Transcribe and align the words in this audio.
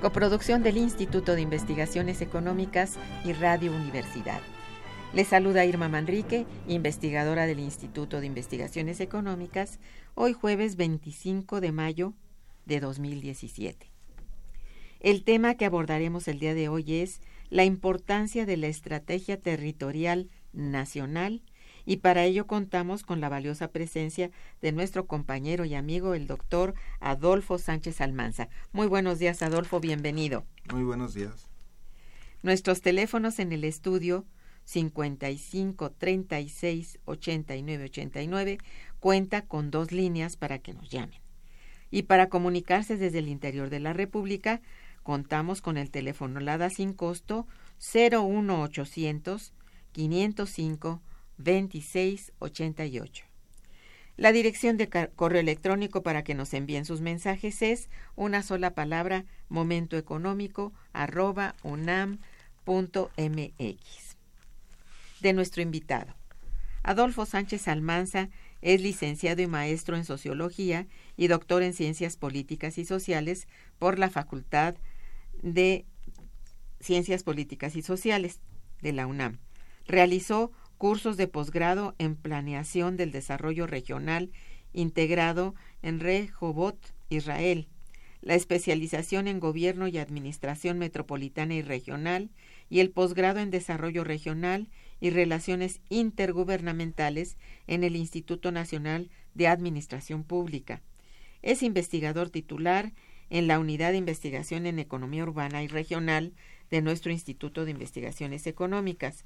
Coproducción 0.00 0.62
del 0.62 0.76
Instituto 0.76 1.34
de 1.34 1.40
Investigaciones 1.40 2.20
Económicas 2.20 2.96
y 3.24 3.32
Radio 3.32 3.72
Universidad. 3.72 4.40
Les 5.12 5.26
saluda 5.26 5.64
Irma 5.64 5.88
Manrique, 5.88 6.46
investigadora 6.68 7.46
del 7.46 7.58
Instituto 7.58 8.20
de 8.20 8.26
Investigaciones 8.26 9.00
Económicas, 9.00 9.80
hoy 10.14 10.34
jueves 10.34 10.76
25 10.76 11.60
de 11.60 11.72
mayo 11.72 12.14
de 12.64 12.78
2017. 12.78 13.90
El 15.00 15.24
tema 15.24 15.54
que 15.54 15.64
abordaremos 15.64 16.28
el 16.28 16.38
día 16.38 16.54
de 16.54 16.68
hoy 16.68 17.00
es 17.00 17.20
la 17.50 17.64
importancia 17.64 18.46
de 18.46 18.56
la 18.56 18.68
estrategia 18.68 19.40
territorial 19.40 20.28
nacional 20.52 21.42
y 21.88 21.96
para 21.96 22.26
ello 22.26 22.46
contamos 22.46 23.02
con 23.02 23.22
la 23.22 23.30
valiosa 23.30 23.68
presencia 23.68 24.30
de 24.60 24.72
nuestro 24.72 25.06
compañero 25.06 25.64
y 25.64 25.74
amigo, 25.74 26.12
el 26.12 26.26
doctor 26.26 26.74
Adolfo 27.00 27.56
Sánchez 27.56 28.02
Almanza. 28.02 28.50
Muy 28.72 28.86
buenos 28.86 29.18
días, 29.18 29.40
Adolfo, 29.40 29.80
bienvenido. 29.80 30.44
Muy 30.70 30.84
buenos 30.84 31.14
días. 31.14 31.48
Nuestros 32.42 32.82
teléfonos 32.82 33.38
en 33.38 33.52
el 33.52 33.64
estudio 33.64 34.26
55 34.64 35.92
36 35.92 36.98
89 37.06 37.84
89 37.84 38.58
cuenta 39.00 39.46
con 39.46 39.70
dos 39.70 39.90
líneas 39.90 40.36
para 40.36 40.58
que 40.58 40.74
nos 40.74 40.90
llamen. 40.90 41.18
Y 41.90 42.02
para 42.02 42.28
comunicarse 42.28 42.98
desde 42.98 43.20
el 43.20 43.28
interior 43.28 43.70
de 43.70 43.80
la 43.80 43.94
República, 43.94 44.60
contamos 45.02 45.62
con 45.62 45.78
el 45.78 45.90
teléfono 45.90 46.38
LADA 46.38 46.68
sin 46.68 46.92
costo 46.92 47.46
01800 47.78 49.54
505 49.92 51.00
2688. 51.38 53.24
La 54.16 54.32
dirección 54.32 54.76
de 54.76 54.88
correo 55.14 55.40
electrónico 55.40 56.02
para 56.02 56.24
que 56.24 56.34
nos 56.34 56.52
envíen 56.52 56.84
sus 56.84 57.00
mensajes 57.00 57.62
es 57.62 57.88
una 58.16 58.42
sola 58.42 58.74
palabra 58.74 59.24
momentoeconómico 59.48 60.72
arroba 60.92 61.54
unam.mx. 61.62 63.06
De 65.20 65.32
nuestro 65.32 65.62
invitado. 65.62 66.14
Adolfo 66.82 67.26
Sánchez 67.26 67.68
Almanza 67.68 68.28
es 68.60 68.80
licenciado 68.80 69.40
y 69.40 69.46
maestro 69.46 69.96
en 69.96 70.04
sociología 70.04 70.86
y 71.16 71.28
doctor 71.28 71.62
en 71.62 71.72
ciencias 71.72 72.16
políticas 72.16 72.76
y 72.78 72.84
sociales 72.84 73.46
por 73.78 73.98
la 74.00 74.10
Facultad 74.10 74.74
de 75.42 75.84
Ciencias 76.80 77.22
Políticas 77.22 77.76
y 77.76 77.82
Sociales 77.82 78.40
de 78.82 78.92
la 78.92 79.06
UNAM. 79.06 79.38
Realizó 79.86 80.50
cursos 80.78 81.16
de 81.16 81.26
posgrado 81.26 81.94
en 81.98 82.14
Planeación 82.14 82.96
del 82.96 83.12
Desarrollo 83.12 83.66
Regional 83.66 84.30
integrado 84.72 85.54
en 85.82 86.00
Rehovot, 86.00 86.78
Israel, 87.10 87.66
la 88.22 88.34
especialización 88.34 89.28
en 89.28 89.40
Gobierno 89.40 89.88
y 89.88 89.98
Administración 89.98 90.78
Metropolitana 90.78 91.54
y 91.54 91.62
Regional 91.62 92.30
y 92.70 92.80
el 92.80 92.90
posgrado 92.90 93.40
en 93.40 93.50
Desarrollo 93.50 94.04
Regional 94.04 94.68
y 95.00 95.10
Relaciones 95.10 95.80
Intergubernamentales 95.88 97.36
en 97.66 97.84
el 97.84 97.96
Instituto 97.96 98.52
Nacional 98.52 99.10
de 99.34 99.48
Administración 99.48 100.24
Pública. 100.24 100.82
Es 101.42 101.62
investigador 101.62 102.30
titular 102.30 102.92
en 103.30 103.46
la 103.46 103.58
Unidad 103.58 103.92
de 103.92 103.98
Investigación 103.98 104.66
en 104.66 104.78
Economía 104.78 105.22
Urbana 105.22 105.62
y 105.62 105.68
Regional 105.68 106.32
de 106.70 106.82
nuestro 106.82 107.12
Instituto 107.12 107.64
de 107.64 107.70
Investigaciones 107.70 108.46
Económicas 108.46 109.24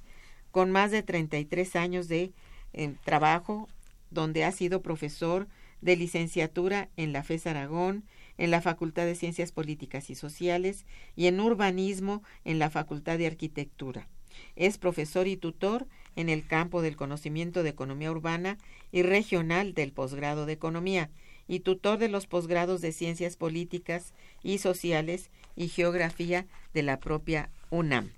con 0.52 0.70
más 0.70 0.92
de 0.92 1.02
33 1.02 1.74
años 1.74 2.06
de 2.06 2.32
eh, 2.72 2.94
trabajo, 3.04 3.68
donde 4.10 4.44
ha 4.44 4.52
sido 4.52 4.82
profesor 4.82 5.48
de 5.80 5.96
licenciatura 5.96 6.88
en 6.96 7.12
la 7.12 7.24
FES 7.24 7.48
Aragón, 7.48 8.04
en 8.38 8.50
la 8.50 8.60
Facultad 8.60 9.04
de 9.04 9.16
Ciencias 9.16 9.50
Políticas 9.50 10.10
y 10.10 10.14
Sociales 10.14 10.86
y 11.16 11.26
en 11.26 11.40
Urbanismo 11.40 12.22
en 12.44 12.58
la 12.58 12.70
Facultad 12.70 13.18
de 13.18 13.26
Arquitectura. 13.26 14.08
Es 14.56 14.78
profesor 14.78 15.26
y 15.26 15.36
tutor 15.36 15.86
en 16.16 16.28
el 16.28 16.46
campo 16.46 16.82
del 16.82 16.96
conocimiento 16.96 17.62
de 17.62 17.70
economía 17.70 18.10
urbana 18.10 18.58
y 18.90 19.02
regional 19.02 19.74
del 19.74 19.92
posgrado 19.92 20.46
de 20.46 20.52
economía 20.52 21.10
y 21.48 21.60
tutor 21.60 21.98
de 21.98 22.08
los 22.08 22.26
posgrados 22.26 22.80
de 22.80 22.92
ciencias 22.92 23.36
políticas 23.36 24.14
y 24.42 24.58
sociales 24.58 25.30
y 25.56 25.68
geografía 25.68 26.46
de 26.72 26.82
la 26.82 27.00
propia 27.00 27.50
UNAM. 27.70 28.10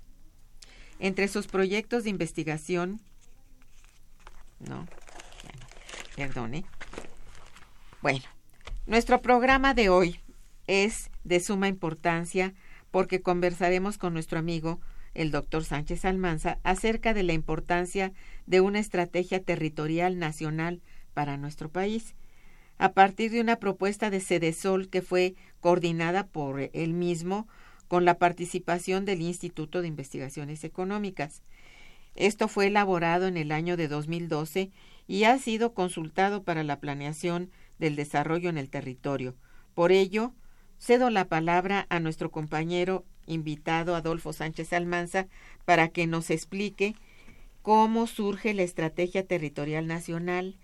Entre 0.99 1.27
sus 1.27 1.47
proyectos 1.47 2.03
de 2.03 2.09
investigación, 2.09 3.01
no, 4.59 4.87
perdone. 6.15 6.65
Bueno, 8.01 8.21
nuestro 8.85 9.21
programa 9.21 9.73
de 9.73 9.89
hoy 9.89 10.19
es 10.67 11.09
de 11.23 11.39
suma 11.39 11.67
importancia 11.67 12.53
porque 12.91 13.21
conversaremos 13.21 13.97
con 13.97 14.13
nuestro 14.13 14.39
amigo, 14.39 14.79
el 15.13 15.31
doctor 15.31 15.63
Sánchez 15.63 16.05
Almanza, 16.05 16.59
acerca 16.63 17.13
de 17.13 17.23
la 17.23 17.33
importancia 17.33 18.13
de 18.45 18.61
una 18.61 18.79
estrategia 18.79 19.43
territorial 19.43 20.17
nacional 20.17 20.81
para 21.13 21.37
nuestro 21.37 21.69
país, 21.69 22.15
a 22.77 22.93
partir 22.93 23.31
de 23.31 23.41
una 23.41 23.57
propuesta 23.57 24.09
de 24.09 24.19
Cedesol 24.19 24.89
que 24.89 25.01
fue 25.01 25.35
coordinada 25.59 26.27
por 26.27 26.69
él 26.73 26.93
mismo 26.93 27.47
con 27.87 28.05
la 28.05 28.17
participación 28.17 29.05
del 29.05 29.21
Instituto 29.21 29.81
de 29.81 29.87
Investigaciones 29.87 30.63
Económicas. 30.63 31.43
Esto 32.15 32.47
fue 32.47 32.67
elaborado 32.67 33.27
en 33.27 33.37
el 33.37 33.51
año 33.51 33.77
de 33.77 33.87
2012 33.87 34.71
y 35.07 35.23
ha 35.25 35.37
sido 35.37 35.73
consultado 35.73 36.43
para 36.43 36.63
la 36.63 36.79
planeación 36.79 37.51
del 37.77 37.95
desarrollo 37.95 38.49
en 38.49 38.57
el 38.57 38.69
territorio. 38.69 39.35
Por 39.73 39.91
ello, 39.91 40.33
cedo 40.79 41.09
la 41.09 41.25
palabra 41.25 41.85
a 41.89 41.99
nuestro 41.99 42.31
compañero 42.31 43.05
invitado 43.27 43.95
Adolfo 43.95 44.33
Sánchez 44.33 44.71
Almanza 44.73 45.27
para 45.65 45.89
que 45.89 46.07
nos 46.07 46.29
explique 46.29 46.95
cómo 47.61 48.07
surge 48.07 48.53
la 48.53 48.63
estrategia 48.63 49.25
territorial 49.25 49.87
nacional, 49.87 50.55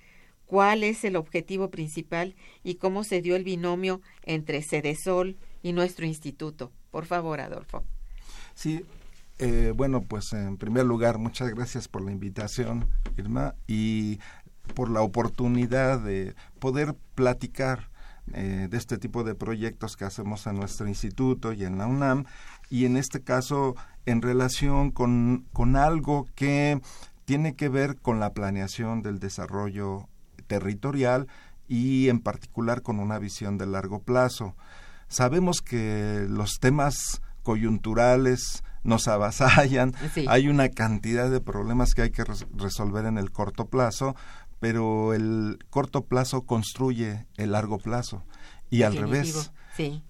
cuál 0.46 0.84
es 0.84 1.04
el 1.04 1.16
objetivo 1.16 1.70
principal 1.70 2.36
y 2.64 2.76
cómo 2.76 3.04
se 3.04 3.22
dio 3.22 3.36
el 3.36 3.44
binomio 3.44 4.02
entre 4.24 4.62
Cedesol 4.62 5.38
y 5.64 5.74
nuestro 5.74 6.06
instituto. 6.06 6.72
Por 6.92 7.06
favor, 7.06 7.40
Adolfo. 7.40 7.84
Sí, 8.54 8.86
eh, 9.40 9.74
bueno, 9.76 10.02
pues 10.02 10.34
en 10.34 10.58
primer 10.58 10.86
lugar, 10.86 11.18
muchas 11.18 11.50
gracias 11.50 11.88
por 11.88 12.04
la 12.04 12.12
invitación, 12.12 12.88
Irma, 13.18 13.56
y 13.66 14.20
por 14.76 14.90
la 14.90 15.02
oportunidad 15.02 16.00
de 16.00 16.36
poder 16.60 16.96
platicar 17.16 17.90
eh, 18.34 18.68
de 18.70 18.78
este 18.78 18.98
tipo 18.98 19.24
de 19.24 19.34
proyectos 19.34 19.98
que 19.98 20.06
hacemos 20.06 20.46
en 20.48 20.56
nuestro 20.56 20.88
instituto 20.88 21.54
y 21.54 21.66
en 21.66 21.78
la 21.78 21.88
UNAM, 21.88 22.26
y 22.70 22.86
en 22.86 22.98
este 22.98 23.22
caso 23.22 23.76
en 24.06 24.22
relación 24.22 24.92
con, 24.92 25.48
con 25.54 25.76
algo 25.76 26.28
que 26.36 26.80
tiene 27.26 27.56
que 27.56 27.70
ver 27.70 27.98
con 27.98 28.20
la 28.20 28.34
planeación 28.34 29.02
del 29.02 29.20
desarrollo 29.20 30.08
territorial 30.48 31.28
y 31.68 32.10
en 32.10 32.20
particular 32.20 32.82
con 32.82 33.00
una 33.00 33.18
visión 33.20 33.58
de 33.58 33.66
largo 33.66 34.00
plazo. 34.00 34.56
Sabemos 35.12 35.62
que 35.62 36.26
los 36.30 36.60
temas 36.60 37.22
coyunturales 37.44 38.64
nos 38.84 39.10
avasallan, 39.10 39.94
hay 40.28 40.48
una 40.48 40.70
cantidad 40.70 41.30
de 41.30 41.42
problemas 41.42 41.94
que 41.94 42.04
hay 42.04 42.12
que 42.12 42.24
resolver 42.56 43.06
en 43.06 43.18
el 43.18 43.30
corto 43.30 43.66
plazo, 43.66 44.16
pero 44.60 45.14
el 45.14 45.60
corto 45.70 46.06
plazo 46.06 46.44
construye 46.46 47.28
el 47.36 47.52
largo 47.52 47.78
plazo. 47.78 48.24
Y 48.70 48.84
al 48.84 48.96
revés. 48.96 49.52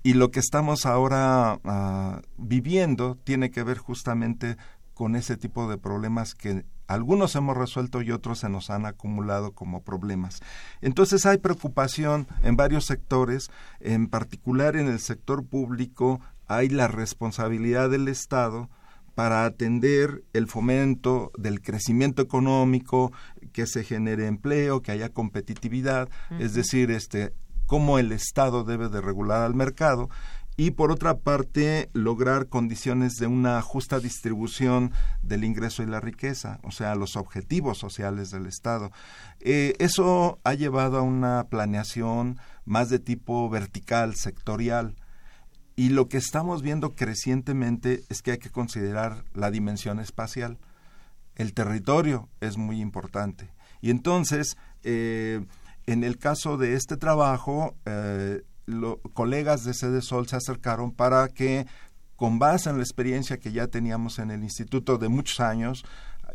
Y 0.04 0.14
lo 0.14 0.30
que 0.30 0.40
estamos 0.40 0.86
ahora 0.86 1.60
ah, 1.64 2.22
viviendo 2.38 3.16
tiene 3.16 3.50
que 3.50 3.64
ver 3.64 3.80
justamente 3.80 4.56
con 4.94 5.16
ese 5.16 5.36
tipo 5.36 5.68
de 5.68 5.80
problemas 5.80 6.36
que 6.36 6.64
algunos 6.94 7.36
hemos 7.36 7.58
resuelto 7.58 8.02
y 8.02 8.12
otros 8.12 8.40
se 8.40 8.50
nos 8.50 8.70
han 8.70 8.86
acumulado 8.86 9.54
como 9.54 9.82
problemas. 9.82 10.42
Entonces 10.82 11.26
hay 11.26 11.38
preocupación 11.38 12.28
en 12.44 12.56
varios 12.56 12.86
sectores, 12.86 13.50
en 13.80 14.08
particular 14.08 14.76
en 14.76 14.88
el 14.88 15.00
sector 15.00 15.46
público 15.46 16.20
hay 16.48 16.68
la 16.68 16.88
responsabilidad 16.88 17.90
del 17.90 18.08
Estado 18.10 18.70
para 19.16 19.46
atender 19.46 20.24
el 20.34 20.48
fomento 20.48 21.32
del 21.38 21.62
crecimiento 21.62 22.22
económico, 22.22 23.12
que 23.54 23.68
se 23.68 23.84
genere 23.84 24.28
empleo, 24.28 24.82
que 24.82 24.92
haya 24.92 25.10
competitividad, 25.10 26.10
es 26.40 26.54
decir, 26.54 26.92
este 26.92 27.34
cómo 27.68 28.00
el 28.00 28.12
Estado 28.12 28.66
debe 28.66 28.90
de 28.90 29.00
regular 29.00 29.44
al 29.44 29.56
mercado 29.56 30.10
y 30.62 30.70
por 30.70 30.92
otra 30.92 31.18
parte 31.18 31.90
lograr 31.94 32.46
condiciones 32.46 33.16
de 33.16 33.26
una 33.26 33.60
justa 33.64 34.00
distribución 34.00 34.92
del 35.24 35.44
ingreso 35.44 35.82
y 35.82 35.88
la 35.88 36.00
riqueza, 36.00 36.60
o 36.62 36.70
sea, 36.70 36.94
los 36.94 37.16
objetivos 37.16 37.80
sociales 37.80 38.30
del 38.30 38.46
Estado. 38.46 38.92
Eh, 39.40 39.74
eso 39.80 40.40
ha 40.44 40.54
llevado 40.54 41.00
a 41.00 41.02
una 41.02 41.48
planeación 41.50 42.38
más 42.64 42.90
de 42.90 43.00
tipo 43.00 43.50
vertical, 43.50 44.14
sectorial, 44.14 44.98
y 45.76 45.90
lo 45.90 46.08
que 46.10 46.18
estamos 46.18 46.62
viendo 46.62 46.94
crecientemente 46.94 48.04
es 48.10 48.22
que 48.22 48.34
hay 48.34 48.38
que 48.38 48.52
considerar 48.52 49.24
la 49.34 49.50
dimensión 49.50 50.00
espacial. 50.00 50.60
El 51.34 51.56
territorio 51.56 52.30
es 52.40 52.58
muy 52.58 52.82
importante. 52.82 53.52
Y 53.82 53.90
entonces, 53.90 54.58
eh, 54.84 55.44
en 55.88 56.04
el 56.04 56.20
caso 56.20 56.58
de 56.58 56.76
este 56.76 56.98
trabajo, 56.98 57.74
eh, 57.86 58.44
los 58.72 58.98
colegas 59.14 59.64
de 59.64 59.74
Sede 59.74 60.02
Sol 60.02 60.28
se 60.28 60.36
acercaron 60.36 60.92
para 60.92 61.28
que, 61.28 61.68
con 62.16 62.40
base 62.40 62.70
en 62.70 62.78
la 62.78 62.84
experiencia 62.84 63.38
que 63.38 63.52
ya 63.52 63.68
teníamos 63.68 64.20
en 64.20 64.32
el 64.32 64.44
instituto 64.44 64.98
de 64.98 65.10
muchos 65.10 65.40
años, 65.40 65.86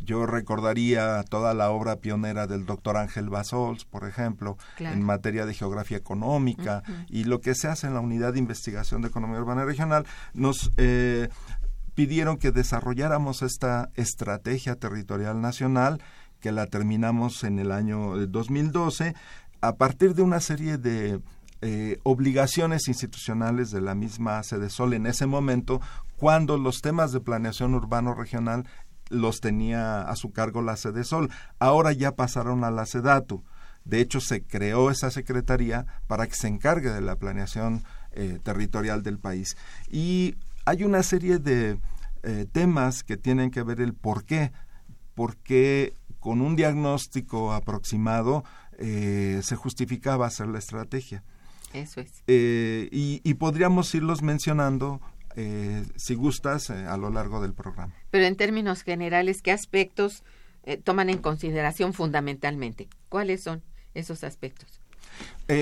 yo 0.05 0.27
recordaría 0.27 1.23
toda 1.25 1.55
la 1.55 1.71
obra 1.71 1.97
pionera 1.97 2.47
del 2.47 2.67
doctor 2.67 2.97
Ángel 2.97 3.31
Basols, 3.31 3.85
por 3.85 4.07
ejemplo, 4.07 4.59
en 4.79 5.03
materia 5.03 5.47
de 5.47 5.55
geografía 5.55 5.97
económica 5.97 6.83
y 7.09 7.25
lo 7.25 7.41
que 7.41 7.55
se 7.55 7.69
hace 7.69 7.87
en 7.87 7.95
la 7.95 8.01
unidad 8.01 8.35
de 8.35 8.39
investigación 8.39 9.03
de 9.03 9.09
economía 9.09 9.41
urbana 9.41 9.65
regional, 9.65 10.07
nos 10.35 10.71
eh, 10.77 11.29
pidieron 11.95 12.37
que 12.37 12.53
desarrolláramos 12.53 13.43
esta 13.43 13.91
estrategia 13.95 14.77
territorial 14.77 15.41
nacional 15.41 16.03
que 16.41 16.53
la 16.53 16.67
terminamos 16.67 17.43
en 17.45 17.59
el 17.59 17.73
año 17.73 18.17
2012 18.27 19.15
a 19.63 19.77
partir 19.77 20.15
de 20.15 20.23
una 20.23 20.41
serie 20.41 20.77
de 20.77 21.21
eh, 21.63 21.99
obligaciones 22.03 22.87
institucionales 22.87 23.71
de 23.71 23.81
la 23.81 23.95
misma 23.95 24.43
sede 24.43 24.69
Sol 24.69 24.93
en 24.93 25.07
ese 25.07 25.25
momento, 25.25 25.81
cuando 26.17 26.59
los 26.59 26.83
temas 26.83 27.13
de 27.13 27.21
planeación 27.21 27.75
urbano 27.75 28.15
regional 28.15 28.69
los 29.09 29.41
tenía 29.41 30.03
a 30.03 30.17
su 30.17 30.33
cargo 30.33 30.61
la 30.61 30.77
sede 30.77 31.03
Sol. 31.03 31.31
Ahora 31.59 31.93
ya 31.93 32.15
pasaron 32.15 32.63
a 32.63 32.71
la 32.71 32.85
SEDATU. 32.85 33.43
De 33.87 34.01
hecho, 34.01 34.21
se 34.21 34.43
creó 34.43 34.91
esa 34.91 35.11
secretaría 35.11 35.87
para 36.07 36.27
que 36.27 36.35
se 36.35 36.49
encargue 36.49 36.91
de 36.91 37.01
la 37.01 37.17
planeación 37.17 37.85
eh, 38.13 38.39
territorial 38.43 39.03
del 39.03 39.19
país. 39.19 39.57
Y 39.89 40.35
hay 40.67 40.85
una 40.85 41.03
serie 41.03 41.39
de 41.39 41.79
eh, 42.23 42.47
temas 42.53 43.03
que 43.03 43.17
tienen 43.17 43.51
que 43.51 43.63
ver 43.63 43.81
el 43.81 43.95
por 43.95 44.25
qué. 44.25 44.53
Porque 45.15 45.95
con 46.21 46.43
un 46.43 46.55
diagnóstico 46.55 47.55
aproximado 47.55 48.45
se 48.79 49.57
justificaba 49.57 50.27
hacer 50.27 50.49
la 50.49 50.59
estrategia. 50.59 51.23
Eso 51.77 52.01
es. 52.01 52.23
Eh, 52.27 52.89
y, 52.91 53.35
podríamos 53.35 53.95
irlos 53.95 54.23
mencionando, 54.23 55.01
eh, 55.37 55.85
si 55.97 56.15
gustas, 56.15 56.71
eh, 56.71 56.87
a 56.87 56.97
lo 56.97 57.11
largo 57.11 57.43
del 57.43 57.53
programa. 57.53 57.93
Pero 58.11 58.25
en 58.25 58.37
términos 58.37 58.83
generales, 58.83 59.43
¿qué 59.43 59.53
aspectos 59.53 60.25
toman 60.85 61.11
en 61.11 61.19
consideración 61.19 61.93
fundamentalmente? 61.93 62.89
¿Cuáles 63.09 63.43
son 63.43 63.63
esos 63.95 64.25
aspectos? 64.25 64.81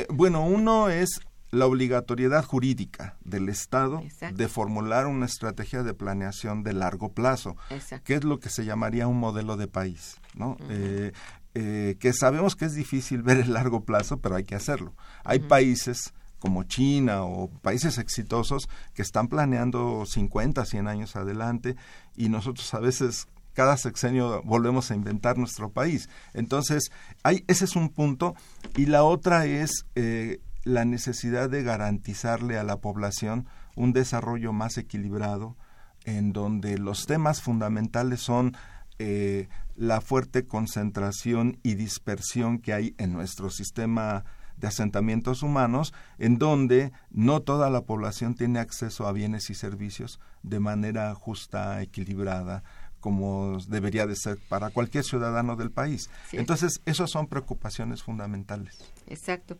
bueno, 0.09 0.47
uno 0.47 0.89
es 0.89 1.21
la 1.55 1.67
obligatoriedad 1.67 2.45
jurídica 2.45 3.17
del 3.25 3.49
Estado 3.49 4.03
de 4.33 4.49
formular 4.49 5.07
una 5.07 5.27
estrategia 5.27 5.83
de 5.83 5.95
planeación 5.95 6.63
de 6.63 6.73
largo 6.73 7.13
plazo, 7.13 7.57
que 8.05 8.15
es 8.15 8.25
lo 8.25 8.41
que 8.41 8.51
se 8.51 8.65
llamaría 8.65 9.07
un 9.07 9.19
modelo 9.19 9.57
de 9.57 9.69
país. 9.69 10.21
¿no? 10.35 10.57
Eh, 10.69 11.13
que 11.55 12.13
sabemos 12.13 12.57
que 12.57 12.65
es 12.65 12.75
difícil 12.75 13.23
ver 13.23 13.39
el 13.39 13.53
largo 13.53 13.85
plazo, 13.85 14.19
pero 14.19 14.35
hay 14.35 14.45
que 14.45 14.57
hacerlo. 14.57 14.95
Hay 15.23 15.39
países 15.39 16.13
como 16.45 16.65
China 16.65 17.25
o 17.25 17.49
países 17.49 17.97
exitosos 17.97 18.69
que 18.93 19.01
están 19.01 19.29
planeando 19.29 20.05
50, 20.05 20.65
100 20.67 20.89
años 20.89 21.17
adelante 21.17 21.75
y 22.17 22.29
nosotros 22.29 22.75
a 22.75 22.81
veces 22.81 23.29
cada 23.55 23.79
sexenio 23.79 24.43
volvemos 24.45 24.91
a 24.91 24.95
inventar 24.95 25.39
nuestro 25.39 25.71
país. 25.71 26.11
Entonces, 26.35 26.91
hay, 27.23 27.45
ese 27.47 27.65
es 27.65 27.77
un 27.77 27.89
punto 27.89 28.35
y 28.77 28.85
la 28.85 29.05
otra 29.05 29.47
es 29.47 29.87
eh, 29.95 30.41
la 30.65 30.85
necesidad 30.85 31.49
de 31.49 31.63
garantizarle 31.63 32.59
a 32.59 32.65
la 32.65 32.77
población 32.77 33.47
un 33.75 33.95
desarrollo 33.95 34.53
más 34.53 34.77
equilibrado 34.77 35.57
en 36.05 36.35
donde 36.35 36.77
los 36.77 37.07
temas 37.07 37.41
fundamentales 37.41 38.21
son 38.21 38.55
eh, 38.99 39.49
la 39.77 40.01
fuerte 40.01 40.47
concentración 40.47 41.59
y 41.63 41.75
dispersión 41.75 42.59
que 42.59 42.73
hay 42.73 42.95
en 42.99 43.13
nuestro 43.13 43.51
sistema 43.51 44.25
de 44.57 44.69
asentamientos 44.69 45.43
humanos, 45.43 45.93
en 46.19 46.39
donde 46.39 46.93
no 47.11 47.41
toda 47.41 47.71
la 47.71 47.83
población 47.83 48.35
tiene 48.35 48.61
acceso 48.61 49.07
a 49.07 49.13
bienes 49.13 49.51
y 49.51 49.55
servicios 49.55 50.21
de 50.43 50.61
manera 50.61 51.13
justa, 51.15 51.83
equilibrada, 51.83 52.63
como 53.01 53.59
debería 53.69 54.07
de 54.07 54.17
ser 54.17 54.39
para 54.49 54.71
cualquier 54.71 55.05
ciudadano 55.05 55.57
del 55.57 55.71
país. 55.71 56.09
Entonces, 56.33 56.81
esas 56.87 57.11
son 57.11 57.27
preocupaciones 57.27 58.03
fundamentales. 58.03 58.79
Exacto. 59.07 59.59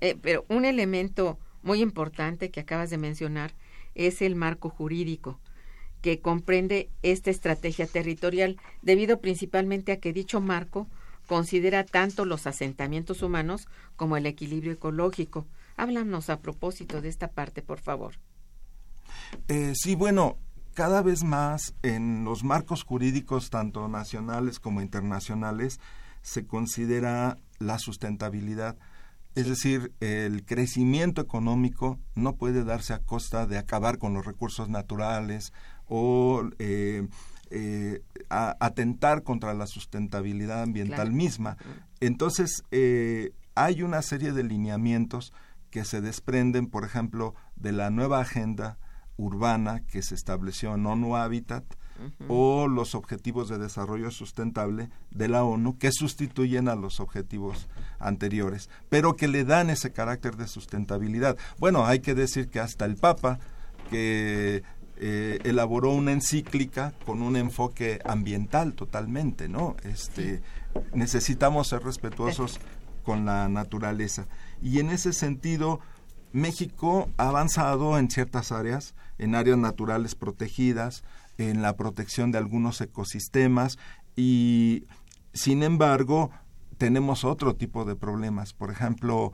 Eh, 0.00 0.16
pero 0.20 0.46
un 0.48 0.64
elemento 0.64 1.38
muy 1.62 1.82
importante 1.82 2.50
que 2.50 2.60
acabas 2.60 2.90
de 2.90 2.98
mencionar 2.98 3.54
es 3.94 4.22
el 4.22 4.36
marco 4.36 4.70
jurídico 4.70 5.40
que 6.06 6.20
comprende 6.20 6.88
esta 7.02 7.30
estrategia 7.32 7.88
territorial, 7.88 8.58
debido 8.80 9.20
principalmente 9.20 9.90
a 9.90 9.98
que 9.98 10.12
dicho 10.12 10.40
marco 10.40 10.86
considera 11.26 11.82
tanto 11.84 12.24
los 12.24 12.46
asentamientos 12.46 13.22
humanos 13.22 13.66
como 13.96 14.16
el 14.16 14.24
equilibrio 14.26 14.70
ecológico. 14.70 15.48
Háblanos 15.76 16.30
a 16.30 16.38
propósito 16.38 17.02
de 17.02 17.08
esta 17.08 17.32
parte, 17.32 17.60
por 17.60 17.80
favor. 17.80 18.14
Eh, 19.48 19.72
sí, 19.74 19.96
bueno, 19.96 20.38
cada 20.74 21.02
vez 21.02 21.24
más 21.24 21.74
en 21.82 22.24
los 22.24 22.44
marcos 22.44 22.84
jurídicos, 22.84 23.50
tanto 23.50 23.88
nacionales 23.88 24.60
como 24.60 24.80
internacionales, 24.80 25.80
se 26.22 26.46
considera 26.46 27.36
la 27.58 27.80
sustentabilidad. 27.80 28.76
Es 29.34 29.48
decir, 29.48 29.92
el 30.00 30.46
crecimiento 30.46 31.20
económico 31.20 31.98
no 32.14 32.36
puede 32.36 32.64
darse 32.64 32.94
a 32.94 33.00
costa 33.00 33.46
de 33.46 33.58
acabar 33.58 33.98
con 33.98 34.14
los 34.14 34.24
recursos 34.24 34.70
naturales 34.70 35.52
o 35.88 36.48
eh, 36.58 37.06
eh, 37.50 38.02
atentar 38.28 39.22
contra 39.22 39.54
la 39.54 39.66
sustentabilidad 39.66 40.62
ambiental 40.62 41.12
misma. 41.12 41.56
Entonces, 42.00 42.64
eh, 42.70 43.32
hay 43.54 43.82
una 43.82 44.02
serie 44.02 44.32
de 44.32 44.42
lineamientos 44.42 45.32
que 45.70 45.84
se 45.84 46.00
desprenden, 46.00 46.66
por 46.66 46.84
ejemplo, 46.84 47.34
de 47.54 47.72
la 47.72 47.90
nueva 47.90 48.20
agenda 48.20 48.78
urbana 49.16 49.80
que 49.86 50.02
se 50.02 50.14
estableció 50.14 50.74
en 50.74 50.86
ONU 50.86 51.16
Habitat, 51.16 51.64
o 52.28 52.68
los 52.68 52.94
objetivos 52.94 53.48
de 53.48 53.58
desarrollo 53.58 54.10
sustentable 54.10 54.90
de 55.10 55.28
la 55.28 55.44
ONU 55.44 55.78
que 55.78 55.92
sustituyen 55.92 56.68
a 56.68 56.74
los 56.74 57.00
objetivos 57.00 57.68
anteriores, 57.98 58.68
pero 58.88 59.16
que 59.16 59.28
le 59.28 59.44
dan 59.44 59.70
ese 59.70 59.92
carácter 59.92 60.36
de 60.36 60.46
sustentabilidad. 60.46 61.36
Bueno, 61.58 61.86
hay 61.86 62.00
que 62.00 62.14
decir 62.14 62.48
que 62.48 62.60
hasta 62.60 62.84
el 62.84 62.96
Papa, 62.96 63.38
que 63.90 64.62
eh, 64.98 65.40
elaboró 65.44 65.90
una 65.90 66.12
encíclica 66.12 66.94
con 67.04 67.22
un 67.22 67.36
enfoque 67.36 68.00
ambiental 68.04 68.74
totalmente, 68.74 69.48
¿no? 69.48 69.76
Este, 69.82 70.42
necesitamos 70.94 71.68
ser 71.68 71.82
respetuosos 71.82 72.60
con 73.02 73.24
la 73.24 73.48
naturaleza. 73.48 74.26
Y 74.62 74.80
en 74.80 74.90
ese 74.90 75.12
sentido, 75.12 75.80
México 76.32 77.08
ha 77.18 77.28
avanzado 77.28 77.98
en 77.98 78.10
ciertas 78.10 78.52
áreas, 78.52 78.94
en 79.18 79.34
áreas 79.34 79.58
naturales 79.58 80.14
protegidas, 80.14 81.04
en 81.38 81.62
la 81.62 81.76
protección 81.76 82.32
de 82.32 82.38
algunos 82.38 82.80
ecosistemas 82.80 83.78
y, 84.16 84.84
sin 85.34 85.62
embargo, 85.62 86.30
tenemos 86.78 87.24
otro 87.24 87.54
tipo 87.54 87.84
de 87.84 87.96
problemas. 87.96 88.52
Por 88.52 88.70
ejemplo, 88.70 89.32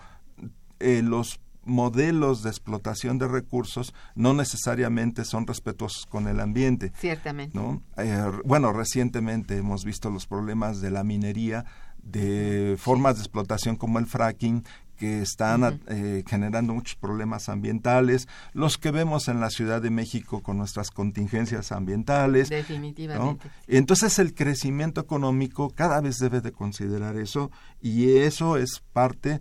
eh, 0.81 1.02
los 1.02 1.40
modelos 1.64 2.42
de 2.42 2.50
explotación 2.50 3.19
de 3.19 3.28
recursos 3.28 3.95
no 4.14 4.35
necesariamente 4.35 5.25
son 5.25 5.47
respetuosos 5.47 6.07
con 6.07 6.28
el 6.28 6.40
ambiente. 6.40 6.92
Ciertamente. 6.99 7.57
¿no? 7.57 7.83
Eh, 7.97 8.31
bueno, 8.45 8.73
recientemente 8.73 9.57
hemos 9.59 9.85
visto 9.85 10.11
los 10.11 10.26
problemas 10.26 10.81
de 10.81 10.90
la 10.90 11.04
minería, 11.04 11.64
de 12.02 12.76
formas 12.78 13.16
de 13.16 13.23
explotación 13.23 13.76
como 13.76 13.99
el 13.99 14.07
fracking, 14.07 14.64
que 15.02 15.21
están 15.21 15.81
eh, 15.88 16.23
generando 16.28 16.75
muchos 16.75 16.95
problemas 16.95 17.49
ambientales, 17.49 18.28
los 18.52 18.78
que 18.78 18.92
vemos 18.92 19.26
en 19.26 19.40
la 19.40 19.50
Ciudad 19.50 19.83
de 19.83 19.90
México 19.90 20.45
con 20.45 20.59
nuestras 20.59 20.92
contingencias 20.92 21.73
ambientales. 21.73 22.49
Definitivamente. 22.50 23.50
Entonces 23.66 24.21
el 24.21 24.33
crecimiento 24.33 25.00
económico 25.00 25.71
cada 25.71 26.00
vez 26.00 26.19
debe 26.19 26.40
de 26.40 26.52
considerar 26.52 27.16
eso 27.16 27.50
y 27.81 28.19
eso 28.19 28.57
es 28.57 28.81
parte 28.92 29.40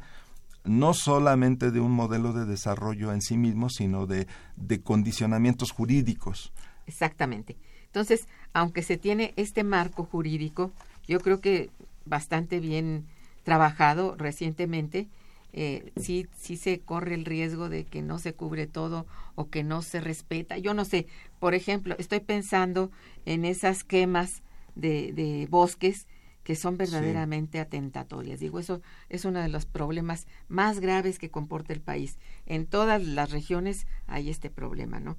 no 0.63 0.93
solamente 0.93 1.71
de 1.71 1.79
un 1.79 1.91
modelo 1.91 2.33
de 2.33 2.45
desarrollo 2.45 3.11
en 3.11 3.21
sí 3.21 3.37
mismo, 3.37 3.69
sino 3.69 4.05
de, 4.05 4.27
de 4.55 4.81
condicionamientos 4.81 5.71
jurídicos. 5.71 6.51
Exactamente. 6.85 7.57
Entonces, 7.85 8.27
aunque 8.53 8.83
se 8.83 8.97
tiene 8.97 9.33
este 9.35 9.63
marco 9.63 10.05
jurídico, 10.05 10.71
yo 11.07 11.19
creo 11.19 11.41
que 11.41 11.69
bastante 12.05 12.59
bien 12.59 13.05
trabajado 13.43 14.15
recientemente, 14.17 15.07
eh, 15.53 15.91
sí, 15.97 16.27
sí 16.37 16.55
se 16.55 16.79
corre 16.79 17.15
el 17.15 17.25
riesgo 17.25 17.67
de 17.67 17.83
que 17.83 18.01
no 18.01 18.19
se 18.19 18.33
cubre 18.33 18.67
todo 18.67 19.05
o 19.35 19.49
que 19.49 19.63
no 19.63 19.81
se 19.81 19.99
respeta. 19.99 20.57
Yo 20.57 20.73
no 20.73 20.85
sé, 20.85 21.07
por 21.39 21.53
ejemplo, 21.53 21.95
estoy 21.97 22.21
pensando 22.21 22.91
en 23.25 23.43
esas 23.43 23.83
quemas 23.83 24.41
de, 24.75 25.11
de 25.11 25.47
bosques 25.49 26.07
que 26.43 26.55
son 26.55 26.77
verdaderamente 26.77 27.59
atentatorias. 27.59 28.39
Digo, 28.39 28.59
eso 28.59 28.81
es 29.09 29.25
uno 29.25 29.39
de 29.41 29.49
los 29.49 29.65
problemas 29.65 30.27
más 30.47 30.79
graves 30.79 31.19
que 31.19 31.29
comporta 31.29 31.73
el 31.73 31.81
país. 31.81 32.17
En 32.45 32.65
todas 32.65 33.03
las 33.03 33.31
regiones 33.31 33.85
hay 34.07 34.29
este 34.29 34.49
problema, 34.49 34.99
¿no? 34.99 35.17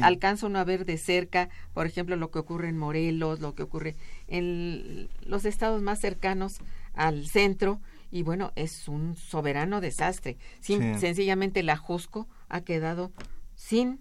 Alcanza 0.00 0.46
uno 0.46 0.58
a 0.58 0.64
ver 0.64 0.84
de 0.84 0.96
cerca, 0.96 1.48
por 1.74 1.86
ejemplo, 1.86 2.16
lo 2.16 2.30
que 2.30 2.38
ocurre 2.38 2.68
en 2.68 2.78
Morelos, 2.78 3.40
lo 3.40 3.54
que 3.54 3.62
ocurre 3.62 3.96
en 4.26 5.08
los 5.26 5.44
estados 5.44 5.82
más 5.82 6.00
cercanos 6.00 6.58
al 6.94 7.26
centro, 7.26 7.80
y 8.10 8.22
bueno, 8.22 8.52
es 8.54 8.88
un 8.88 9.16
soberano 9.16 9.80
desastre. 9.80 10.38
Sencillamente 10.60 11.62
la 11.62 11.76
Jusco 11.76 12.28
ha 12.48 12.60
quedado 12.62 13.12
sin 13.54 14.00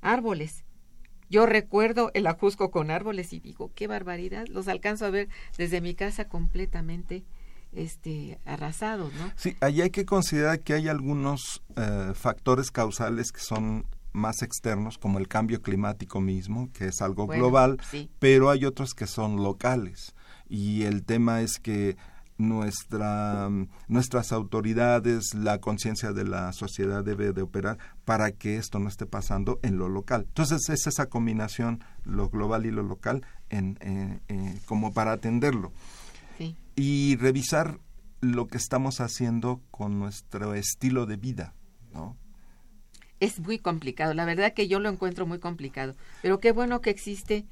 árboles. 0.00 0.64
Yo 1.30 1.46
recuerdo 1.46 2.10
el 2.14 2.26
Ajusco 2.26 2.70
con 2.70 2.90
árboles 2.90 3.32
y 3.32 3.40
digo, 3.40 3.70
qué 3.74 3.86
barbaridad, 3.86 4.46
los 4.48 4.68
alcanzo 4.68 5.06
a 5.06 5.10
ver 5.10 5.28
desde 5.56 5.80
mi 5.80 5.94
casa 5.94 6.26
completamente 6.26 7.24
este 7.72 8.40
arrasados, 8.44 9.12
¿no? 9.14 9.30
Sí, 9.36 9.56
ahí 9.60 9.80
hay 9.80 9.90
que 9.90 10.04
considerar 10.04 10.60
que 10.60 10.74
hay 10.74 10.88
algunos 10.88 11.62
eh, 11.76 12.12
factores 12.14 12.72
causales 12.72 13.30
que 13.30 13.40
son 13.40 13.86
más 14.12 14.42
externos, 14.42 14.98
como 14.98 15.20
el 15.20 15.28
cambio 15.28 15.62
climático 15.62 16.20
mismo, 16.20 16.68
que 16.72 16.86
es 16.86 17.00
algo 17.00 17.28
global, 17.28 17.78
pero 18.18 18.50
hay 18.50 18.64
otros 18.64 18.94
que 18.94 19.06
son 19.06 19.36
locales. 19.36 20.14
Y 20.48 20.82
el 20.82 21.04
tema 21.04 21.42
es 21.42 21.60
que 21.60 21.96
nuestra, 22.40 23.48
nuestras 23.88 24.32
autoridades, 24.32 25.34
la 25.34 25.58
conciencia 25.58 26.12
de 26.12 26.24
la 26.24 26.52
sociedad 26.52 27.04
debe 27.04 27.32
de 27.32 27.42
operar 27.42 27.78
para 28.04 28.32
que 28.32 28.56
esto 28.56 28.78
no 28.78 28.88
esté 28.88 29.06
pasando 29.06 29.60
en 29.62 29.78
lo 29.78 29.88
local. 29.88 30.24
Entonces 30.26 30.68
es 30.68 30.86
esa 30.86 31.06
combinación, 31.06 31.84
lo 32.04 32.28
global 32.30 32.66
y 32.66 32.70
lo 32.70 32.82
local, 32.82 33.24
en, 33.50 33.78
como 34.66 34.92
para 34.92 35.12
atenderlo. 35.12 35.72
Y 36.76 37.16
revisar 37.16 37.78
lo 38.22 38.46
que 38.46 38.56
estamos 38.56 39.00
haciendo 39.00 39.60
con 39.70 39.98
nuestro 39.98 40.54
estilo 40.54 41.04
de 41.04 41.16
vida, 41.16 41.52
¿no? 41.92 42.16
Es 43.18 43.38
muy 43.38 43.58
complicado, 43.58 44.14
la 44.14 44.24
verdad 44.24 44.54
que 44.54 44.66
yo 44.66 44.80
lo 44.80 44.88
encuentro 44.88 45.26
muy 45.26 45.38
complicado, 45.38 45.94
pero 46.22 46.40
qué 46.40 46.52
bueno 46.52 46.80
que 46.80 46.88
existe 46.88 47.44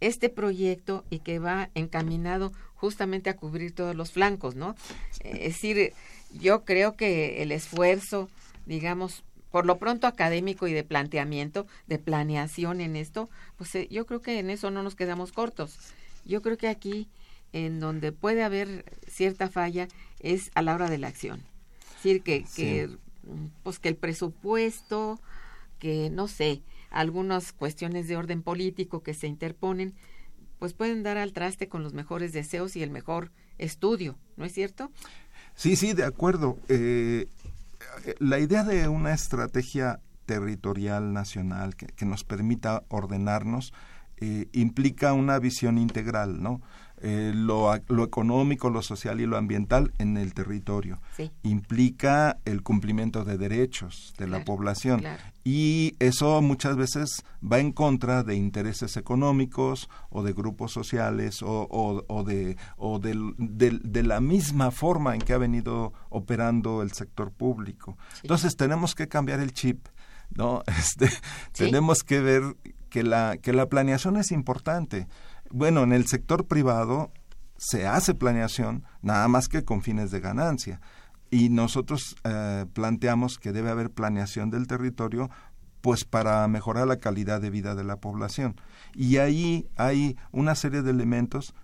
este 0.00 0.28
proyecto 0.28 1.04
y 1.10 1.20
que 1.20 1.38
va 1.38 1.70
encaminado 1.74 2.52
justamente 2.74 3.30
a 3.30 3.36
cubrir 3.36 3.72
todos 3.72 3.96
los 3.96 4.12
flancos, 4.12 4.54
¿no? 4.54 4.76
Es 5.20 5.54
decir, 5.54 5.92
yo 6.32 6.64
creo 6.64 6.96
que 6.96 7.42
el 7.42 7.52
esfuerzo, 7.52 8.28
digamos, 8.66 9.24
por 9.50 9.66
lo 9.66 9.78
pronto 9.78 10.06
académico 10.06 10.68
y 10.68 10.72
de 10.72 10.84
planteamiento, 10.84 11.66
de 11.86 11.98
planeación 11.98 12.80
en 12.80 12.96
esto, 12.96 13.28
pues 13.56 13.74
eh, 13.74 13.88
yo 13.90 14.06
creo 14.06 14.20
que 14.20 14.38
en 14.38 14.50
eso 14.50 14.70
no 14.70 14.82
nos 14.82 14.94
quedamos 14.94 15.32
cortos. 15.32 15.78
Yo 16.24 16.42
creo 16.42 16.58
que 16.58 16.68
aquí, 16.68 17.08
en 17.52 17.80
donde 17.80 18.12
puede 18.12 18.42
haber 18.44 18.84
cierta 19.08 19.48
falla, 19.48 19.88
es 20.20 20.50
a 20.54 20.62
la 20.62 20.74
hora 20.74 20.90
de 20.90 20.98
la 20.98 21.08
acción. 21.08 21.42
Es 21.80 22.04
decir, 22.04 22.22
que, 22.22 22.44
que 22.54 22.90
pues 23.62 23.78
que 23.78 23.88
el 23.88 23.96
presupuesto, 23.96 25.18
que 25.78 26.10
no 26.10 26.28
sé, 26.28 26.62
algunas 26.90 27.52
cuestiones 27.52 28.08
de 28.08 28.16
orden 28.16 28.42
político 28.42 29.02
que 29.02 29.14
se 29.14 29.26
interponen, 29.26 29.94
pues 30.58 30.72
pueden 30.74 31.02
dar 31.02 31.18
al 31.18 31.32
traste 31.32 31.68
con 31.68 31.82
los 31.82 31.94
mejores 31.94 32.32
deseos 32.32 32.76
y 32.76 32.82
el 32.82 32.90
mejor 32.90 33.30
estudio, 33.58 34.16
¿no 34.36 34.44
es 34.44 34.52
cierto? 34.52 34.90
Sí, 35.54 35.76
sí, 35.76 35.92
de 35.92 36.04
acuerdo. 36.04 36.58
Eh, 36.68 37.26
la 38.18 38.38
idea 38.38 38.64
de 38.64 38.88
una 38.88 39.12
estrategia 39.12 40.00
territorial 40.26 41.12
nacional 41.12 41.74
que, 41.74 42.04
nos 42.04 42.22
permita 42.24 42.84
ordenarnos 42.88 43.72
eh, 44.18 44.48
implica 44.52 45.12
una 45.12 45.38
visión 45.38 45.78
integral, 45.78 46.42
¿no? 46.42 46.60
Eh, 47.02 47.32
lo, 47.34 47.70
lo, 47.88 48.04
económico, 48.04 48.70
lo 48.70 48.82
social 48.82 49.20
y 49.20 49.26
lo 49.26 49.36
ambiental 49.36 49.92
en 49.98 50.16
el 50.16 50.34
territorio. 50.34 51.00
Implica 51.42 52.38
el 52.44 52.62
cumplimiento 52.62 53.24
de 53.24 53.38
derechos 53.38 54.14
de 54.18 54.26
la 54.26 54.44
población. 54.44 55.04
Y 55.44 55.94
eso 55.98 56.42
muchas 56.42 56.76
veces 56.76 57.24
va 57.40 57.58
en 57.58 57.72
contra 57.72 58.22
de 58.22 58.34
intereses 58.34 58.96
económicos 58.96 59.88
o 60.10 60.22
de 60.22 60.32
grupos 60.32 60.72
sociales 60.72 61.42
o, 61.42 61.68
o, 61.70 62.24
de, 62.24 62.56
o 62.76 62.98
de, 62.98 64.02
la 64.02 64.20
misma 64.20 64.70
forma 64.70 65.14
en 65.14 65.20
que 65.20 65.32
ha 65.32 65.38
venido 65.38 65.92
operando 66.10 66.82
el 66.82 66.92
sector 66.92 67.30
público. 67.30 67.96
Entonces 68.22 68.56
tenemos 68.56 68.94
que 68.94 69.08
cambiar 69.08 69.40
el 69.40 69.52
chip. 69.52 69.86
¿No? 70.34 70.62
Este, 70.78 71.10
Tenemos 71.52 72.02
que 72.02 72.20
ver 72.20 72.42
que 72.90 73.02
la, 73.02 73.36
que 73.36 73.52
la 73.52 73.68
planeación 73.68 74.16
es 74.16 74.32
importante. 74.32 75.08
Bueno, 75.50 75.82
en 75.82 75.92
el 75.92 76.06
sector 76.06 76.46
privado 76.46 77.12
se 77.56 77.86
hace 77.86 78.14
planeación, 78.14 78.84
nada 79.02 79.28
más 79.28 79.48
que 79.48 79.64
con 79.64 79.82
fines 79.82 80.10
de 80.10 80.20
ganancia. 80.20 80.80
Y 81.30 81.50
nosotros 81.50 82.16
eh, 82.24 82.64
planteamos 82.72 83.38
que 83.38 83.52
debe 83.52 83.70
haber 83.70 83.90
planeación 83.90 84.50
del 84.50 84.66
territorio 84.66 85.28
pues 85.80 86.04
para 86.04 86.46
mejorar 86.48 86.86
la 86.86 86.98
calidad 86.98 87.40
de 87.40 87.50
vida 87.50 87.74
de 87.74 87.84
la 87.84 87.96
población. 87.96 88.60
Y 88.94 89.18
ahí 89.18 89.68
hay 89.76 90.16
una 90.32 90.54
serie 90.54 90.82
de 90.82 90.90
elementos 90.90 91.54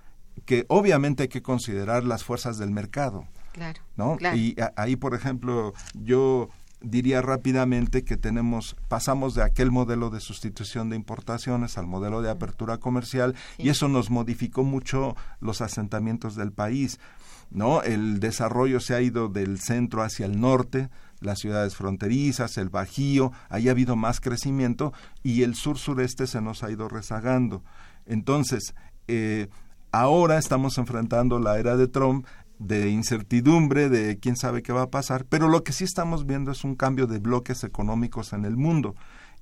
que 0.44 0.66
obviamente 0.68 1.24
hay 1.24 1.28
que 1.28 1.42
considerar 1.42 2.04
las 2.04 2.24
fuerzas 2.24 2.58
del 2.58 2.70
mercado. 2.70 3.26
Claro. 3.52 3.80
¿no? 3.96 4.16
Y 4.34 4.56
ahí, 4.76 4.96
por 4.96 5.14
ejemplo, 5.14 5.74
yo 5.94 6.48
diría 6.84 7.22
rápidamente 7.22 8.04
que 8.04 8.16
tenemos 8.16 8.76
pasamos 8.88 9.34
de 9.34 9.42
aquel 9.42 9.70
modelo 9.70 10.10
de 10.10 10.20
sustitución 10.20 10.90
de 10.90 10.96
importaciones 10.96 11.78
al 11.78 11.86
modelo 11.86 12.22
de 12.22 12.30
apertura 12.30 12.78
comercial 12.78 13.34
y 13.58 13.70
eso 13.70 13.88
nos 13.88 14.10
modificó 14.10 14.62
mucho 14.62 15.16
los 15.40 15.60
asentamientos 15.60 16.36
del 16.36 16.52
país 16.52 17.00
no 17.50 17.82
el 17.82 18.20
desarrollo 18.20 18.80
se 18.80 18.94
ha 18.94 19.00
ido 19.00 19.28
del 19.28 19.60
centro 19.60 20.02
hacia 20.02 20.26
el 20.26 20.40
norte 20.40 20.90
las 21.20 21.38
ciudades 21.38 21.74
fronterizas 21.74 22.58
el 22.58 22.68
bajío 22.68 23.32
ahí 23.48 23.68
ha 23.68 23.72
habido 23.72 23.96
más 23.96 24.20
crecimiento 24.20 24.92
y 25.22 25.42
el 25.42 25.54
sur 25.54 25.78
sureste 25.78 26.26
se 26.26 26.40
nos 26.40 26.62
ha 26.62 26.70
ido 26.70 26.88
rezagando. 26.88 27.62
Entonces 28.06 28.74
eh, 29.08 29.48
ahora 29.92 30.38
estamos 30.38 30.78
enfrentando 30.78 31.38
la 31.38 31.58
era 31.58 31.76
de 31.76 31.88
Trump 31.88 32.26
de 32.64 32.88
incertidumbre, 32.88 33.88
de 33.88 34.18
quién 34.18 34.36
sabe 34.36 34.62
qué 34.62 34.72
va 34.72 34.82
a 34.82 34.90
pasar, 34.90 35.26
pero 35.26 35.48
lo 35.48 35.62
que 35.64 35.72
sí 35.72 35.84
estamos 35.84 36.26
viendo 36.26 36.50
es 36.50 36.64
un 36.64 36.76
cambio 36.76 37.06
de 37.06 37.18
bloques 37.18 37.62
económicos 37.62 38.32
en 38.32 38.44
el 38.44 38.56
mundo. 38.56 38.94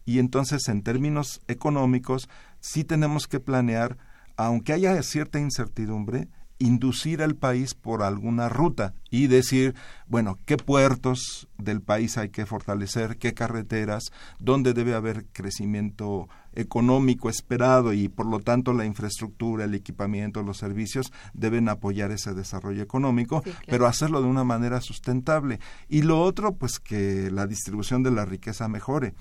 Y 0.05 0.19
entonces, 0.19 0.69
en 0.69 0.83
términos 0.83 1.41
económicos, 1.47 2.29
sí 2.61 2.83
tenemos 2.83 3.29
que 3.29 3.39
planear, 3.39 3.97
aunque 4.37 4.73
haya 4.73 5.01
cierta 5.03 5.39
incertidumbre, 5.39 6.29
inducir 6.59 7.23
al 7.23 7.35
país 7.37 7.75
por 7.75 8.03
alguna 8.03 8.49
ruta 8.49 8.95
y 9.11 9.27
decir, 9.27 9.75
bueno, 10.07 10.39
qué 10.45 10.57
puertos 10.57 11.49
del 11.59 11.81
país 11.81 12.19
hay 12.19 12.31
que 12.31 12.47
fortalecer, 12.47 13.19
qué 13.19 13.35
carreteras, 13.35 14.13
dónde 14.39 14.73
debe 14.73 14.95
haber 14.95 15.27
crecimiento 15.27 16.29
económico 16.55 17.29
esperado 17.29 17.93
y 17.93 18.09
por 18.09 18.27
lo 18.27 18.41
tanto 18.41 18.73
la 18.73 18.85
infraestructura, 18.85 19.65
el 19.65 19.75
equipamiento, 19.75 20.43
los 20.43 20.59
servicios 20.59 21.13
deben 21.33 21.69
apoyar 21.69 22.11
ese 22.11 22.35
desarrollo 22.35 22.83
económico, 22.83 23.43
pero 23.67 23.87
hacerlo 23.87 24.23
de 24.23 24.29
una 24.29 24.45
manera 24.45 24.81
sustentable. 24.81 25.61
Y 25.89 26.03
lo 26.03 26.21
otro, 26.21 26.55
pues 26.55 26.79
que 26.79 27.31
la 27.31 27.47
distribución 27.47 28.03
de 28.03 28.11
la 28.11 28.25
riqueza 28.25 28.69
mejore. 28.69 29.15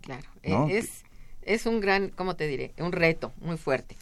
Claro, 0.00 0.28
e 0.42 0.78
es, 0.78 1.04
es 1.42 1.66
un 1.66 1.80
gran, 1.80 2.10
¿cómo 2.10 2.36
te 2.36 2.46
diré? 2.46 2.74
Un 2.78 2.92
reto 2.92 3.32
muy 3.40 3.56
fuerte. 3.56 3.96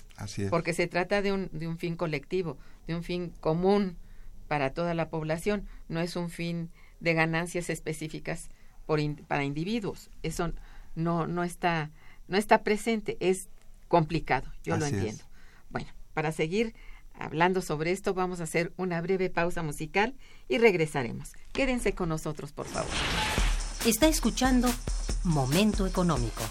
Porque 0.51 0.73
se 0.73 0.87
trata 0.87 1.23
de 1.23 1.33
un, 1.33 1.49
de 1.53 1.67
un 1.67 1.79
fin 1.79 1.97
colectivo, 1.97 2.57
de 2.87 2.95
un 2.95 3.03
fin 3.03 3.33
común 3.41 3.97
para 4.49 4.71
toda 4.71 4.95
la 4.95 5.09
población, 5.09 5.67
no 5.89 6.01
es 6.01 6.17
un 6.17 6.31
fin 6.31 6.71
de 7.01 7.15
ganancias 7.15 7.71
específicas 7.71 8.51
por 8.87 9.01
para 9.27 9.45
individuos. 9.45 10.11
Eso 10.23 10.53
no, 10.95 11.27
no, 11.27 11.45
está, 11.45 11.91
no 12.29 12.37
está 12.37 12.63
presente, 12.63 13.17
es 13.21 13.49
complicado, 13.89 14.51
yo 14.63 14.77
lo 14.77 14.87
entiendo. 14.87 15.25
Bueno, 15.71 15.89
para 16.15 16.33
seguir 16.33 16.75
hablando 17.15 17.61
sobre 17.63 17.93
esto, 17.93 18.15
vamos 18.15 18.41
a 18.41 18.45
hacer 18.45 18.73
una 18.77 19.01
breve 19.01 19.31
pausa 19.31 19.63
musical 19.63 20.15
y 20.49 20.59
regresaremos. 20.59 21.33
Quédense 21.53 21.95
con 21.95 22.09
nosotros, 22.09 22.53
por 22.53 22.67
favor. 22.67 22.91
Está 23.85 24.09
escuchando 24.09 24.69
Momento 25.25 25.87
Económico. 25.87 26.43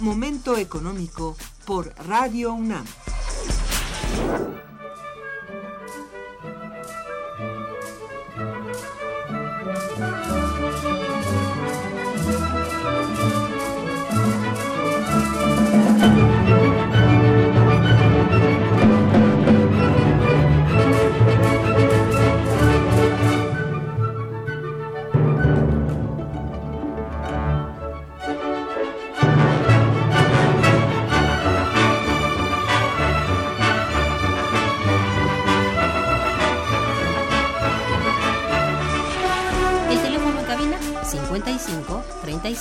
Momento 0.00 0.56
Económico 0.56 1.36
por 1.64 1.94
Radio 2.08 2.52
UNAM. 2.52 2.84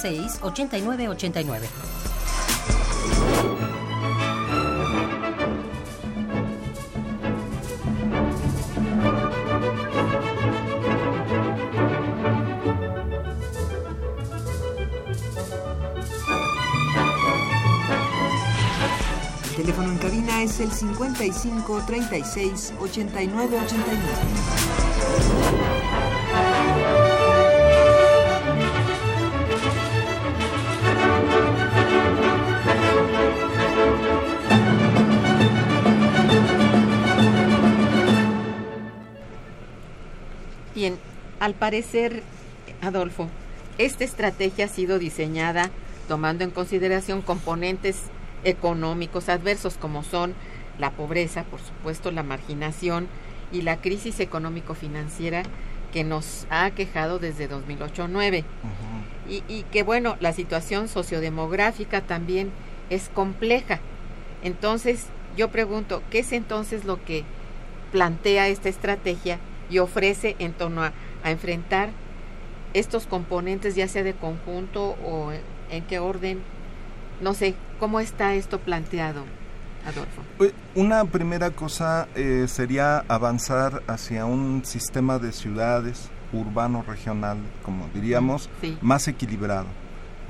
Seis 0.10 0.40
89 0.42 1.08
89. 1.10 1.68
El 19.44 19.56
teléfono 19.56 19.92
en 19.92 19.98
cabina 20.00 20.42
es 20.42 20.60
el 20.60 20.72
55 20.72 21.84
36 21.86 22.74
89 22.80 23.60
89. 23.64 25.59
Al 41.40 41.54
parecer, 41.56 42.24
Adolfo, 42.82 43.28
esta 43.78 44.04
estrategia 44.04 44.66
ha 44.66 44.70
sido 44.70 45.00
diseñada 45.00 45.70
tomando 46.08 46.44
en 46.44 46.52
consideración 46.52 47.22
componentes 47.22 48.04
económicos 48.44 49.30
adversos 49.30 49.76
como 49.76 50.04
son 50.04 50.34
la 50.78 50.92
pobreza, 50.92 51.44
por 51.44 51.60
supuesto, 51.60 52.12
la 52.12 52.24
marginación 52.24 53.08
y 53.52 53.62
la 53.62 53.78
crisis 53.82 54.20
económico-financiera 54.20 55.44
que 55.92 56.04
nos 56.04 56.48
ha 56.50 56.66
aquejado 56.66 57.20
desde 57.20 57.50
2008-9. 57.50 58.44
y, 59.30 59.44
y 59.48 59.64
que 59.72 59.84
bueno, 59.84 60.16
la 60.20 60.34
situación 60.34 60.88
sociodemográfica 60.88 62.02
también 62.02 62.52
es 62.90 63.10
compleja. 63.10 63.80
Entonces, 64.44 65.08
yo 65.36 65.50
pregunto, 65.50 66.02
¿qué 66.10 66.20
es 66.20 66.32
entonces 66.32 66.86
lo 66.86 67.04
que 67.04 67.24
plantea 67.92 68.48
esta 68.48 68.70
estrategia 68.70 69.40
y 69.70 69.80
ofrece 69.80 70.36
en 70.40 70.54
torno 70.54 70.84
a 70.84 70.94
a 71.24 71.32
enfrentar 71.32 71.90
estos 72.74 73.08
componentes, 73.08 73.76
ya 73.76 73.88
sea 73.88 74.04
de 74.04 74.14
conjunto 74.14 74.96
o 75.04 75.32
en 75.72 75.84
qué 75.86 76.00
orden. 76.00 76.42
No 77.22 77.34
sé, 77.34 77.56
¿cómo 77.80 78.00
está 78.00 78.36
esto 78.36 78.60
planteado, 78.60 79.24
Adolfo? 79.86 80.22
Pues, 80.38 80.54
una 80.76 81.04
primera 81.06 81.50
cosa 81.52 82.08
eh, 82.16 82.46
sería 82.48 83.00
avanzar 83.08 83.84
hacia 83.88 84.26
un 84.26 84.64
sistema 84.66 85.20
de 85.20 85.32
ciudades 85.32 86.10
urbano 86.32 86.84
regional, 86.88 87.38
como 87.64 87.90
diríamos, 87.94 88.50
más 88.82 89.08
equilibrado. 89.08 89.66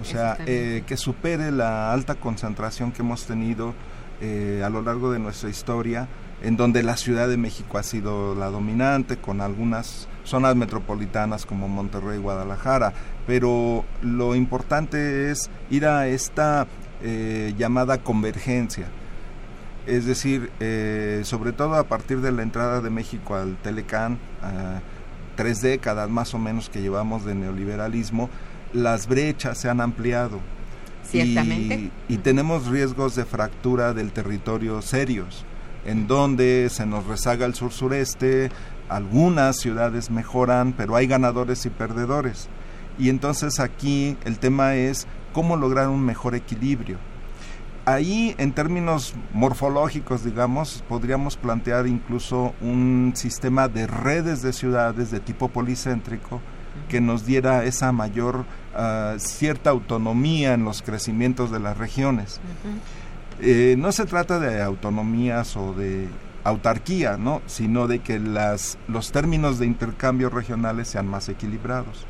O 0.01 0.05
sea, 0.05 0.37
eh, 0.45 0.83
que 0.87 0.95
supere 0.95 1.51
la 1.51 1.91
alta 1.91 2.15
concentración 2.15 2.93
que 2.93 3.01
hemos 3.01 3.25
tenido 3.25 3.73
eh, 4.21 4.63
a 4.65 4.69
lo 4.69 4.81
largo 4.81 5.11
de 5.11 5.19
nuestra 5.19 5.49
historia, 5.49 6.07
en 6.41 6.55
donde 6.55 6.83
la 6.83 6.95
Ciudad 6.97 7.27
de 7.27 7.37
México 7.37 7.77
ha 7.77 7.83
sido 7.83 8.35
la 8.35 8.49
dominante, 8.49 9.17
con 9.17 9.41
algunas 9.41 10.07
zonas 10.23 10.55
metropolitanas 10.55 11.45
como 11.45 11.67
Monterrey, 11.67 12.17
Guadalajara, 12.17 12.93
pero 13.27 13.83
lo 14.01 14.35
importante 14.35 15.31
es 15.31 15.49
ir 15.69 15.85
a 15.85 16.07
esta 16.07 16.67
eh, 17.03 17.53
llamada 17.57 17.97
convergencia, 17.97 18.87
es 19.85 20.05
decir, 20.05 20.51
eh, 20.59 21.21
sobre 21.23 21.51
todo 21.51 21.75
a 21.75 21.83
partir 21.83 22.21
de 22.21 22.31
la 22.31 22.43
entrada 22.43 22.81
de 22.81 22.89
México 22.89 23.35
al 23.35 23.57
Telecán, 23.57 24.19
tres 25.35 25.61
décadas 25.61 26.09
más 26.09 26.33
o 26.33 26.39
menos 26.39 26.69
que 26.69 26.81
llevamos 26.81 27.25
de 27.25 27.33
neoliberalismo, 27.33 28.29
las 28.73 29.07
brechas 29.07 29.57
se 29.57 29.69
han 29.69 29.81
ampliado. 29.81 30.39
Ciertamente. 31.03 31.89
y 32.07 32.17
tenemos 32.17 32.67
riesgos 32.67 33.15
de 33.15 33.25
fractura 33.25 33.93
del 33.93 34.11
territorio 34.11 34.79
serios 34.83 35.43
en 35.89 36.05
donde 36.05 36.69
se 36.69 36.85
nos 36.85 37.07
rezaga 37.07 37.47
el 37.47 37.55
sur 37.55 37.71
sureste, 37.71 38.51
algunas 38.89 39.57
ciudades 39.57 40.11
mejoran, 40.11 40.73
pero 40.73 40.95
hay 40.95 41.07
ganadores 41.07 41.65
y 41.65 41.71
perdedores. 41.71 42.47
Y 42.99 43.09
entonces 43.09 43.59
aquí 43.59 44.15
el 44.23 44.37
tema 44.37 44.75
es 44.75 45.07
cómo 45.33 45.57
lograr 45.57 45.89
un 45.89 46.05
mejor 46.05 46.35
equilibrio. 46.35 46.97
Ahí, 47.85 48.35
en 48.37 48.51
términos 48.51 49.15
morfológicos, 49.33 50.23
digamos, 50.23 50.83
podríamos 50.87 51.37
plantear 51.37 51.87
incluso 51.87 52.53
un 52.61 53.13
sistema 53.15 53.67
de 53.67 53.87
redes 53.87 54.43
de 54.43 54.53
ciudades 54.53 55.09
de 55.09 55.19
tipo 55.19 55.47
policéntrico 55.47 56.39
que 56.87 57.01
nos 57.01 57.25
diera 57.25 57.63
esa 57.63 57.91
mayor 57.91 58.45
ah, 58.75 59.15
cierta 59.17 59.71
autonomía 59.71 60.53
en 60.53 60.65
los 60.65 60.83
crecimientos 60.83 61.49
de 61.49 61.59
las 61.59 61.77
regiones. 61.79 62.39
Eh, 63.41 63.75
no 63.77 63.91
se 63.91 64.05
trata 64.05 64.39
de 64.39 64.61
autonomías 64.61 65.55
o 65.55 65.73
de 65.73 66.07
autarquía, 66.43 67.17
¿no? 67.17 67.41
sino 67.45 67.87
de 67.87 67.99
que 67.99 68.19
las, 68.19 68.77
los 68.87 69.11
términos 69.11 69.59
de 69.59 69.65
intercambio 69.65 70.29
regionales 70.29 70.87
sean 70.89 71.07
más 71.07 71.29
equilibrados. 71.29 72.05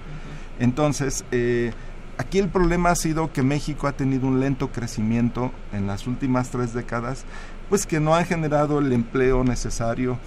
Entonces, 0.59 1.25
eh, 1.31 1.71
aquí 2.17 2.39
el 2.39 2.49
problema 2.49 2.91
ha 2.91 2.95
sido 2.95 3.31
que 3.31 3.43
México 3.43 3.87
ha 3.87 3.93
tenido 3.93 4.27
un 4.27 4.39
lento 4.39 4.71
crecimiento 4.71 5.51
en 5.71 5.87
las 5.87 6.07
últimas 6.07 6.49
tres 6.49 6.73
décadas, 6.73 7.25
pues 7.69 7.85
que 7.85 7.99
no 7.99 8.15
ha 8.15 8.23
generado 8.23 8.79
el 8.79 8.91
empleo 8.91 9.43
necesario 9.43 10.17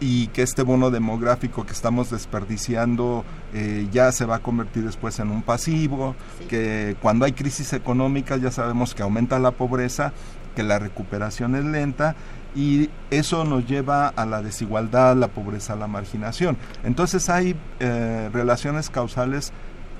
y 0.00 0.28
que 0.28 0.42
este 0.42 0.62
bono 0.62 0.90
demográfico 0.90 1.64
que 1.64 1.72
estamos 1.72 2.10
desperdiciando 2.10 3.24
eh, 3.54 3.88
ya 3.90 4.12
se 4.12 4.26
va 4.26 4.36
a 4.36 4.38
convertir 4.40 4.84
después 4.84 5.18
en 5.20 5.30
un 5.30 5.42
pasivo, 5.42 6.14
que 6.48 6.96
cuando 7.00 7.24
hay 7.24 7.32
crisis 7.32 7.72
económica 7.72 8.36
ya 8.36 8.50
sabemos 8.50 8.94
que 8.94 9.02
aumenta 9.02 9.38
la 9.38 9.52
pobreza, 9.52 10.12
que 10.54 10.62
la 10.62 10.78
recuperación 10.78 11.54
es 11.54 11.64
lenta 11.64 12.14
y 12.54 12.90
eso 13.10 13.44
nos 13.44 13.66
lleva 13.66 14.08
a 14.08 14.26
la 14.26 14.42
desigualdad, 14.42 15.16
la 15.16 15.28
pobreza, 15.28 15.76
la 15.76 15.86
marginación. 15.86 16.56
Entonces 16.84 17.28
hay 17.28 17.54
eh, 17.80 18.30
relaciones 18.32 18.90
causales 18.90 19.52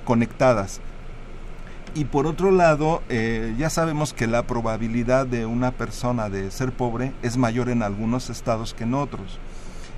conectadas. 0.05 0.81
Y 1.93 2.05
por 2.05 2.27
otro 2.27 2.51
lado, 2.51 3.01
eh, 3.09 3.55
ya 3.57 3.71
sabemos 3.71 4.13
que 4.13 4.27
la 4.27 4.43
probabilidad 4.43 5.25
de 5.25 5.45
una 5.47 5.71
persona 5.71 6.29
de 6.29 6.51
ser 6.51 6.71
pobre 6.71 7.13
es 7.23 7.37
mayor 7.37 7.69
en 7.69 7.81
algunos 7.81 8.29
estados 8.29 8.75
que 8.75 8.83
en 8.83 8.93
otros 8.93 9.39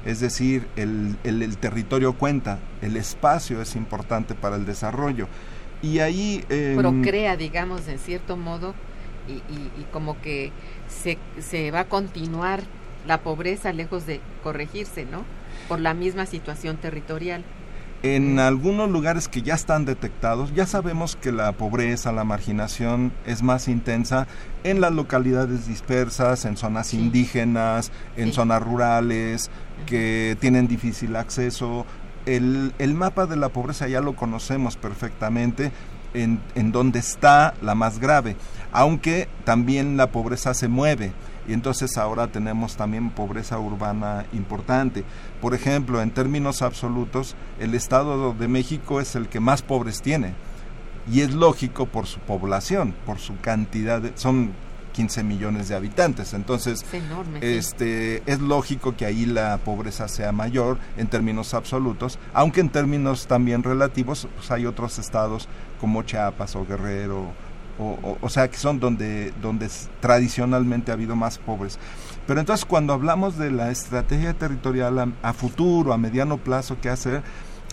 es 0.06 0.20
decir, 0.20 0.68
el, 0.76 1.18
el, 1.24 1.58
territorio 1.58 2.14
cuenta, 2.14 2.60
el 2.82 2.96
espacio 2.98 3.62
es 3.62 3.76
importante 3.76 4.36
para 4.36 4.56
el 4.56 4.66
desarrollo. 4.66 5.28
Y 5.82 6.00
ahí... 6.00 6.44
Eh, 6.50 6.76
Procrea, 6.78 7.38
digamos, 7.38 7.88
en 7.88 8.00
cierto 8.00 8.38
modo, 8.38 8.74
y, 9.28 9.34
y, 9.54 9.86
como 9.92 10.20
que 10.22 10.52
se, 10.88 11.18
se 11.40 11.72
va 11.72 11.82
a 11.82 11.86
continuar 11.86 12.62
la 13.06 13.20
pobreza 13.22 13.72
lejos 13.74 14.06
de 14.06 14.22
corregirse, 14.44 15.06
¿no? 15.06 15.24
Por 15.68 15.80
la 15.80 15.94
misma 15.94 16.26
situación 16.26 16.78
territorial. 16.78 17.44
En 18.02 18.40
algunos 18.40 18.90
lugares 18.90 19.28
que 19.28 19.42
ya 19.42 19.56
están 19.56 19.84
detectados, 19.84 20.54
ya 20.54 20.66
sabemos 20.66 21.18
que 21.18 21.34
la 21.34 21.52
pobreza, 21.52 22.14
la 22.14 22.24
marginación 22.24 23.12
es 23.26 23.44
más 23.44 23.68
intensa 23.68 24.26
en 24.64 24.80
las 24.80 24.94
localidades 24.94 25.68
dispersas, 25.68 26.46
en 26.46 26.56
zonas 26.56 26.94
indígenas, 26.94 27.92
en 28.16 28.32
zonas 28.32 28.64
rurales, 28.64 29.52
que 29.86 30.38
tienen 30.40 30.68
difícil 30.68 31.16
acceso. 31.16 31.86
El, 32.26 32.74
el, 32.80 32.94
mapa 32.94 33.26
de 33.26 33.36
la 33.36 33.50
pobreza 33.50 33.88
ya 33.88 34.02
lo 34.02 34.16
conocemos 34.16 34.76
perfectamente, 34.76 35.72
en, 36.14 36.40
en 36.56 36.72
donde 36.72 37.00
está 37.00 37.54
la 37.62 37.76
más 37.76 38.00
grave, 38.00 38.36
aunque 38.72 39.28
también 39.46 39.98
la 39.98 40.12
pobreza 40.12 40.54
se 40.54 40.68
mueve 40.68 41.12
y 41.50 41.54
entonces 41.54 41.98
ahora 41.98 42.28
tenemos 42.28 42.76
también 42.76 43.10
pobreza 43.10 43.58
urbana 43.58 44.28
importante. 44.34 45.04
Por 45.42 45.56
ejemplo, 45.56 46.00
en 46.00 46.12
términos 46.12 46.62
absolutos, 46.62 47.36
el 47.60 47.74
Estado 47.74 48.34
de 48.34 48.48
México 48.48 49.02
es 49.02 49.16
el 49.16 49.28
que 49.28 49.40
más 49.40 49.64
pobres 49.64 50.04
tiene 50.04 50.36
y 51.12 51.22
es 51.22 51.34
lógico 51.34 51.88
por 51.88 52.06
su 52.06 52.20
población, 52.20 52.94
por 53.04 53.18
su 53.18 53.40
cantidad, 53.40 54.00
de, 54.00 54.12
son 54.16 54.52
15 55.00 55.24
millones 55.24 55.70
de 55.70 55.76
habitantes, 55.76 56.34
entonces 56.34 56.84
es, 56.84 56.94
enorme, 56.94 57.40
este, 57.42 58.22
es 58.26 58.42
lógico 58.42 58.98
que 58.98 59.06
ahí 59.06 59.26
la 59.26 59.58
pobreza 59.64 60.10
sea 60.10 60.34
mayor 60.34 60.78
en 60.98 61.08
términos 61.08 61.54
absolutos, 61.54 62.20
aunque 62.34 62.60
en 62.60 62.68
términos 62.68 63.26
también 63.26 63.64
relativos 63.64 64.28
pues 64.36 64.52
hay 64.52 64.66
otros 64.66 65.00
estados 65.00 65.48
como 65.80 66.04
Chiapas 66.04 66.54
o 66.58 66.66
Guerrero 66.66 67.32
o, 67.80 68.28
sea, 68.28 68.50
que 68.50 68.58
son 68.58 68.82
donde, 68.82 69.32
donde 69.42 69.70
tradicionalmente 70.02 70.92
ha 70.92 70.96
habido 70.96 71.16
más 71.16 71.38
pobres. 71.38 71.80
Pero 72.28 72.42
entonces 72.42 72.66
cuando 72.66 72.92
hablamos 72.92 73.38
de 73.38 73.52
la 73.52 73.72
estrategia 73.72 74.34
territorial 74.34 75.14
a, 75.22 75.32
futuro, 75.32 75.94
a 75.94 75.98
mediano 75.98 76.40
plazo, 76.40 76.76
¿qué 76.82 76.90
hacer? 76.90 77.24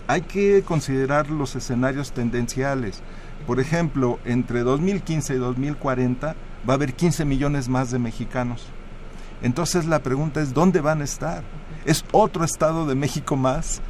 Hay 0.07 0.21
que 0.21 0.63
considerar 0.65 1.29
los 1.29 1.57
escenarios 1.57 2.13
tendenciales. 2.13 3.01
Por 3.45 3.59
ejemplo, 3.59 4.17
entre 4.23 4.61
2015 4.61 5.33
y 5.35 5.37
2040 5.39 6.37
va 6.67 6.73
a 6.73 6.75
haber 6.75 6.93
15 6.93 7.25
millones 7.25 7.69
más 7.69 7.91
de 7.91 7.99
mexicanos. 7.99 8.65
Entonces 9.41 9.85
la 9.85 9.99
pregunta 9.99 10.41
es, 10.41 10.53
¿dónde 10.53 10.81
van 10.81 11.01
a 11.01 11.03
estar? 11.03 11.43
Es 11.85 12.03
otro 12.11 12.43
estado 12.43 12.85
de 12.85 12.95
México 12.95 13.35
más 13.35 13.81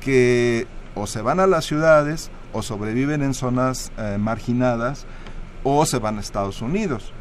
que 0.00 0.66
o 0.94 1.06
se 1.06 1.22
van 1.22 1.40
a 1.40 1.46
las 1.46 1.64
ciudades 1.64 2.30
o 2.52 2.62
sobreviven 2.62 3.22
en 3.22 3.32
zonas 3.32 3.92
eh, 3.96 4.18
marginadas 4.18 5.06
o 5.64 5.86
se 5.86 5.98
van 5.98 6.18
a 6.18 6.20
Estados 6.20 6.60
Unidos. 6.60 7.12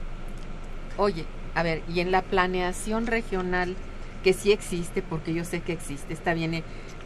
Oye, 0.97 1.25
a 1.55 1.63
ver, 1.63 1.83
y 1.87 2.01
en 2.01 2.11
la 2.11 2.21
planeación 2.21 3.07
regional, 3.07 3.75
que 4.23 4.33
sí 4.33 4.51
existe, 4.51 5.01
porque 5.01 5.33
yo 5.33 5.45
sé 5.45 5.61
que 5.61 5.71
existe, 5.71 6.13
esta 6.13 6.33
viene 6.33 6.63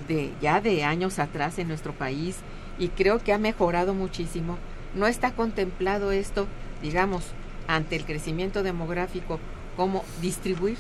de 0.08 0.34
ya 0.42 0.62
de 0.62 0.84
años 0.84 1.20
atrás 1.20 1.60
en 1.60 1.68
nuestro 1.68 1.94
país 1.94 2.38
y 2.80 2.89
creo 2.89 3.20
que 3.20 3.34
ha 3.34 3.38
mejorado 3.38 3.94
muchísimo. 3.94 4.58
¿No 4.96 5.08
está 5.08 5.32
contemplado 5.32 6.12
esto, 6.12 6.48
digamos, 6.82 7.24
ante 7.67 7.95
el 7.95 8.06
crecimiento 8.06 8.63
demográfico, 8.63 9.39
cómo 9.76 10.04
distribuir? 10.21 10.78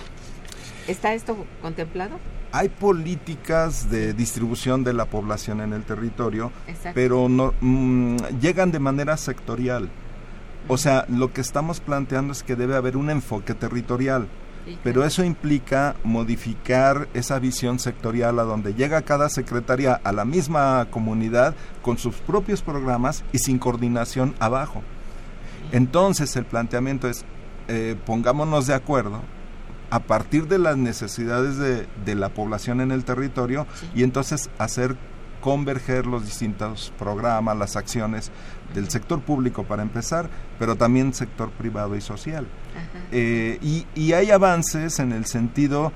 ¿Está 0.87 1.13
esto 1.13 1.45
contemplado? 1.61 2.19
Hay 2.51 2.69
políticas 2.69 3.89
de 3.89 4.13
distribución 4.13 4.83
de 4.83 4.93
la 4.93 5.05
población 5.05 5.61
en 5.61 5.73
el 5.73 5.83
territorio, 5.83 6.51
pero 6.93 7.29
no, 7.29 7.53
mm, 7.61 8.17
llegan 8.39 8.71
de 8.71 8.79
manera 8.79 9.17
sectorial. 9.17 9.89
O 10.67 10.77
sea, 10.77 11.05
lo 11.09 11.33
que 11.33 11.41
estamos 11.41 11.79
planteando 11.79 12.31
es 12.31 12.43
que 12.43 12.55
debe 12.55 12.75
haber 12.75 12.95
un 12.95 13.09
enfoque 13.09 13.53
territorial. 13.53 14.27
Pero 14.81 15.03
eso 15.03 15.25
implica 15.25 15.95
modificar 16.05 17.09
esa 17.13 17.37
visión 17.37 17.79
sectorial 17.79 18.39
a 18.39 18.43
donde 18.43 18.73
llega 18.73 19.01
cada 19.01 19.27
secretaría 19.27 19.93
a 19.93 20.13
la 20.13 20.23
misma 20.23 20.87
comunidad 20.89 21.53
con 21.81 21.97
sus 21.97 22.15
propios 22.15 22.61
programas 22.61 23.25
y 23.33 23.39
sin 23.39 23.59
coordinación 23.59 24.35
abajo. 24.39 24.81
Entonces 25.73 26.35
el 26.37 26.45
planteamiento 26.45 27.09
es, 27.09 27.25
eh, 27.67 27.97
pongámonos 28.05 28.67
de 28.67 28.75
acuerdo 28.75 29.21
a 29.89 29.99
partir 29.99 30.47
de 30.47 30.59
las 30.59 30.77
necesidades 30.77 31.57
de, 31.57 31.87
de 32.05 32.15
la 32.15 32.29
población 32.29 32.79
en 32.79 32.91
el 32.91 33.03
territorio 33.03 33.67
y 33.93 34.03
entonces 34.03 34.49
hacer 34.57 34.95
converger 35.41 36.05
los 36.05 36.23
distintos 36.23 36.93
programas, 36.97 37.57
las 37.57 37.75
acciones 37.75 38.31
del 38.73 38.89
sector 38.89 39.21
público 39.21 39.63
para 39.65 39.83
empezar, 39.83 40.29
pero 40.57 40.77
también 40.77 41.13
sector 41.13 41.51
privado 41.51 41.97
y 41.97 42.01
social. 42.01 42.47
Eh, 43.11 43.57
y, 43.61 43.85
y 43.93 44.13
hay 44.13 44.31
avances 44.31 44.99
en 44.99 45.11
el 45.11 45.25
sentido 45.25 45.91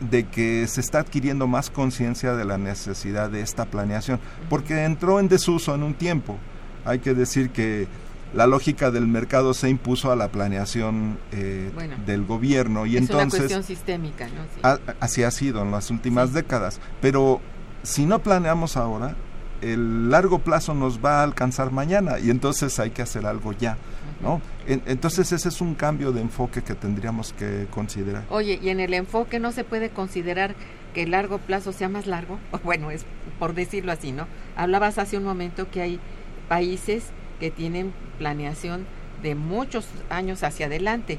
de 0.00 0.24
que 0.24 0.66
se 0.68 0.80
está 0.80 1.00
adquiriendo 1.00 1.46
más 1.46 1.68
conciencia 1.68 2.34
de 2.34 2.46
la 2.46 2.56
necesidad 2.56 3.28
de 3.28 3.42
esta 3.42 3.66
planeación, 3.66 4.20
porque 4.48 4.84
entró 4.84 5.20
en 5.20 5.28
desuso 5.28 5.74
en 5.74 5.82
un 5.82 5.92
tiempo. 5.92 6.38
Hay 6.86 7.00
que 7.00 7.12
decir 7.12 7.50
que 7.50 7.88
la 8.34 8.46
lógica 8.46 8.90
del 8.90 9.06
mercado 9.06 9.54
se 9.54 9.68
impuso 9.68 10.12
a 10.12 10.16
la 10.16 10.28
planeación 10.28 11.18
eh, 11.32 11.70
del 12.06 12.24
gobierno 12.24 12.86
y 12.86 12.96
es 12.96 13.02
entonces 13.02 13.20
una 13.22 13.38
cuestión 13.38 13.62
sistémica, 13.64 14.28
¿no? 14.28 14.78
así 15.00 15.22
ha 15.22 15.30
sido 15.30 15.62
en 15.62 15.70
las 15.70 15.90
últimas 15.90 16.32
décadas, 16.32 16.80
pero 17.00 17.40
si 17.82 18.06
no 18.06 18.18
planeamos 18.20 18.76
ahora, 18.76 19.16
el 19.62 20.10
largo 20.10 20.40
plazo 20.40 20.74
nos 20.74 21.04
va 21.04 21.20
a 21.20 21.22
alcanzar 21.24 21.72
mañana 21.72 22.18
y 22.18 22.30
entonces 22.30 22.78
hay 22.78 22.90
que 22.90 23.02
hacer 23.02 23.26
algo 23.26 23.52
ya. 23.52 23.76
¿No? 24.20 24.40
entonces 24.66 25.30
ese 25.30 25.48
es 25.48 25.60
un 25.60 25.76
cambio 25.76 26.10
de 26.10 26.20
enfoque 26.20 26.62
que 26.62 26.74
tendríamos 26.74 27.32
que 27.32 27.68
considerar. 27.70 28.24
Oye, 28.30 28.58
y 28.60 28.70
en 28.70 28.80
el 28.80 28.92
enfoque 28.92 29.38
no 29.38 29.52
se 29.52 29.62
puede 29.62 29.90
considerar 29.90 30.56
que 30.92 31.04
el 31.04 31.12
largo 31.12 31.38
plazo 31.38 31.72
sea 31.72 31.88
más 31.88 32.08
largo, 32.08 32.40
bueno, 32.64 32.90
es 32.90 33.06
por 33.38 33.54
decirlo 33.54 33.92
así, 33.92 34.10
¿no? 34.10 34.26
Hablabas 34.56 34.98
hace 34.98 35.18
un 35.18 35.22
momento 35.22 35.70
que 35.70 35.82
hay 35.82 36.00
países 36.48 37.04
que 37.38 37.50
tienen 37.50 37.92
planeación 38.18 38.86
de 39.22 39.34
muchos 39.34 39.86
años 40.10 40.42
hacia 40.42 40.66
adelante 40.66 41.18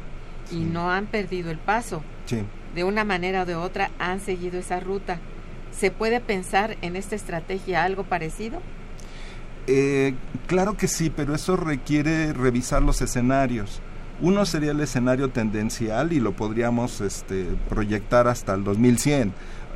y 0.52 0.60
no 0.60 0.92
han 0.92 1.06
perdido 1.06 1.52
el 1.52 1.58
paso. 1.58 2.04
Sí. 2.26 2.44
De 2.76 2.84
una 2.84 3.04
manera 3.04 3.44
o 3.44 3.46
de 3.46 3.56
otra 3.56 3.92
han 4.00 4.20
seguido 4.20 4.60
esa 4.60 4.80
ruta. 4.80 5.20
¿Se 5.72 5.92
puede 5.92 6.20
pensar 6.20 6.78
en 6.82 6.96
esta 6.96 7.16
estrategia 7.16 7.84
algo 7.84 8.04
parecido? 8.04 8.62
Eh, 9.68 10.16
claro 10.48 10.78
que 10.78 10.88
sí, 10.88 11.12
pero 11.16 11.36
eso 11.36 11.56
requiere 11.56 12.34
revisar 12.34 12.82
los 12.82 13.02
escenarios. 13.02 13.82
Uno 14.22 14.46
sería 14.46 14.72
el 14.72 14.82
escenario 14.82 15.30
tendencial 15.30 16.12
y 16.12 16.20
lo 16.20 16.34
podríamos 16.34 17.02
este, 17.02 17.46
proyectar 17.70 18.28
hasta 18.28 18.54
el 18.54 18.64
2100. 18.64 19.34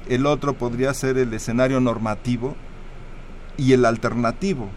El 0.09 0.25
otro 0.25 0.53
podría 0.53 0.93
ser 0.93 1.17
el 1.17 1.33
escenario 1.33 1.79
normativo 1.79 2.55
y 3.55 3.73
el 3.73 3.85
alternativo. 3.85 4.69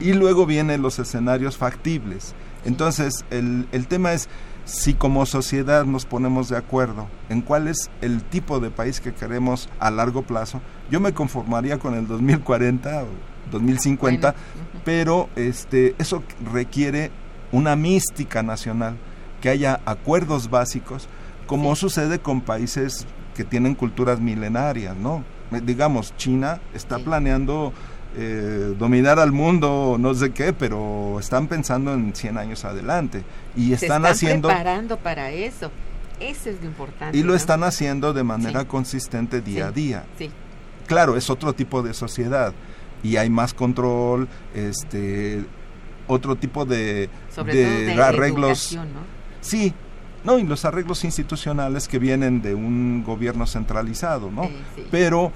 Y 0.00 0.12
luego 0.12 0.46
vienen 0.46 0.82
los 0.82 0.98
escenarios 0.98 1.56
factibles. 1.56 2.34
Entonces, 2.64 3.24
el, 3.30 3.68
el 3.72 3.86
tema 3.86 4.12
es, 4.12 4.28
si 4.64 4.94
como 4.94 5.26
sociedad 5.26 5.84
nos 5.84 6.04
ponemos 6.04 6.48
de 6.48 6.56
acuerdo 6.56 7.08
en 7.28 7.42
cuál 7.42 7.68
es 7.68 7.90
el 8.00 8.22
tipo 8.22 8.60
de 8.60 8.70
país 8.70 9.00
que 9.00 9.12
queremos 9.12 9.68
a 9.80 9.90
largo 9.90 10.22
plazo, 10.22 10.60
yo 10.90 11.00
me 11.00 11.12
conformaría 11.12 11.78
con 11.78 11.94
el 11.94 12.06
2040 12.06 13.02
o 13.02 13.06
2050, 13.50 14.34
pero 14.84 15.28
este 15.36 15.94
eso 15.98 16.22
requiere 16.52 17.10
una 17.50 17.76
mística 17.76 18.42
nacional, 18.42 18.96
que 19.40 19.50
haya 19.50 19.80
acuerdos 19.84 20.48
básicos, 20.48 21.08
como 21.46 21.74
sucede 21.76 22.20
con 22.20 22.40
países 22.40 23.06
que 23.34 23.44
tienen 23.44 23.74
culturas 23.74 24.20
milenarias, 24.20 24.96
¿no? 24.96 25.24
Digamos, 25.64 26.16
China 26.16 26.60
está 26.72 26.98
planeando 26.98 27.72
eh, 28.16 28.74
dominar 28.78 29.18
al 29.18 29.32
mundo, 29.32 29.96
no 29.98 30.14
sé 30.14 30.32
qué, 30.32 30.52
pero 30.52 31.18
están 31.18 31.46
pensando 31.48 31.92
en 31.94 32.14
100 32.14 32.38
años 32.38 32.64
adelante 32.64 33.24
y 33.56 33.72
están, 33.72 34.04
haciendo 34.04 34.48
preparando 34.48 34.96
para 34.98 35.30
eso. 35.30 35.70
Eso 36.20 36.50
es 36.50 36.60
lo 36.60 36.66
importante. 36.66 37.16
Y 37.16 37.22
lo 37.22 37.34
están 37.34 37.64
haciendo 37.64 38.12
de 38.12 38.22
manera 38.22 38.66
consistente 38.66 39.40
día 39.40 39.68
a 39.68 39.72
día. 39.72 40.04
Sí. 40.18 40.30
Claro, 40.86 41.16
es 41.16 41.30
otro 41.30 41.52
tipo 41.52 41.82
de 41.82 41.94
sociedad 41.94 42.52
y 43.02 43.16
hay 43.16 43.30
más 43.30 43.54
control, 43.54 44.28
este 44.54 45.44
otro 46.06 46.36
tipo 46.36 46.64
de, 46.64 47.08
de, 47.46 48.02
arreglos. 48.02 48.74
¿no? 48.74 48.84
Sí, 49.40 49.72
no, 50.24 50.38
y 50.38 50.44
los 50.44 50.64
arreglos 50.64 51.04
institucionales 51.04 51.88
que 51.88 51.98
vienen 51.98 52.42
de 52.42 52.54
un 52.54 53.02
gobierno 53.04 53.46
centralizado, 53.46 54.30
¿no? 54.30 54.48
Pero 54.90 55.32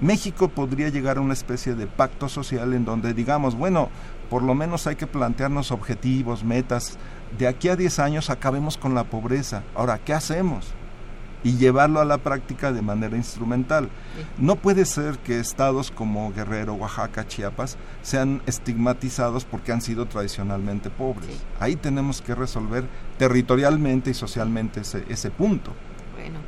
México 0.00 0.48
podría 0.48 0.88
llegar 0.88 1.18
a 1.18 1.20
una 1.20 1.34
especie 1.34 1.74
de 1.74 1.86
pacto 1.86 2.28
social 2.28 2.72
en 2.72 2.84
donde 2.84 3.12
digamos, 3.12 3.54
bueno, 3.54 3.90
por 4.30 4.42
lo 4.42 4.54
menos 4.54 4.86
hay 4.86 4.96
que 4.96 5.06
plantearnos 5.06 5.72
objetivos, 5.72 6.44
metas. 6.44 6.96
De 7.36 7.46
aquí 7.46 7.68
a 7.68 7.76
10 7.76 7.98
años 7.98 8.30
acabemos 8.30 8.78
con 8.78 8.94
la 8.94 9.04
pobreza. 9.04 9.62
Ahora, 9.74 9.98
¿qué 9.98 10.14
hacemos? 10.14 10.68
Y 11.42 11.56
llevarlo 11.56 12.00
a 12.00 12.04
la 12.04 12.18
práctica 12.18 12.72
de 12.72 12.80
manera 12.80 13.16
instrumental. 13.16 13.88
No 14.38 14.56
puede 14.56 14.84
ser 14.84 15.18
que 15.18 15.40
estados 15.40 15.90
como 15.90 16.32
Guerrero, 16.32 16.74
Oaxaca, 16.74 17.26
Chiapas 17.26 17.76
sean 18.02 18.42
estigmatizados 18.46 19.44
porque 19.44 19.72
han 19.72 19.80
sido 19.80 20.06
tradicionalmente 20.06 20.90
pobres. 20.90 21.30
Ahí 21.58 21.76
tenemos 21.76 22.22
que 22.22 22.34
resolver 22.34 22.84
territorialmente 23.18 24.10
y 24.10 24.14
socialmente 24.14 24.80
ese, 24.80 25.04
ese 25.08 25.30
punto. 25.30 25.72
Bueno, 26.14 26.40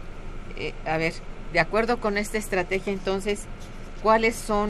eh, 0.56 0.74
a 0.86 0.98
ver, 0.98 1.14
de 1.52 1.60
acuerdo 1.60 1.98
con 1.98 2.16
esta 2.16 2.38
estrategia, 2.38 2.92
entonces, 2.92 3.44
¿cuáles 4.02 4.34
son, 4.34 4.68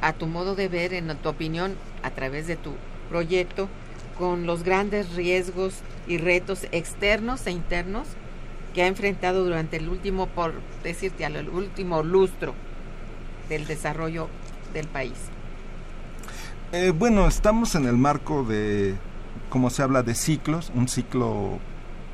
a 0.00 0.12
tu 0.12 0.26
modo 0.26 0.54
de 0.54 0.68
ver, 0.68 0.92
en 0.92 1.14
tu 1.16 1.28
opinión, 1.28 1.74
a 2.02 2.10
través 2.10 2.46
de 2.46 2.56
tu 2.56 2.72
proyecto, 3.08 3.68
con 4.18 4.46
los 4.46 4.62
grandes 4.62 5.14
riesgos 5.14 5.76
y 6.06 6.18
retos 6.18 6.66
externos 6.72 7.46
e 7.46 7.50
internos 7.50 8.06
que 8.74 8.82
ha 8.82 8.86
enfrentado 8.86 9.44
durante 9.44 9.78
el 9.78 9.88
último, 9.88 10.26
por 10.26 10.52
decirte, 10.82 11.24
el 11.24 11.48
último 11.48 12.02
lustro 12.02 12.54
del 13.48 13.66
desarrollo 13.66 14.28
del 14.72 14.86
país? 14.86 15.14
Eh, 16.72 16.90
bueno, 16.90 17.26
estamos 17.26 17.74
en 17.76 17.86
el 17.86 17.96
marco 17.96 18.44
de, 18.44 18.94
como 19.48 19.70
se 19.70 19.82
habla, 19.82 20.02
de 20.02 20.14
ciclos, 20.14 20.72
un 20.74 20.88
ciclo 20.88 21.58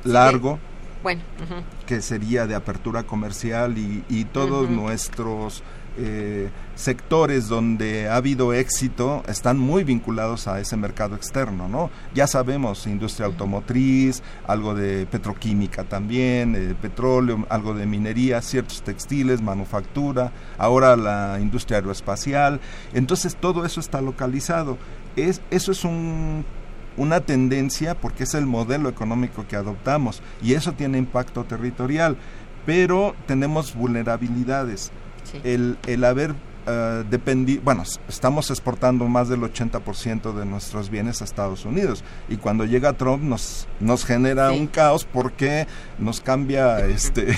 largo. 0.03 0.59
Bueno, 1.03 1.21
que 1.87 2.01
sería 2.01 2.45
de 2.45 2.55
apertura 2.55 3.03
comercial 3.03 3.77
y, 3.77 4.25
todos 4.31 4.69
nuestros 4.69 5.63
eh, 5.97 6.49
sectores 6.75 7.49
donde 7.49 8.07
ha 8.07 8.15
habido 8.15 8.53
éxito 8.53 9.23
están 9.27 9.57
muy 9.57 9.83
vinculados 9.83 10.47
a 10.47 10.59
ese 10.59 10.77
mercado 10.77 11.15
externo, 11.15 11.67
¿no? 11.67 11.89
Ya 12.13 12.27
sabemos, 12.27 12.87
industria 12.87 13.25
automotriz, 13.25 14.21
algo 14.47 14.73
de 14.73 15.05
petroquímica 15.07 15.83
también, 15.83 16.55
eh, 16.55 16.75
petróleo, 16.79 17.45
algo 17.49 17.73
de 17.73 17.85
minería, 17.87 18.41
ciertos 18.41 18.83
textiles, 18.83 19.41
manufactura, 19.41 20.31
ahora 20.57 20.95
la 20.95 21.39
industria 21.41 21.79
aeroespacial. 21.79 22.61
Entonces 22.93 23.35
todo 23.35 23.65
eso 23.65 23.79
está 23.79 24.01
localizado. 24.01 24.77
Es, 25.15 25.41
eso 25.49 25.71
es 25.73 25.83
un 25.83 26.45
una 26.97 27.21
tendencia 27.21 27.95
porque 27.95 28.23
es 28.23 28.33
el 28.33 28.45
modelo 28.45 28.89
económico 28.89 29.45
que 29.47 29.55
adoptamos 29.55 30.21
y 30.41 30.53
eso 30.53 30.73
tiene 30.73 30.97
impacto 30.97 31.43
territorial, 31.43 32.17
pero 32.65 33.15
tenemos 33.27 33.75
vulnerabilidades. 33.75 34.91
El, 35.43 35.77
el 35.87 36.03
haber 36.03 36.31
uh, 36.31 37.07
dependido, 37.09 37.61
bueno, 37.63 37.83
estamos 38.09 38.49
exportando 38.49 39.07
más 39.07 39.29
del 39.29 39.41
80% 39.41 40.33
de 40.33 40.45
nuestros 40.45 40.89
bienes 40.89 41.21
a 41.21 41.25
Estados 41.25 41.63
Unidos 41.63 42.03
y 42.27 42.37
cuando 42.37 42.65
llega 42.65 42.93
Trump 42.93 43.23
nos, 43.23 43.67
nos 43.79 44.03
genera 44.03 44.51
un 44.51 44.67
caos 44.67 45.05
porque 45.05 45.67
nos 45.99 46.19
cambia 46.19 46.85
este 46.87 47.37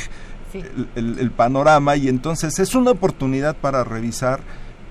el, 0.53 1.19
el 1.19 1.31
panorama 1.31 1.95
y 1.95 2.07
entonces 2.07 2.57
es 2.59 2.73
una 2.73 2.91
oportunidad 2.91 3.55
para 3.55 3.83
revisar 3.83 4.41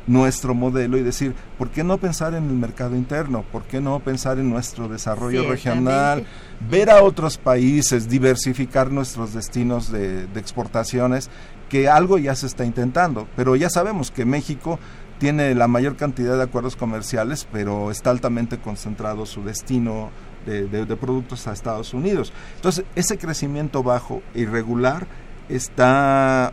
nuestro 0.06 0.54
modelo 0.54 0.98
y 0.98 1.02
decir, 1.02 1.34
¿por 1.58 1.70
qué 1.70 1.84
no 1.84 1.98
pensar 1.98 2.34
en 2.34 2.44
el 2.44 2.54
mercado 2.54 2.96
interno? 2.96 3.44
¿Por 3.52 3.62
qué 3.64 3.80
no 3.80 4.00
pensar 4.00 4.38
en 4.38 4.50
nuestro 4.50 4.88
desarrollo 4.88 5.48
regional? 5.48 6.26
Ver 6.68 6.90
a 6.90 7.02
otros 7.02 7.38
países, 7.38 8.08
diversificar 8.08 8.90
nuestros 8.90 9.32
destinos 9.34 9.90
de, 9.90 10.24
exportaciones, 10.36 11.30
que 11.68 11.88
algo 11.88 12.18
ya 12.18 12.34
se 12.34 12.46
está 12.46 12.64
intentando, 12.64 13.28
pero 13.36 13.56
ya 13.56 13.70
sabemos 13.70 14.10
que 14.10 14.24
México 14.24 14.78
tiene 15.18 15.54
la 15.54 15.68
mayor 15.68 15.96
cantidad 15.96 16.36
de 16.36 16.42
acuerdos 16.42 16.74
comerciales, 16.74 17.46
pero 17.52 17.90
está 17.90 18.10
altamente 18.10 18.58
concentrado 18.58 19.24
su 19.24 19.44
destino 19.44 20.10
de, 20.44 20.66
de 20.66 20.96
productos 20.96 21.46
a 21.46 21.52
Estados 21.52 21.94
Unidos. 21.94 22.32
Entonces, 22.56 22.84
ese 22.96 23.18
crecimiento 23.18 23.84
bajo, 23.84 24.20
irregular, 24.34 25.06
está 25.48 26.52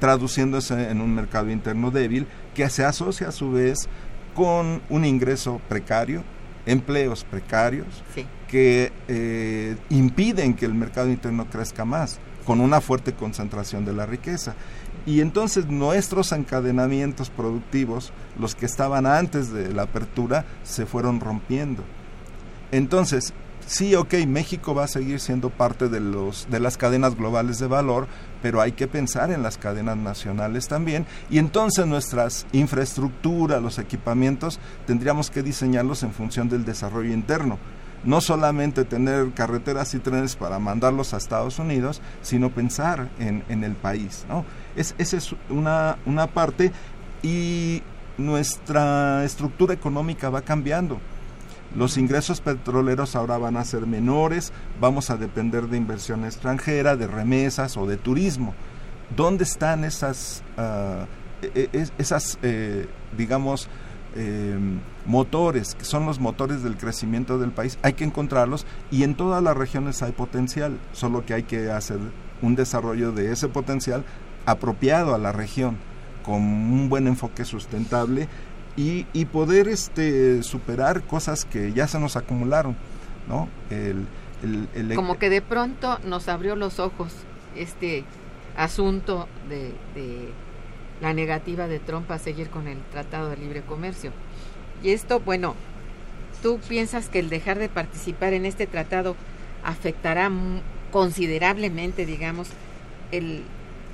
traduciéndose 0.00 0.90
en 0.90 1.00
un 1.00 1.14
mercado 1.14 1.50
interno 1.50 1.92
débil 1.92 2.26
que 2.60 2.68
se 2.68 2.84
asocia 2.84 3.28
a 3.28 3.32
su 3.32 3.52
vez 3.52 3.88
con 4.34 4.82
un 4.90 5.06
ingreso 5.06 5.62
precario, 5.66 6.22
empleos 6.66 7.24
precarios, 7.24 7.86
que 8.48 8.92
eh, 9.08 9.78
impiden 9.88 10.52
que 10.52 10.66
el 10.66 10.74
mercado 10.74 11.08
interno 11.08 11.46
crezca 11.48 11.86
más, 11.86 12.18
con 12.44 12.60
una 12.60 12.82
fuerte 12.82 13.14
concentración 13.14 13.86
de 13.86 13.94
la 13.94 14.04
riqueza. 14.04 14.56
Y 15.06 15.22
entonces 15.22 15.68
nuestros 15.68 16.32
encadenamientos 16.32 17.30
productivos, 17.30 18.12
los 18.38 18.54
que 18.54 18.66
estaban 18.66 19.06
antes 19.06 19.50
de 19.50 19.72
la 19.72 19.84
apertura, 19.84 20.44
se 20.62 20.84
fueron 20.84 21.18
rompiendo. 21.18 21.82
Entonces, 22.72 23.32
sí, 23.66 23.94
ok, 23.94 24.14
México 24.26 24.74
va 24.74 24.84
a 24.84 24.88
seguir 24.88 25.20
siendo 25.20 25.50
parte 25.50 25.88
de, 25.88 26.00
los, 26.00 26.48
de 26.50 26.60
las 26.60 26.76
cadenas 26.76 27.16
globales 27.16 27.58
de 27.58 27.66
valor, 27.66 28.06
pero 28.42 28.60
hay 28.60 28.72
que 28.72 28.88
pensar 28.88 29.30
en 29.30 29.42
las 29.42 29.58
cadenas 29.58 29.96
nacionales 29.96 30.68
también 30.68 31.06
y 31.30 31.38
entonces 31.38 31.86
nuestras 31.86 32.46
infraestructuras, 32.52 33.62
los 33.62 33.78
equipamientos, 33.78 34.58
tendríamos 34.86 35.30
que 35.30 35.42
diseñarlos 35.42 36.02
en 36.02 36.12
función 36.12 36.48
del 36.48 36.64
desarrollo 36.64 37.12
interno. 37.12 37.58
No 38.02 38.22
solamente 38.22 38.86
tener 38.86 39.32
carreteras 39.32 39.92
y 39.92 39.98
trenes 39.98 40.34
para 40.34 40.58
mandarlos 40.58 41.12
a 41.12 41.18
Estados 41.18 41.58
Unidos, 41.58 42.00
sino 42.22 42.48
pensar 42.48 43.10
en, 43.18 43.44
en 43.50 43.62
el 43.62 43.74
país. 43.74 44.24
¿no? 44.26 44.46
Es, 44.74 44.94
esa 44.96 45.18
es 45.18 45.34
una, 45.50 45.98
una 46.06 46.26
parte 46.26 46.72
y 47.22 47.82
nuestra 48.16 49.22
estructura 49.24 49.74
económica 49.74 50.30
va 50.30 50.40
cambiando 50.40 50.98
los 51.74 51.96
ingresos 51.96 52.40
petroleros 52.40 53.14
ahora 53.14 53.38
van 53.38 53.56
a 53.56 53.64
ser 53.64 53.86
menores, 53.86 54.52
vamos 54.80 55.10
a 55.10 55.16
depender 55.16 55.68
de 55.68 55.76
inversión 55.76 56.24
extranjera, 56.24 56.96
de 56.96 57.06
remesas 57.06 57.76
o 57.76 57.86
de 57.86 57.96
turismo. 57.96 58.54
¿Dónde 59.16 59.44
están 59.44 59.84
esas, 59.84 60.42
e, 61.42 61.88
esas 61.98 62.38
eh, 62.42 62.88
digamos, 63.16 63.68
em, 64.16 64.80
motores, 65.06 65.74
que 65.74 65.84
son 65.84 66.06
los 66.06 66.18
motores 66.18 66.62
del 66.62 66.76
crecimiento 66.76 67.38
del 67.38 67.52
país? 67.52 67.78
Hay 67.82 67.92
que 67.92 68.04
encontrarlos 68.04 68.66
y 68.90 69.04
en 69.04 69.14
todas 69.14 69.42
las 69.42 69.56
regiones 69.56 70.02
hay 70.02 70.12
potencial, 70.12 70.78
solo 70.92 71.24
que 71.24 71.34
hay 71.34 71.42
que 71.44 71.70
hacer 71.70 71.98
un 72.42 72.56
desarrollo 72.56 73.12
de 73.12 73.32
ese 73.32 73.48
potencial 73.48 74.04
apropiado 74.46 75.14
a 75.14 75.18
la 75.18 75.32
región, 75.32 75.76
con 76.24 76.42
un 76.42 76.88
buen 76.88 77.06
enfoque 77.06 77.44
sustentable 77.44 78.28
y, 78.76 79.24
poder 79.26 79.68
este, 79.68 80.42
superar 80.42 81.02
cosas 81.02 81.44
que 81.44 81.72
ya 81.72 81.86
se 81.86 81.98
nos 81.98 82.16
acumularon, 82.16 82.76
¿no? 83.28 83.48
El, 83.70 84.06
el, 84.74 84.94
Como 84.94 85.18
que 85.18 85.28
de 85.28 85.42
pronto 85.42 85.98
nos 86.04 86.28
abrió 86.28 86.56
los 86.56 86.78
ojos 86.78 87.12
este 87.56 88.04
asunto 88.56 89.28
de, 89.48 89.74
de 89.94 90.32
la 91.00 91.12
negativa 91.12 91.66
de 91.68 91.78
Trump 91.78 92.10
a 92.10 92.18
seguir 92.18 92.48
con 92.48 92.68
el 92.68 92.78
Tratado 92.90 93.28
de 93.28 93.36
Libre 93.36 93.62
Comercio. 93.62 94.12
Y 94.82 94.90
esto, 94.90 95.20
bueno, 95.20 95.54
¿tú 96.42 96.58
piensas 96.68 97.08
que 97.08 97.18
el 97.18 97.28
dejar 97.28 97.58
de 97.58 97.68
participar 97.68 98.32
en 98.32 98.46
este 98.46 98.66
tratado 98.66 99.14
afectará 99.62 100.30
considerablemente, 100.90 102.06
digamos, 102.06 102.48
el, 103.12 103.42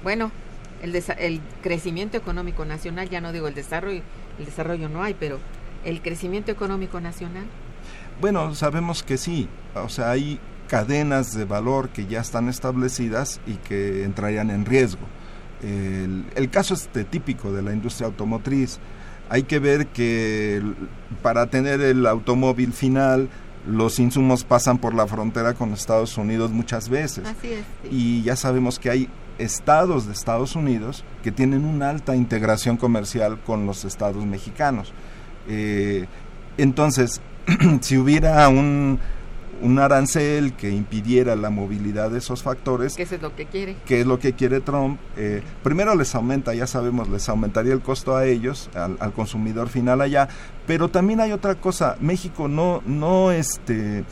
bueno, 0.03 0.31
el, 0.83 0.95
el 1.19 1.41
crecimiento 1.63 2.17
económico 2.17 2.65
nacional, 2.65 3.09
ya 3.09 3.21
no 3.21 3.33
digo 3.33 3.49
el 3.49 3.55
desarrollo, 3.55 4.03
el 4.39 4.45
desarrollo 4.45 4.89
no 4.89 5.03
hay, 5.03 5.15
pero 5.15 5.39
el 5.85 6.03
crecimiento 6.03 6.51
económico 6.51 7.01
nacional. 7.01 7.45
Bueno, 8.21 8.55
sabemos 8.55 9.03
que 9.03 9.19
sí, 9.19 9.49
o 9.75 9.89
sea, 9.89 10.11
hay 10.11 10.41
cadenas 10.67 11.33
de 11.35 11.45
valor 11.45 11.91
que 11.91 12.07
ya 12.07 12.21
están 12.21 12.49
establecidas 12.49 13.41
y 13.47 13.55
que 13.55 14.05
entrarían 14.05 14.51
en 14.51 14.65
riesgo. 14.65 15.07
El, 15.63 16.51
caso 16.51 16.75
este 16.75 17.05
típico 17.05 17.53
de 17.53 17.63
la 17.63 17.73
industria 17.73 18.07
automotriz. 18.07 18.79
Hay 19.29 19.43
que 19.43 19.59
ver 19.59 19.89
que 19.89 20.63
para 21.23 21.47
tener 21.49 21.81
el 21.81 22.07
automóvil 22.07 22.73
final, 22.73 23.29
los 23.67 23.99
insumos 23.99 24.45
pasan 24.45 24.79
por 24.79 24.95
la 24.95 25.07
frontera 25.07 25.55
con 25.55 25.73
Estados 25.73 26.17
Unidos 26.17 26.53
muchas 26.53 26.89
veces. 26.89 27.27
Así 27.27 27.53
es, 27.53 27.65
Y 27.91 28.23
ya 28.23 28.37
sabemos 28.37 28.79
que 28.79 28.91
hay 28.91 29.09
estados 29.39 30.07
de 30.07 30.13
Estados 30.13 30.57
Unidos 30.57 31.05
que 31.23 31.33
tienen 31.33 31.65
una 31.65 31.91
alta 31.91 32.17
integración 32.17 32.77
comercial 32.77 33.41
con 33.45 33.67
los 33.67 33.85
estados 33.85 34.25
mexicanos. 34.25 34.93
Eh, 35.49 36.07
entonces, 36.59 37.21
si 37.81 37.97
hubiera 37.99 38.49
un, 38.49 38.99
un 39.63 39.79
arancel 39.79 40.55
que 40.55 40.71
impidiera 40.71 41.37
la 41.37 41.51
movilidad 41.51 42.11
de 42.11 42.19
esos 42.19 42.43
factores. 42.43 42.95
¿Qué 42.95 43.03
es 43.03 43.23
lo 43.23 43.35
que 43.35 43.47
quiere? 43.47 43.77
¿Qué 43.87 44.01
es 44.01 44.07
lo 44.07 44.19
que 44.19 44.35
quiere 44.35 44.61
Trump? 44.61 45.01
Eh, 45.17 45.43
primero 45.63 45.95
les 45.95 46.15
aumenta, 46.15 46.55
ya 46.55 46.67
sabemos, 46.67 47.09
les 47.09 47.29
aumentaría 47.29 47.73
el 47.73 47.81
costo 47.81 48.17
a 48.17 48.27
ellos, 48.27 48.71
al, 48.75 48.97
al, 49.01 49.13
consumidor 49.13 49.69
final 49.69 50.01
allá, 50.01 50.29
pero 50.67 50.89
también 50.89 51.21
hay 51.21 51.33
otra 51.33 51.55
cosa, 51.57 51.97
México 52.01 52.49
no, 52.49 52.83
no, 52.87 53.31
este, 53.31 54.05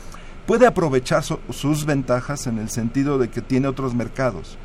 puede 0.45 0.65
aprovechar 0.65 1.23
su, 1.23 1.39
sus 1.51 1.85
ventajas 1.85 2.47
en 2.47 2.57
el 2.57 2.69
sentido 2.69 3.17
de 3.17 3.29
que 3.29 3.41
tiene 3.41 3.67
otros 3.67 3.93
mercados. 3.93 4.57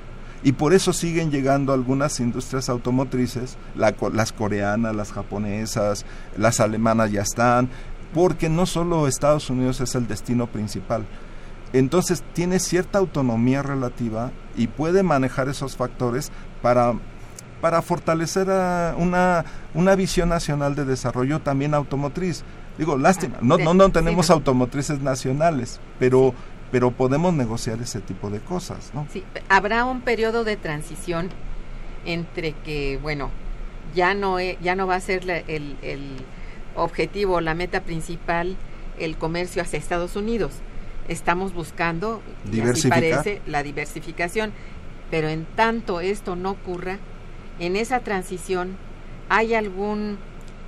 Y 0.42 0.52
por 0.52 0.72
eso 0.72 0.92
siguen 0.92 1.30
llegando 1.30 1.72
algunas 1.72 2.18
industrias 2.18 2.68
automotrices, 2.68 3.58
la, 3.74 3.94
las 4.12 4.32
coreanas, 4.32 4.96
las 4.96 5.12
japonesas, 5.12 6.06
las 6.36 6.60
alemanas 6.60 7.12
ya 7.12 7.22
están, 7.22 7.68
porque 8.14 8.48
no 8.48 8.66
solo 8.66 9.06
Estados 9.06 9.50
Unidos 9.50 9.80
es 9.80 9.94
el 9.94 10.06
destino 10.06 10.46
principal. 10.46 11.04
Entonces 11.72 12.24
tiene 12.32 12.58
cierta 12.58 12.98
autonomía 12.98 13.62
relativa 13.62 14.32
y 14.56 14.66
puede 14.66 15.02
manejar 15.02 15.48
esos 15.48 15.76
factores 15.76 16.32
para, 16.62 16.94
para 17.60 17.82
fortalecer 17.82 18.48
una, 18.96 19.44
una 19.74 19.94
visión 19.94 20.30
nacional 20.30 20.74
de 20.74 20.84
desarrollo 20.84 21.40
también 21.40 21.74
automotriz. 21.74 22.44
Digo, 22.78 22.96
lástima, 22.96 23.36
no, 23.42 23.58
no, 23.58 23.74
no 23.74 23.90
tenemos 23.90 24.30
automotrices 24.30 25.00
nacionales, 25.00 25.80
pero, 25.98 26.34
pero 26.70 26.90
podemos 26.90 27.34
negociar 27.34 27.80
ese 27.82 28.00
tipo 28.00 28.30
de 28.30 28.40
cosas, 28.40 28.92
¿no? 28.94 29.06
Sí, 29.12 29.24
habrá 29.48 29.84
un 29.84 30.02
periodo 30.02 30.44
de 30.44 30.56
transición 30.56 31.28
entre 32.04 32.52
que, 32.52 32.98
bueno, 33.02 33.30
ya 33.94 34.14
no, 34.14 34.40
ya 34.40 34.76
no 34.76 34.86
va 34.86 34.94
a 34.94 35.00
ser 35.00 35.24
la, 35.24 35.38
el, 35.38 35.76
el 35.82 36.16
objetivo, 36.76 37.40
la 37.40 37.54
meta 37.54 37.82
principal, 37.82 38.56
el 38.98 39.16
comercio 39.16 39.62
hacia 39.62 39.78
Estados 39.78 40.16
Unidos. 40.16 40.52
Estamos 41.08 41.52
buscando, 41.54 42.22
así 42.70 42.88
parece, 42.88 43.42
la 43.46 43.62
diversificación. 43.62 44.52
Pero 45.10 45.28
en 45.28 45.44
tanto 45.44 46.00
esto 46.00 46.36
no 46.36 46.52
ocurra, 46.52 46.98
en 47.58 47.74
esa 47.74 48.00
transición 48.00 48.76
hay 49.28 49.54
algún, 49.54 50.18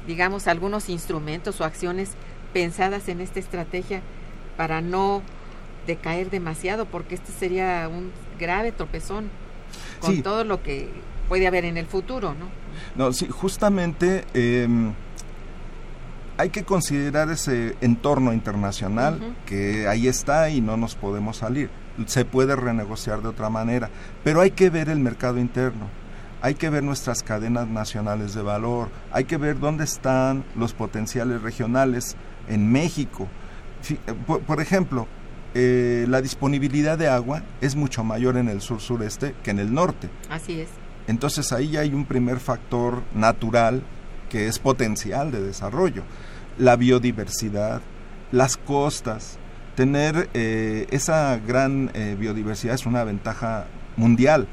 digamos, 0.07 0.49
algunos 0.49 0.89
instrumentos 0.89 1.61
o 1.61 1.65
acciones 1.65 2.11
pensadas 2.53 3.09
en 3.09 3.21
esta 3.21 3.39
estrategia 3.39 4.03
para 4.57 4.81
no 4.81 5.23
decaer 5.87 6.31
demasiado, 6.31 6.87
porque 6.87 7.15
este 7.15 7.33
sería 7.33 7.89
un 7.89 8.13
grave 8.39 8.73
tropezón 8.73 9.31
con 10.01 10.17
sí. 10.17 10.23
todo 10.23 10.45
lo 10.45 10.63
que 10.63 10.89
puede 11.29 11.47
haber 11.47 11.65
en 11.65 11.77
el 11.77 11.87
futuro, 11.87 12.35
¿no? 12.35 12.47
No, 12.97 13.13
sí, 13.13 13.29
justamente 13.29 14.25
eh, 14.35 14.69
hay 16.37 16.51
que 16.51 16.65
considerar 16.65 17.31
ese 17.31 17.77
entorno 17.81 18.33
internacional 18.33 19.19
uh 19.21 19.25
-huh. 19.25 19.35
que 19.47 19.89
ahí 19.89 20.09
está 20.09 20.51
y 20.51 20.61
no 20.61 20.77
nos 20.77 20.95
podemos 20.95 21.39
salir. 21.39 21.71
Se 22.07 22.25
puede 22.25 22.57
renegociar 22.57 23.23
de 23.23 23.29
otra 23.29 23.51
manera, 23.51 23.91
pero 24.25 24.41
hay 24.41 24.51
que 24.51 24.71
ver 24.71 24.89
el 24.89 24.99
mercado 24.99 25.39
interno. 25.39 25.89
Hay 26.41 26.55
que 26.55 26.71
ver 26.71 26.83
nuestras 26.83 27.23
cadenas 27.23 27.69
nacionales 27.69 28.35
de 28.35 28.43
valor, 28.43 28.89
hay 29.13 29.25
que 29.25 29.37
ver 29.37 29.61
dónde 29.61 29.85
están 29.85 30.45
los 30.57 30.73
potenciales 30.73 31.41
regionales 31.41 32.17
en 32.49 32.73
México. 32.73 33.29
Por, 34.27 34.41
por 34.41 34.61
ejemplo, 34.61 35.07
eh, 35.55 36.07
la 36.09 36.21
disponibilidad 36.23 36.99
de 36.99 37.09
agua 37.09 37.43
es 37.61 37.77
mucho 37.77 38.05
mayor 38.05 38.37
en 38.37 38.49
el 38.49 38.61
sur-sureste 38.61 39.35
que 39.43 39.51
en 39.51 39.59
el 39.59 39.73
norte. 39.73 40.09
Así 40.31 40.61
es. 40.61 40.69
Entonces 41.07 41.53
ahí 41.53 41.77
hay 41.77 41.95
un 41.95 42.05
primer 42.05 42.39
factor 42.39 43.03
natural 43.15 43.83
que 44.29 44.47
es 44.47 44.59
potencial 44.59 45.31
de 45.31 45.43
desarrollo. 45.43 46.05
La 46.59 46.77
biodiversidad, 46.77 47.83
las 48.31 48.57
costas, 48.57 49.39
tener 49.75 50.29
eh, 50.35 50.87
esa 50.91 51.39
gran 51.39 51.91
eh, 51.95 52.17
biodiversidad 52.19 52.75
es 52.75 52.87
una 52.87 53.05
ventaja 53.05 53.67
mundial. 53.97 54.47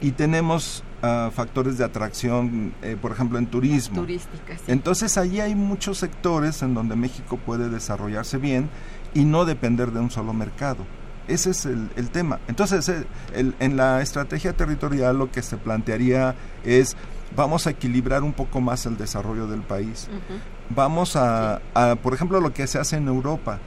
Y 0.00 0.12
tenemos 0.12 0.82
uh, 1.02 1.30
factores 1.30 1.78
de 1.78 1.84
atracción, 1.84 2.74
eh, 2.82 2.96
por 3.00 3.12
ejemplo, 3.12 3.38
en 3.38 3.46
turismo. 3.46 4.00
Turística, 4.00 4.56
sí. 4.56 4.64
Entonces 4.66 5.16
allí 5.16 5.40
hay 5.40 5.54
muchos 5.54 5.98
sectores 5.98 6.62
en 6.62 6.74
donde 6.74 6.96
México 6.96 7.38
puede 7.38 7.68
desarrollarse 7.70 8.38
bien 8.38 8.68
y 9.14 9.24
no 9.24 9.44
depender 9.44 9.92
de 9.92 10.00
un 10.00 10.10
solo 10.10 10.32
mercado. 10.32 10.84
Ese 11.26 11.50
es 11.50 11.64
el, 11.64 11.88
el 11.96 12.10
tema. 12.10 12.40
Entonces, 12.48 12.88
el, 12.88 13.06
el, 13.34 13.54
en 13.58 13.76
la 13.76 14.02
estrategia 14.02 14.52
territorial 14.52 15.16
lo 15.16 15.30
que 15.30 15.40
se 15.42 15.56
plantearía 15.56 16.34
es 16.64 16.96
vamos 17.34 17.66
a 17.66 17.70
equilibrar 17.70 18.22
un 18.22 18.34
poco 18.34 18.60
más 18.60 18.84
el 18.86 18.96
desarrollo 18.98 19.46
del 19.46 19.62
país. 19.62 20.08
Uh 20.10 20.16
-huh. 20.16 20.74
Vamos 20.74 21.16
a, 21.16 21.62
a, 21.74 21.96
por 21.96 22.12
ejemplo, 22.12 22.40
lo 22.40 22.52
que 22.52 22.66
se 22.66 22.78
hace 22.78 22.96
en 22.96 23.08
Europa. 23.08 23.58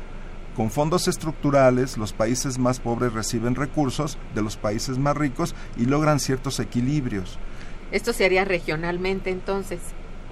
Con 0.56 0.72
fondos 0.72 1.08
estructurales, 1.08 1.98
los 1.98 2.14
países 2.14 2.58
más 2.58 2.80
pobres 2.80 3.14
reciben 3.14 3.56
recursos 3.56 4.18
de 4.34 4.42
los 4.42 4.58
países 4.58 4.98
más 4.98 5.16
ricos 5.16 5.54
y 5.78 5.86
logran 5.86 6.20
ciertos 6.20 6.60
equilibrios. 6.60 7.38
Esto 7.92 8.12
se 8.14 8.26
haría 8.26 8.44
regionalmente 8.44 9.30
entonces. 9.30 9.80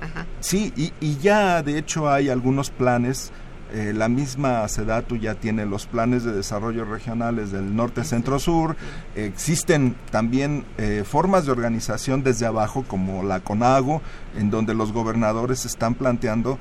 Ajá. 0.01 0.25
Sí, 0.39 0.73
y, 0.75 0.93
y 0.99 1.17
ya 1.17 1.61
de 1.63 1.77
hecho 1.77 2.09
hay 2.09 2.29
algunos 2.29 2.69
planes 2.69 3.31
eh, 3.73 3.93
la 3.95 4.07
misma 4.09 4.67
SEDATU 4.67 5.17
ya 5.17 5.35
tiene 5.35 5.65
los 5.65 5.87
planes 5.87 6.23
de 6.23 6.33
desarrollo 6.33 6.85
regionales 6.85 7.51
del 7.51 7.75
norte, 7.75 8.03
centro, 8.03 8.39
sur. 8.39 8.75
Eh, 9.15 9.25
existen 9.25 9.95
también 10.11 10.65
eh, 10.77 11.03
formas 11.05 11.45
de 11.45 11.51
organización 11.51 12.23
desde 12.23 12.45
abajo, 12.45 12.85
como 12.87 13.23
la 13.23 13.39
CONAGO, 13.39 14.01
en 14.37 14.51
donde 14.51 14.73
los 14.73 14.91
gobernadores 14.91 15.65
están 15.65 15.95
planteando 15.95 16.59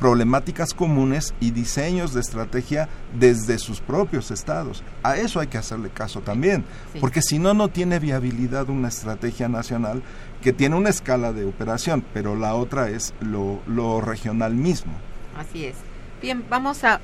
problemáticas 0.00 0.74
comunes 0.74 1.34
y 1.40 1.52
diseños 1.52 2.12
de 2.12 2.20
estrategia 2.20 2.88
desde 3.18 3.58
sus 3.58 3.80
propios 3.80 4.30
estados. 4.30 4.82
A 5.02 5.16
eso 5.16 5.40
hay 5.40 5.46
que 5.46 5.58
hacerle 5.58 5.88
caso 5.88 6.20
también, 6.20 6.64
sí. 6.92 6.98
porque 7.00 7.22
si 7.22 7.38
no, 7.38 7.54
no 7.54 7.68
tiene 7.68 7.98
viabilidad 7.98 8.68
una 8.68 8.88
estrategia 8.88 9.48
nacional 9.48 10.02
que 10.42 10.52
tiene 10.52 10.76
una 10.76 10.90
escala 10.90 11.32
de 11.32 11.46
operación, 11.46 12.04
pero 12.12 12.36
la 12.36 12.54
otra 12.54 12.90
es 12.90 13.14
lo, 13.20 13.60
lo 13.66 14.00
regional 14.00 14.54
mismo. 14.54 14.92
Así 15.38 15.64
es. 15.64 15.76
Bien, 16.22 16.44
vamos 16.48 16.82
a 16.84 17.00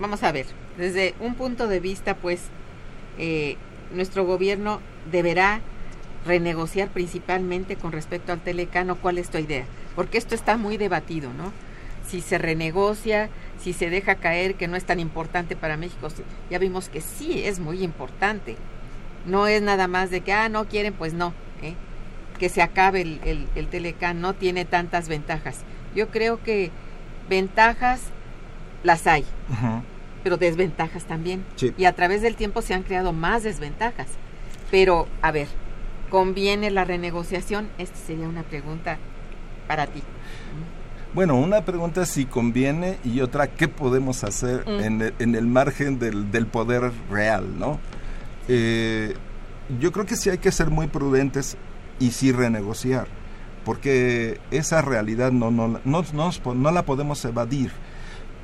vamos 0.00 0.24
a 0.24 0.32
ver 0.32 0.46
desde 0.76 1.14
un 1.20 1.36
punto 1.36 1.68
de 1.68 1.78
vista, 1.78 2.16
pues 2.16 2.42
eh, 3.16 3.56
nuestro 3.92 4.24
gobierno 4.24 4.80
deberá 5.12 5.60
renegociar 6.26 6.88
principalmente 6.88 7.76
con 7.76 7.92
respecto 7.92 8.32
al 8.32 8.40
telecano. 8.40 8.96
¿Cuál 8.96 9.18
es 9.18 9.30
tu 9.30 9.38
idea? 9.38 9.66
Porque 9.94 10.18
esto 10.18 10.34
está 10.34 10.56
muy 10.56 10.78
debatido, 10.78 11.32
¿no? 11.32 11.52
Si 12.08 12.20
se 12.22 12.38
renegocia, 12.38 13.28
si 13.60 13.72
se 13.72 13.88
deja 13.88 14.16
caer 14.16 14.56
que 14.56 14.66
no 14.66 14.76
es 14.76 14.84
tan 14.84 14.98
importante 14.98 15.54
para 15.54 15.76
México, 15.76 16.08
ya 16.50 16.58
vimos 16.58 16.88
que 16.88 17.00
sí 17.00 17.44
es 17.44 17.60
muy 17.60 17.84
importante. 17.84 18.56
No 19.26 19.46
es 19.46 19.62
nada 19.62 19.86
más 19.86 20.10
de 20.10 20.22
que, 20.22 20.32
ah, 20.32 20.48
no 20.48 20.66
quieren, 20.66 20.92
pues 20.92 21.14
no. 21.14 21.32
¿eh? 21.62 21.74
Que 22.38 22.48
se 22.48 22.62
acabe 22.62 23.02
el, 23.02 23.20
el, 23.24 23.48
el 23.54 24.20
no 24.20 24.34
tiene 24.34 24.64
tantas 24.64 25.08
ventajas. 25.08 25.60
Yo 25.94 26.08
creo 26.08 26.42
que 26.42 26.72
ventajas 27.28 28.02
las 28.82 29.06
hay, 29.06 29.24
pero 30.22 30.36
desventajas 30.36 31.04
también. 31.04 31.44
Sí. 31.56 31.72
Y 31.76 31.86
a 31.86 31.94
través 31.94 32.22
del 32.22 32.36
tiempo 32.36 32.62
se 32.62 32.74
han 32.74 32.82
creado 32.82 33.12
más 33.12 33.42
desventajas. 33.42 34.08
Pero, 34.70 35.08
a 35.22 35.32
ver, 35.32 35.48
¿conviene 36.10 36.70
la 36.70 36.84
renegociación? 36.84 37.68
Esta 37.78 37.96
sería 37.96 38.28
una 38.28 38.42
pregunta 38.42 38.98
para 39.66 39.86
ti. 39.86 40.02
Bueno, 41.14 41.36
una 41.36 41.64
pregunta 41.64 42.04
si 42.06 42.24
conviene 42.24 42.98
y 43.04 43.20
otra 43.20 43.46
qué 43.46 43.68
podemos 43.68 44.24
hacer 44.24 44.64
mm. 44.66 44.80
en, 44.80 45.02
el, 45.02 45.14
en, 45.20 45.34
el, 45.36 45.46
margen 45.46 45.98
del, 45.98 46.30
del, 46.32 46.46
poder 46.46 46.90
real, 47.08 47.58
¿no? 47.58 47.78
Eh, 48.48 49.14
yo 49.78 49.92
creo 49.92 50.06
que 50.06 50.16
sí 50.16 50.28
hay 50.28 50.38
que 50.38 50.50
ser 50.50 50.70
muy 50.70 50.88
prudentes 50.88 51.56
y 52.00 52.10
sí 52.10 52.32
renegociar 52.32 53.06
porque 53.64 54.40
esa 54.50 54.82
realidad 54.82 55.32
no, 55.32 55.50
no, 55.50 55.80
no, 55.84 56.04
no, 56.12 56.54
no 56.54 56.70
la 56.70 56.84
podemos 56.84 57.24
evadir. 57.24 57.72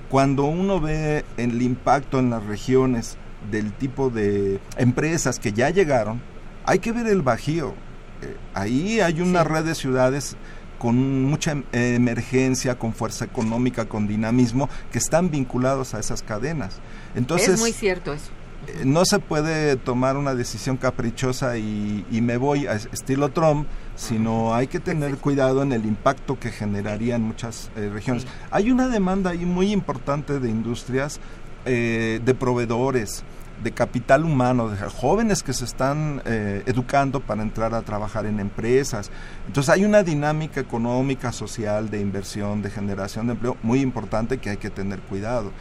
Cuando 0.09 0.45
uno 0.45 0.81
ve 0.81 1.25
el 1.37 1.63
impacto 1.63 2.19
en 2.19 2.31
las 2.31 2.45
regiones 2.45 3.17
del 3.51 3.73
tipo 3.73 4.11
de 4.11 4.61
empresas 4.77 5.39
que 5.39 5.53
ya 5.53 5.71
llegaron, 5.71 6.21
hay 6.65 6.79
que 6.79 6.93
ver 6.93 7.07
el 7.07 7.23
bajío. 7.23 7.75
Eh, 8.23 8.37
ahí 8.55 9.01
hay 9.01 9.21
una 9.21 9.43
sí. 9.43 9.49
red 9.49 9.65
de 9.65 9.75
ciudades 9.75 10.37
con 10.79 11.25
mucha 11.25 11.53
eh, 11.73 11.95
emergencia, 11.95 12.79
con 12.79 12.95
fuerza 12.95 13.27
económica, 13.27 13.85
con 13.85 14.09
dinamismo, 14.09 14.69
que 14.91 14.99
están 14.99 15.31
vinculados 15.31 15.95
a 15.95 16.01
esas 16.01 16.23
cadenas. 16.23 16.79
Entonces, 17.15 17.51
es 17.51 17.61
muy 17.61 17.73
cierto 17.73 18.15
eso. 18.15 18.31
Eh, 18.67 18.83
no 18.85 19.05
se 19.05 19.19
puede 19.19 19.77
tomar 19.77 20.17
una 20.17 20.35
decisión 20.35 20.77
caprichosa 20.77 21.59
y, 21.59 22.05
y 22.11 22.21
me 22.21 22.37
voy 22.37 22.67
a 22.67 22.73
estilo 22.75 23.31
Trump, 23.31 23.67
sino 24.01 24.55
hay 24.55 24.67
que 24.67 24.81
tener 24.81 25.19
cuidado 25.19 25.63
en 25.63 25.73
el 25.73 25.85
impacto 25.85 26.39
que 26.39 26.51
generaría 26.51 27.17
en 27.17 27.23
muchas 27.23 27.71
eh, 27.77 27.91
regiones. 27.93 28.23
Sí. 28.23 28.29
Hay 28.51 28.71
una 28.71 28.89
demanda 28.89 29.31
ahí 29.31 29.45
muy 29.45 29.73
importante 29.73 30.41
de 30.41 30.49
industrias, 30.49 31.21
eh, 31.67 32.19
de 32.25 32.35
proveedores, 32.35 33.23
de 33.63 33.73
capital 33.73 34.25
humano, 34.25 34.71
de 34.71 34.79
jóvenes 34.89 35.43
que 35.43 35.53
se 35.53 35.67
están 35.67 36.23
eh, 36.25 36.63
educando 36.65 37.21
para 37.21 37.43
entrar 37.43 37.75
a 37.75 37.83
trabajar 37.83 38.25
en 38.25 38.41
empresas. 38.41 39.11
Entonces 39.47 39.69
hay 39.69 39.85
una 39.85 40.03
dinámica 40.03 40.61
económica, 40.61 41.31
social, 41.31 41.91
de 41.91 42.01
inversión, 42.01 42.63
de 42.63 42.71
generación 42.71 43.27
de 43.27 43.33
empleo 43.35 43.59
muy 43.63 43.81
importante 43.81 44.39
que 44.39 44.49
hay 44.49 44.57
que 44.57 44.71
tener 44.71 45.01
cuidado. 45.01 45.53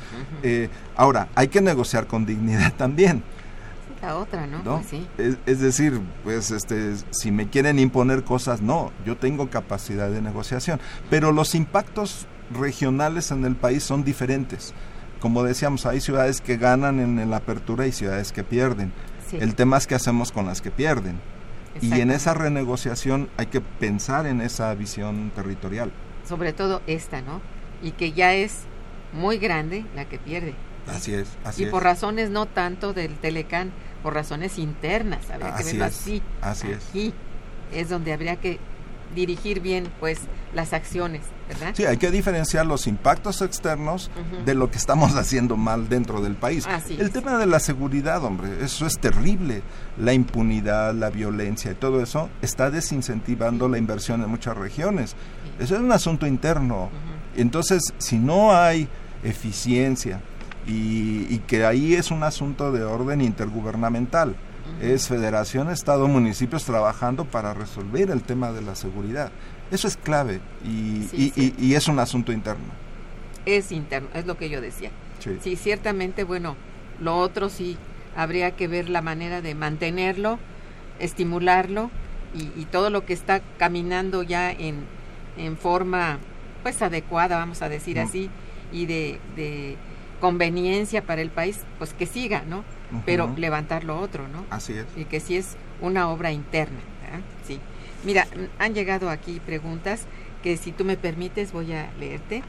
Eh, 0.43 0.69
ahora, 0.95 1.27
hay 1.35 1.49
que 1.49 1.59
negociar 1.59 2.07
con 2.07 2.25
dignidad 2.25 2.73
también. 2.77 3.21
La 4.01 4.15
otra, 4.15 4.47
¿no? 4.47 4.63
Pues 4.63 4.87
sí. 4.87 5.07
es, 5.17 5.37
es, 5.45 5.59
decir, 5.59 5.99
pues 6.23 6.51
este, 6.51 6.95
si 7.11 7.31
me 7.31 7.49
quieren 7.49 7.79
imponer 7.79 8.23
cosas, 8.23 8.61
no, 8.61 8.91
yo 9.05 9.17
tengo 9.17 9.49
capacidad 9.49 10.09
de 10.09 10.21
negociación, 10.21 10.79
pero 11.09 11.31
los 11.31 11.53
impactos 11.53 12.27
regionales 12.51 13.31
en 13.31 13.43
el 13.45 13.55
país 13.55 13.83
son 13.83 14.03
diferentes 14.03 14.73
como 15.19 15.43
decíamos, 15.43 15.85
hay 15.85 16.01
ciudades 16.01 16.41
que 16.41 16.57
ganan 16.57 16.99
en, 16.99 17.29
la 17.29 17.37
apertura 17.37 17.85
y 17.87 17.91
ciudades 17.91 18.31
que 18.31 18.43
pierden. 18.43 18.91
El 19.33 19.53
tema 19.53 19.77
es 19.77 19.85
qué 19.85 19.95
hacemos 19.95 20.31
con 20.31 20.45
las 20.45 20.61
que 20.61 20.71
pierden. 20.71 21.19
Y 21.81 21.99
en 21.99 22.09
esa 22.09 22.33
renegociación 22.33 23.29
hay 23.37 23.45
que 23.45 23.61
pensar 23.61 24.25
en 24.25 24.41
esa 24.41 24.73
visión 24.73 25.31
territorial. 25.35 25.91
Sobre 26.27 26.51
todo 26.51 26.81
esta, 26.87 27.21
¿no? 27.21 27.41
Y 27.81 27.91
que 27.91 28.11
ya 28.11 28.33
es 28.33 28.61
muy 29.13 29.37
grande 29.37 29.85
la 29.95 30.05
que 30.05 30.17
pierde. 30.17 30.55
Así 30.87 31.13
es, 31.13 31.27
así 31.43 31.63
Y 31.63 31.65
por 31.67 31.83
razones 31.83 32.31
no 32.31 32.47
tanto 32.47 32.93
del 32.93 33.15
Telecán, 33.17 33.71
por 34.01 34.13
razones 34.13 34.57
internas, 34.57 35.29
habría 35.29 35.55
que 35.55 35.63
verlo 35.63 35.85
así. 35.85 36.21
Así 36.41 36.67
Aquí 36.71 37.13
es 37.73 37.89
donde 37.89 38.13
habría 38.13 38.37
que 38.37 38.59
dirigir 39.15 39.59
bien 39.59 39.89
pues 39.99 40.19
las 40.53 40.73
acciones, 40.73 41.21
¿verdad? 41.47 41.73
Sí, 41.75 41.85
hay 41.85 41.97
que 41.97 42.11
diferenciar 42.11 42.65
los 42.65 42.87
impactos 42.87 43.41
externos 43.41 44.09
de 44.45 44.55
lo 44.55 44.71
que 44.71 44.77
estamos 44.77 45.15
haciendo 45.15 45.57
mal 45.57 45.89
dentro 45.89 46.21
del 46.21 46.35
país. 46.35 46.67
el 46.89 47.11
tema 47.11 47.37
de 47.37 47.45
la 47.45 47.59
seguridad, 47.59 48.23
hombre, 48.23 48.63
eso 48.63 48.85
es 48.85 48.99
terrible. 48.99 49.61
La 49.97 50.13
impunidad, 50.13 50.93
la 50.93 51.09
violencia 51.09 51.71
y 51.71 51.75
todo 51.75 52.01
eso 52.01 52.29
está 52.41 52.71
desincentivando 52.71 53.67
la 53.67 53.77
inversión 53.77 54.21
en 54.23 54.29
muchas 54.29 54.57
regiones. 54.57 55.15
Eso 55.59 55.75
es 55.75 55.81
un 55.81 55.91
asunto 55.91 56.25
interno. 56.25 56.89
Entonces, 57.35 57.81
si 57.97 58.17
no 58.17 58.55
hay 58.55 58.87
eficiencia 59.23 60.21
y, 60.69 61.25
y 61.29 61.39
que 61.47 61.65
ahí 61.65 61.95
es 61.95 62.11
un 62.11 62.23
asunto 62.23 62.71
de 62.71 62.83
orden 62.83 63.21
intergubernamental, 63.21 64.35
es 64.81 65.07
federación, 65.07 65.69
estado, 65.69 66.07
municipios 66.07 66.63
trabajando 66.63 67.25
para 67.25 67.53
resolver 67.53 68.11
el 68.11 68.21
tema 68.21 68.51
de 68.51 68.61
la 68.61 68.75
seguridad. 68.75 69.31
Eso 69.71 69.87
es 69.87 69.97
clave 69.97 70.39
y, 70.63 71.09
y, 71.57 71.73
es 71.73 71.87
un 71.87 71.99
asunto 71.99 72.31
interno. 72.31 72.65
Es 73.45 73.71
interno, 73.71 74.09
es 74.13 74.25
lo 74.25 74.37
que 74.37 74.49
yo 74.49 74.61
decía. 74.61 74.91
Sí. 75.19 75.55
ciertamente, 75.57 76.23
bueno, 76.23 76.55
lo 76.99 77.17
otro 77.17 77.49
sí, 77.49 77.77
habría 78.15 78.51
que 78.51 78.67
ver 78.67 78.89
la 78.89 79.01
manera 79.01 79.41
de 79.41 79.53
mantenerlo, 79.53 80.39
estimularlo 80.99 81.91
y, 82.33 82.65
todo 82.65 82.89
lo 82.89 83.05
que 83.05 83.13
está 83.13 83.41
caminando 83.57 84.23
ya 84.23 84.51
en, 84.51 84.85
en 85.37 85.57
forma 85.57 86.19
pues 86.63 86.81
adecuada, 86.81 87.37
vamos 87.37 87.61
a 87.61 87.69
decir 87.69 87.99
así, 87.99 88.29
y 88.71 88.85
de, 88.85 89.19
de 89.35 89.77
conveniencia 90.19 91.03
para 91.03 91.21
el 91.21 91.29
país, 91.29 91.61
pues 91.77 91.93
que 91.93 92.05
siga, 92.05 92.43
¿no? 92.47 92.63
pero 93.05 93.31
levantar 93.37 93.83
lo 93.83 93.99
otro, 93.99 94.27
¿no? 94.27 94.45
Así 94.49 94.73
es. 94.73 94.85
Y 94.95 95.05
que 95.05 95.19
sí 95.19 95.37
es 95.37 95.57
una 95.81 96.09
obra 96.09 96.31
interna, 96.31 96.79
Sí. 97.45 97.59
Mira, 98.03 98.27
han 98.59 98.73
llegado 98.73 99.09
aquí 99.09 99.41
preguntas 99.45 100.05
que 100.43 100.57
si 100.57 100.71
tú 100.71 100.85
me 100.85 100.97
permites 100.97 101.51
voy 101.51 101.73
a 101.73 101.91
leerte. 101.99 102.43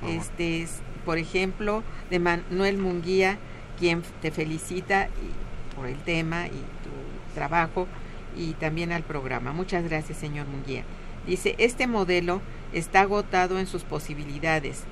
Por 0.00 0.10
Este 0.10 0.62
es, 0.62 0.80
por 1.04 1.18
ejemplo, 1.18 1.82
de 2.10 2.18
Manuel 2.18 2.78
Munguía, 2.78 3.38
quien 3.78 4.02
te 4.22 4.30
felicita 4.30 5.08
por 5.76 5.86
el 5.86 5.98
tema 5.98 6.46
y 6.46 6.50
tu 6.50 7.34
trabajo 7.34 7.86
y 8.36 8.52
también 8.54 8.92
al 8.92 9.02
programa. 9.02 9.52
Muchas 9.52 9.84
gracias, 9.84 10.18
señor 10.18 10.46
Munguía. 10.46 10.84
Dice, 11.26 11.54
este 11.58 11.86
modelo 11.86 12.40
está 12.72 13.02
agotado 13.02 13.58
en 13.58 13.66
sus 13.66 13.82
posibilidades, 13.84 14.84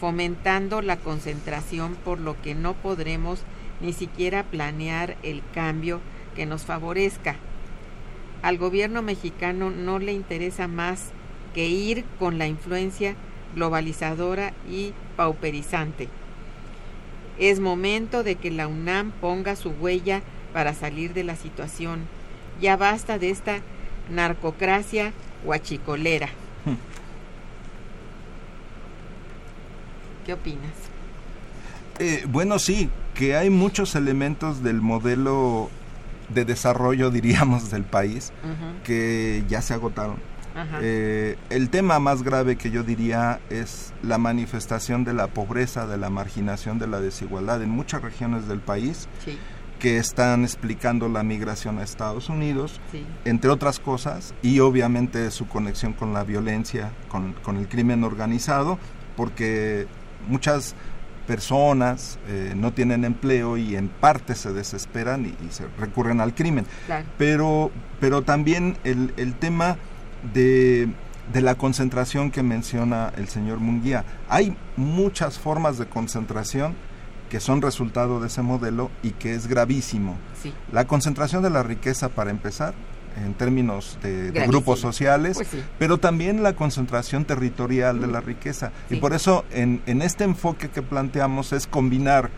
fomentando 0.00 0.82
la 0.82 0.96
concentración 0.96 1.94
por 2.04 2.20
lo 2.20 2.40
que 2.40 2.54
no 2.54 2.74
podremos 2.74 3.40
ni 3.80 3.92
siquiera 3.92 4.44
planear 4.44 5.16
el 5.22 5.42
cambio 5.54 6.00
que 6.34 6.46
nos 6.46 6.64
favorezca. 6.64 7.36
Al 8.42 8.58
gobierno 8.58 9.02
mexicano 9.02 9.70
no 9.70 9.98
le 9.98 10.12
interesa 10.12 10.68
más 10.68 11.10
que 11.54 11.68
ir 11.68 12.04
con 12.18 12.38
la 12.38 12.46
influencia 12.46 13.14
globalizadora 13.54 14.52
y 14.70 14.92
pauperizante. 15.16 16.08
Es 17.38 17.60
momento 17.60 18.22
de 18.22 18.36
que 18.36 18.50
la 18.50 18.68
UNAM 18.68 19.12
ponga 19.12 19.56
su 19.56 19.70
huella 19.70 20.22
para 20.52 20.74
salir 20.74 21.14
de 21.14 21.24
la 21.24 21.36
situación. 21.36 22.00
Ya 22.60 22.76
basta 22.76 23.18
de 23.18 23.30
esta 23.30 23.60
narcocracia 24.10 25.12
huachicolera. 25.44 26.28
¿Qué 30.28 30.34
opinas? 30.34 30.74
Eh, 31.98 32.26
bueno, 32.28 32.58
sí, 32.58 32.90
que 33.14 33.34
hay 33.34 33.48
muchos 33.48 33.94
elementos 33.94 34.62
del 34.62 34.82
modelo 34.82 35.70
de 36.28 36.44
desarrollo, 36.44 37.10
diríamos, 37.18 37.70
del 37.70 37.84
país 37.84 38.30
que 38.84 39.42
ya 39.48 39.62
se 39.62 39.72
agotaron. 39.72 40.16
Eh, 40.82 41.38
el 41.48 41.70
tema 41.70 41.98
más 41.98 42.22
grave 42.24 42.56
que 42.56 42.70
yo 42.70 42.82
diría 42.82 43.40
es 43.48 43.94
la 44.02 44.18
manifestación 44.18 45.02
de 45.04 45.14
la 45.14 45.28
pobreza, 45.28 45.86
de 45.86 45.96
la 45.96 46.10
marginación, 46.10 46.78
de 46.78 46.88
la 46.88 47.00
desigualdad 47.00 47.62
en 47.62 47.70
muchas 47.70 48.02
regiones 48.02 48.48
del 48.48 48.60
país. 48.60 49.08
que 49.78 49.96
están 49.96 50.42
explicando 50.42 51.08
la 51.08 51.22
migración 51.22 51.78
a 51.78 51.84
Estados 51.84 52.28
Unidos, 52.28 52.80
entre 53.24 53.48
otras 53.48 53.78
cosas, 53.78 54.34
y 54.42 54.58
obviamente 54.58 55.30
su 55.30 55.46
conexión 55.46 55.92
con 55.94 56.12
la 56.12 56.24
violencia, 56.24 56.90
con, 57.08 57.32
con 57.32 57.56
el 57.56 57.68
crimen 57.68 58.02
organizado, 58.02 58.78
porque 59.16 59.86
muchas 60.28 60.74
personas 61.26 62.18
eh, 62.26 62.54
no 62.56 62.72
tienen 62.72 63.04
empleo 63.04 63.58
y 63.58 63.76
en 63.76 63.88
parte 63.88 64.34
se 64.34 64.52
desesperan 64.52 65.26
y, 65.26 65.52
se 65.52 65.66
recurren 65.78 66.20
al 66.20 66.34
crimen. 66.34 66.66
Pero, 67.18 67.70
pero 68.00 68.22
también 68.22 68.78
el, 68.84 69.12
el 69.18 69.34
tema 69.34 69.76
de, 70.32 70.88
de, 71.32 71.40
la 71.42 71.56
concentración 71.56 72.30
que 72.30 72.42
menciona 72.42 73.12
el 73.16 73.28
señor 73.28 73.58
Munguía. 73.58 74.04
Hay 74.30 74.56
muchas 74.76 75.38
formas 75.38 75.76
de 75.76 75.86
concentración 75.86 76.74
que 77.28 77.40
son 77.40 77.62
resultado 77.62 78.20
de 78.20 78.28
ese 78.28 78.42
modelo 78.42 78.90
y 79.02 79.10
que 79.10 79.34
es 79.34 79.46
gravísimo. 79.46 80.16
La 80.72 80.86
concentración 80.86 81.42
de 81.42 81.50
la 81.50 81.62
riqueza, 81.62 82.08
para 82.08 82.30
empezar, 82.30 82.74
en 83.24 83.34
términos 83.34 83.98
de, 84.02 84.30
grupos 84.46 84.80
sociales, 84.80 85.36
pues 85.36 85.48
pero 85.78 85.98
también 85.98 86.42
la 86.42 86.54
concentración 86.54 87.24
territorial 87.24 88.00
de 88.00 88.06
la 88.06 88.20
riqueza. 88.20 88.72
Y 88.90 88.96
por 88.96 89.12
eso 89.14 89.44
en, 89.52 89.82
en 89.86 90.02
este 90.02 90.24
enfoque 90.24 90.68
que 90.68 90.82
planteamos 90.82 91.52
es 91.52 91.66
combinar 91.66 92.30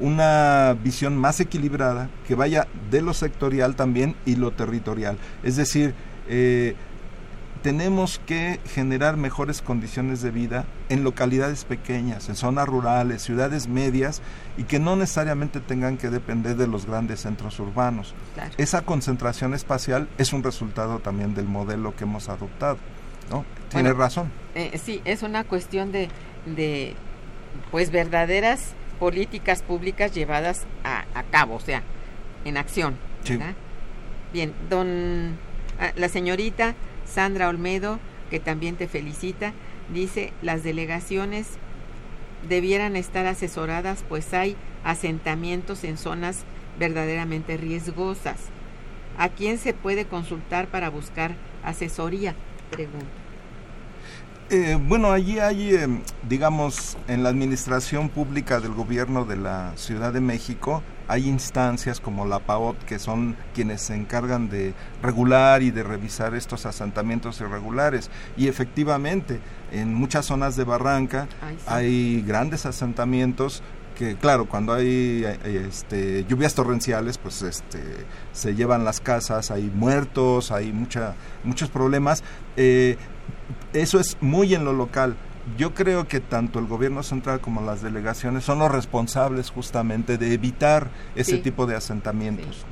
una 0.00 0.76
visión 0.82 1.16
más 1.16 1.40
equilibrada 1.40 2.08
que 2.26 2.34
vaya 2.34 2.66
de 2.90 3.00
lo 3.00 3.14
sectorial 3.14 3.76
también 3.76 4.16
y 4.26 4.36
lo 4.36 4.50
territorial. 4.50 5.16
Es 5.42 5.56
decir, 5.56 5.94
eh, 6.28 6.74
tenemos 7.64 8.20
que 8.26 8.60
generar 8.74 9.16
mejores 9.16 9.62
condiciones 9.62 10.20
de 10.20 10.30
vida 10.30 10.66
en 10.90 11.02
localidades 11.02 11.64
pequeñas, 11.64 12.28
en 12.28 12.36
zonas 12.36 12.68
rurales, 12.68 13.22
ciudades 13.22 13.68
medias 13.68 14.20
y 14.58 14.64
que 14.64 14.78
no 14.78 14.96
necesariamente 14.96 15.60
tengan 15.60 15.96
que 15.96 16.10
depender 16.10 16.56
de 16.56 16.66
los 16.66 16.84
grandes 16.84 17.20
centros 17.20 17.58
urbanos. 17.58 18.14
Esa 18.58 18.82
concentración 18.82 19.54
espacial 19.54 20.10
es 20.18 20.34
un 20.34 20.42
resultado 20.42 20.98
también 20.98 21.34
del 21.34 21.46
modelo 21.46 21.96
que 21.96 22.04
hemos 22.04 22.28
adoptado. 22.28 22.76
¿no? 23.30 23.46
Tiene 23.70 23.94
razón. 23.94 24.30
Eh, 24.54 24.78
sí, 24.78 25.00
es 25.06 25.22
una 25.22 25.42
cuestión 25.44 25.90
de, 25.90 26.10
de 26.44 26.94
pues 27.70 27.90
verdaderas 27.90 28.74
políticas 29.00 29.62
públicas 29.62 30.12
llevadas 30.12 30.66
a, 30.84 31.22
cabo, 31.30 31.54
o 31.54 31.60
sea, 31.60 31.82
en 32.44 32.58
acción. 32.58 32.98
Bien, 34.34 34.52
don 34.68 35.38
ah, 35.80 35.92
la 35.96 36.10
señorita 36.10 36.74
Sandra 37.14 37.48
Olmedo, 37.48 38.00
que 38.28 38.40
también 38.40 38.74
te 38.74 38.88
felicita, 38.88 39.52
dice, 39.92 40.32
las 40.42 40.64
delegaciones 40.64 41.46
debieran 42.48 42.96
estar 42.96 43.26
asesoradas, 43.26 44.04
pues 44.08 44.34
hay 44.34 44.56
asentamientos 44.82 45.84
en 45.84 45.96
zonas 45.96 46.44
verdaderamente 46.78 47.56
riesgosas. 47.56 48.36
¿A 49.16 49.28
quién 49.28 49.58
se 49.58 49.74
puede 49.74 50.06
consultar 50.06 50.66
para 50.66 50.90
buscar 50.90 51.36
asesoría? 51.62 52.34
Pregunta. 52.70 53.23
Eh, 54.50 54.78
bueno, 54.78 55.10
allí 55.10 55.38
hay, 55.38 55.74
eh, 55.74 55.88
digamos, 56.28 56.98
en 57.08 57.22
la 57.22 57.30
administración 57.30 58.10
pública 58.10 58.60
del 58.60 58.74
gobierno 58.74 59.24
de 59.24 59.36
la 59.36 59.72
Ciudad 59.76 60.12
de 60.12 60.20
México, 60.20 60.82
hay 61.08 61.28
instancias 61.28 61.98
como 61.98 62.26
la 62.26 62.40
PAOT 62.40 62.78
que 62.84 62.98
son 62.98 63.36
quienes 63.54 63.80
se 63.80 63.94
encargan 63.94 64.50
de 64.50 64.74
regular 65.02 65.62
y 65.62 65.70
de 65.70 65.82
revisar 65.82 66.34
estos 66.34 66.66
asentamientos 66.66 67.40
irregulares. 67.40 68.10
Y 68.36 68.48
efectivamente, 68.48 69.40
en 69.72 69.94
muchas 69.94 70.26
zonas 70.26 70.56
de 70.56 70.64
Barranca 70.64 71.26
hay 71.66 72.22
grandes 72.22 72.66
asentamientos 72.66 73.62
que 73.94 74.16
claro, 74.16 74.46
cuando 74.46 74.72
hay 74.72 75.22
eh, 75.24 75.66
este, 75.68 76.24
lluvias 76.24 76.54
torrenciales, 76.54 77.16
pues 77.18 77.42
este, 77.42 77.80
se 78.32 78.54
llevan 78.54 78.84
las 78.84 79.00
casas, 79.00 79.50
hay 79.50 79.70
muertos, 79.72 80.50
hay 80.50 80.72
mucha, 80.72 81.14
muchos 81.44 81.70
problemas. 81.70 82.22
Eh, 82.56 82.96
eso 83.72 84.00
es 84.00 84.16
muy 84.20 84.54
en 84.54 84.64
lo 84.64 84.72
local. 84.72 85.16
Yo 85.58 85.74
creo 85.74 86.08
que 86.08 86.20
tanto 86.20 86.58
el 86.58 86.66
gobierno 86.66 87.02
central 87.02 87.40
como 87.40 87.60
las 87.60 87.82
delegaciones 87.82 88.44
son 88.44 88.60
los 88.60 88.70
responsables 88.70 89.50
justamente 89.50 90.16
de 90.16 90.32
evitar 90.32 90.90
ese 91.16 91.38
tipo 91.38 91.66
de 91.66 91.76
asentamientos. 91.76 92.64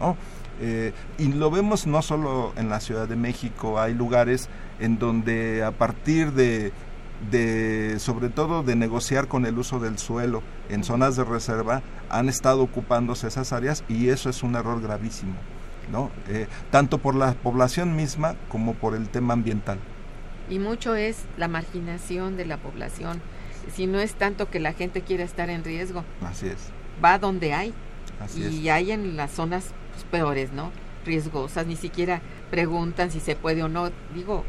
Eh, 0.60 0.92
y 1.18 1.32
lo 1.32 1.50
vemos 1.50 1.86
no 1.86 2.02
solo 2.02 2.52
en 2.56 2.68
la 2.70 2.80
Ciudad 2.80 3.08
de 3.08 3.16
México, 3.16 3.80
hay 3.80 3.94
lugares 3.94 4.48
en 4.78 4.98
donde 4.98 5.64
a 5.64 5.72
partir 5.72 6.32
de 6.32 6.72
de 7.30 7.98
sobre 8.00 8.30
todo 8.30 8.62
de 8.62 8.74
negociar 8.74 9.28
con 9.28 9.46
el 9.46 9.56
uso 9.58 9.78
del 9.78 9.98
suelo 9.98 10.42
en 10.68 10.82
zonas 10.82 11.14
de 11.14 11.24
reserva 11.24 11.82
han 12.10 12.28
estado 12.28 12.62
ocupándose 12.62 13.28
esas 13.28 13.52
áreas 13.52 13.84
y 13.88 14.08
eso 14.08 14.28
es 14.28 14.42
un 14.42 14.56
error 14.56 14.82
gravísimo 14.82 15.34
no 15.92 16.10
eh, 16.28 16.48
tanto 16.70 16.98
por 16.98 17.14
la 17.14 17.34
población 17.34 17.94
misma 17.94 18.34
como 18.48 18.74
por 18.74 18.96
el 18.96 19.08
tema 19.08 19.34
ambiental 19.34 19.78
y 20.48 20.58
mucho 20.58 20.94
es 20.94 21.24
la 21.36 21.48
marginación 21.48 22.36
de 22.36 22.46
la 22.46 22.56
población. 22.56 23.20
Si 23.72 23.86
no 23.86 24.00
es 24.00 24.14
tanto 24.14 24.50
que 24.50 24.60
la 24.60 24.72
gente 24.72 25.02
quiera 25.02 25.24
estar 25.24 25.48
en 25.50 25.64
riesgo 25.64 26.04
así 26.20 26.48
es. 26.48 26.70
va 27.02 27.18
donde 27.18 27.52
hay. 27.52 27.72
Y 28.36 28.68
hay 28.68 28.92
en 28.92 29.16
las 29.16 29.32
zonas 29.32 29.72
pues, 29.92 30.04
peores 30.04 30.52
no 30.52 30.70
riesgosas 31.04 31.66
ni 31.66 31.76
siquiera 31.76 32.20
preguntan 32.50 33.10
si 33.10 33.20
se 33.20 33.36
puede 33.36 33.62
o 33.62 33.68
no. 33.68 33.90
Digo 34.14 34.44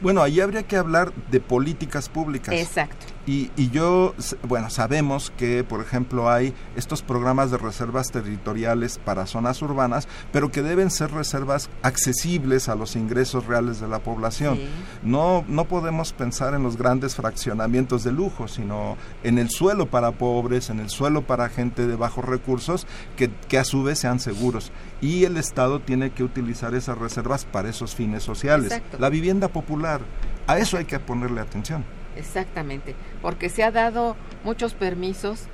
bueno, 0.00 0.22
ahí 0.22 0.40
habría 0.40 0.62
que 0.64 0.76
hablar 0.76 1.12
de 1.30 1.40
políticas 1.40 2.08
públicas. 2.08 2.54
Exacto. 2.54 3.06
Y, 3.26 3.50
y, 3.56 3.70
yo, 3.70 4.14
bueno, 4.48 4.68
sabemos 4.68 5.32
que, 5.36 5.62
por 5.62 5.80
ejemplo, 5.80 6.28
hay 6.28 6.52
estos 6.74 7.02
programas 7.02 7.52
de 7.52 7.58
reservas 7.58 8.10
territoriales 8.10 8.98
para 8.98 9.26
zonas 9.26 9.62
urbanas, 9.62 10.08
pero 10.32 10.50
que 10.50 10.62
deben 10.62 10.90
ser 10.90 11.12
reservas 11.12 11.70
accesibles 11.82 12.68
a 12.68 12.74
los 12.74 12.96
ingresos 12.96 13.46
reales 13.46 13.80
de 13.80 13.86
la 13.86 14.00
población. 14.00 14.58
No, 15.04 15.44
no 15.46 15.66
podemos 15.66 16.12
pensar 16.12 16.54
en 16.54 16.64
los 16.64 16.76
grandes 16.76 17.14
fraccionamientos 17.14 18.02
de 18.02 18.10
lujo, 18.10 18.48
sino 18.48 18.96
en 19.22 19.38
el 19.38 19.50
suelo 19.50 19.86
para 19.86 20.12
pobres, 20.12 20.70
en 20.70 20.80
el 20.80 20.90
suelo 20.90 21.22
para 21.22 21.48
gente 21.48 21.86
de 21.86 21.94
bajos 21.94 22.24
recursos, 22.24 22.86
que, 23.16 23.30
que 23.48 23.58
a 23.58 23.64
su 23.64 23.84
vez 23.84 24.00
sean 24.00 24.18
seguros. 24.18 24.72
Y 25.02 25.24
el 25.24 25.36
Estado 25.36 25.80
tiene 25.80 26.10
que 26.10 26.24
utilizar 26.24 26.74
esas 26.74 26.96
reservas 26.96 27.44
para 27.44 27.68
esos 27.68 27.94
fines 27.94 28.22
sociales. 28.22 28.80
La 28.98 29.10
vivienda 29.10 29.48
popular, 29.48 30.00
a 30.46 30.56
eso 30.56 30.78
hay 30.78 30.86
que 30.86 30.98
ponerle 30.98 31.42
atención. 31.42 31.84
Exactamente, 32.16 32.94
porque 33.20 33.50
se 33.50 33.64
ha 33.64 33.70
dado 33.70 34.16
muchos 34.44 34.72
permisos 34.72 35.48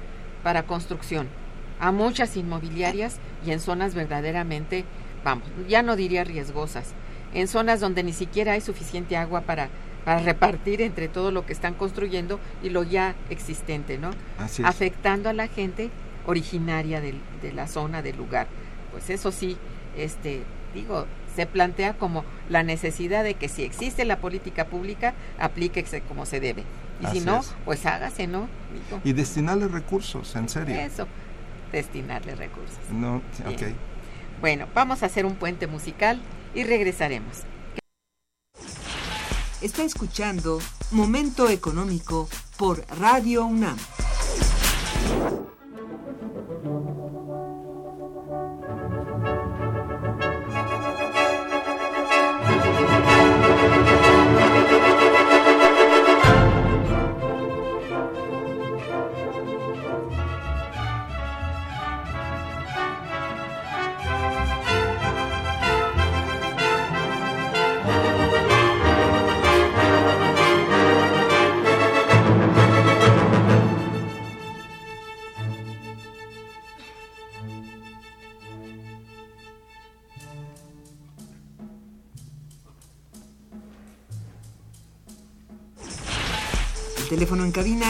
para 0.45 0.65
construcción 0.65 1.29
a 1.81 1.93
muchas 1.93 2.37
inmobiliarias 2.37 3.19
y 3.45 3.53
en 3.53 3.61
zonas 3.61 3.95
verdaderamente, 3.95 4.85
vamos, 5.25 5.49
ya 5.69 5.83
no 5.83 5.97
diría 5.97 6.25
riesgosas, 6.25 6.93
en 7.35 7.49
zonas 7.49 7.81
donde 7.81 8.03
ni 8.03 8.13
siquiera 8.13 8.53
hay 8.53 8.61
suficiente 8.61 9.17
agua 9.17 9.43
para, 9.43 9.69
para 10.05 10.21
repartir 10.21 10.83
entre 10.83 11.09
todo 11.09 11.31
lo 11.31 11.47
que 11.47 11.53
están 11.53 11.75
construyendo 11.75 12.41
y 12.63 12.71
lo 12.71 12.83
ya 12.83 13.15
existente, 13.31 13.99
¿no? 13.99 14.11
Afectando 14.65 15.29
a 15.29 15.33
la 15.33 15.47
gente 15.47 15.91
originaria 16.27 17.01
de, 17.01 17.15
de 17.43 17.53
la 17.53 17.69
zona, 17.69 18.03
del 18.03 18.17
lugar. 18.17 18.49
Pues 18.99 19.11
eso 19.11 19.31
sí, 19.31 19.57
este, 19.97 20.43
digo, 20.75 21.07
se 21.37 21.47
plantea 21.47 21.97
como 21.97 22.25
la 22.49 22.65
necesidad 22.65 23.23
de 23.23 23.35
que 23.35 23.49
si 23.49 23.63
existe 23.63 24.05
la 24.05 24.19
política 24.19 24.67
pública, 24.67 25.15
aplíquese 25.39 26.01
como 26.01 26.27
se 26.27 26.41
debe. 26.41 26.65
Y 27.01 27.07
si 27.07 27.21
no, 27.21 27.43
pues 27.65 27.87
hágase, 27.87 28.27
¿no? 28.27 28.49
Y 29.05 29.13
destinarle 29.13 29.69
recursos, 29.69 30.35
en 30.35 30.49
serio. 30.49 30.75
Eso, 30.75 31.07
destinarle 31.71 32.35
recursos. 32.35 32.77
No, 32.91 33.19
ok. 33.47 33.69
Bueno, 34.41 34.67
vamos 34.75 35.05
a 35.05 35.07
hacer 35.07 35.27
un 35.27 35.37
puente 35.37 35.69
musical 35.69 36.21
y 36.57 36.65
regresaremos. 36.65 37.45
Está 39.61 39.85
escuchando 39.85 40.59
Momento 40.91 41.49
Económico 41.49 42.29
por 42.57 42.85
Radio 42.99 43.47
UNAM. 43.47 43.77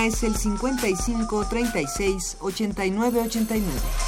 Es 0.08 0.22
el 0.22 0.34
55 0.36 1.46
36 1.48 2.38
89 2.40 3.20
89. 3.26 4.07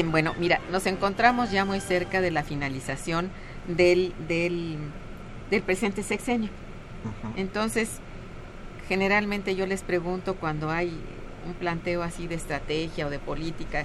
Bien, 0.00 0.12
bueno, 0.12 0.34
mira, 0.38 0.60
nos 0.72 0.86
encontramos 0.86 1.50
ya 1.50 1.66
muy 1.66 1.78
cerca 1.78 2.22
de 2.22 2.30
la 2.30 2.42
finalización 2.42 3.30
del, 3.68 4.14
del, 4.28 4.78
del 5.50 5.60
presente 5.60 6.02
sexenio. 6.02 6.48
Entonces, 7.36 7.90
generalmente 8.88 9.56
yo 9.56 9.66
les 9.66 9.82
pregunto 9.82 10.36
cuando 10.36 10.70
hay 10.70 10.98
un 11.46 11.52
planteo 11.52 12.02
así 12.02 12.26
de 12.26 12.36
estrategia 12.36 13.08
o 13.08 13.10
de 13.10 13.18
política 13.18 13.84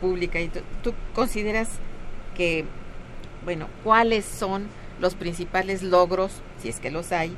pública, 0.00 0.40
y 0.40 0.50
¿tú 0.82 0.92
consideras 1.14 1.68
que, 2.36 2.64
bueno, 3.44 3.68
cuáles 3.84 4.24
son 4.24 4.66
los 4.98 5.14
principales 5.14 5.84
logros, 5.84 6.32
si 6.60 6.68
es 6.68 6.80
que 6.80 6.90
los 6.90 7.12
hay, 7.12 7.32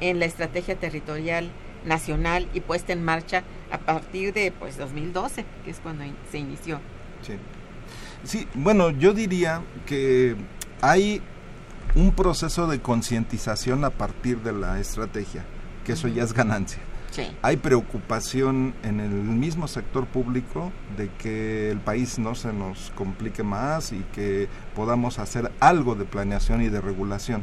en 0.00 0.18
la 0.18 0.24
estrategia 0.24 0.76
territorial 0.76 1.50
nacional 1.84 2.48
y 2.54 2.60
puesta 2.60 2.94
en 2.94 3.04
marcha 3.04 3.42
a 3.70 3.76
partir 3.76 4.32
de 4.32 4.50
pues 4.50 4.78
2012, 4.78 5.44
que 5.66 5.70
es 5.70 5.78
cuando 5.80 6.04
se 6.30 6.38
inició. 6.38 6.80
Sí. 7.22 7.34
sí, 8.24 8.48
bueno, 8.54 8.90
yo 8.90 9.12
diría 9.12 9.62
que 9.86 10.36
hay 10.80 11.22
un 11.94 12.12
proceso 12.12 12.66
de 12.66 12.80
concientización 12.80 13.84
a 13.84 13.90
partir 13.90 14.38
de 14.38 14.52
la 14.52 14.78
estrategia, 14.78 15.44
que 15.84 15.92
eso 15.92 16.08
ya 16.08 16.22
es 16.22 16.32
ganancia. 16.32 16.80
Sí. 17.10 17.22
Hay 17.42 17.56
preocupación 17.56 18.72
en 18.84 19.00
el 19.00 19.10
mismo 19.10 19.66
sector 19.66 20.06
público 20.06 20.70
de 20.96 21.10
que 21.18 21.70
el 21.70 21.80
país 21.80 22.20
no 22.20 22.36
se 22.36 22.52
nos 22.52 22.92
complique 22.94 23.42
más 23.42 23.92
y 23.92 24.04
que 24.14 24.48
podamos 24.76 25.18
hacer 25.18 25.50
algo 25.58 25.96
de 25.96 26.04
planeación 26.04 26.62
y 26.62 26.68
de 26.68 26.80
regulación 26.80 27.42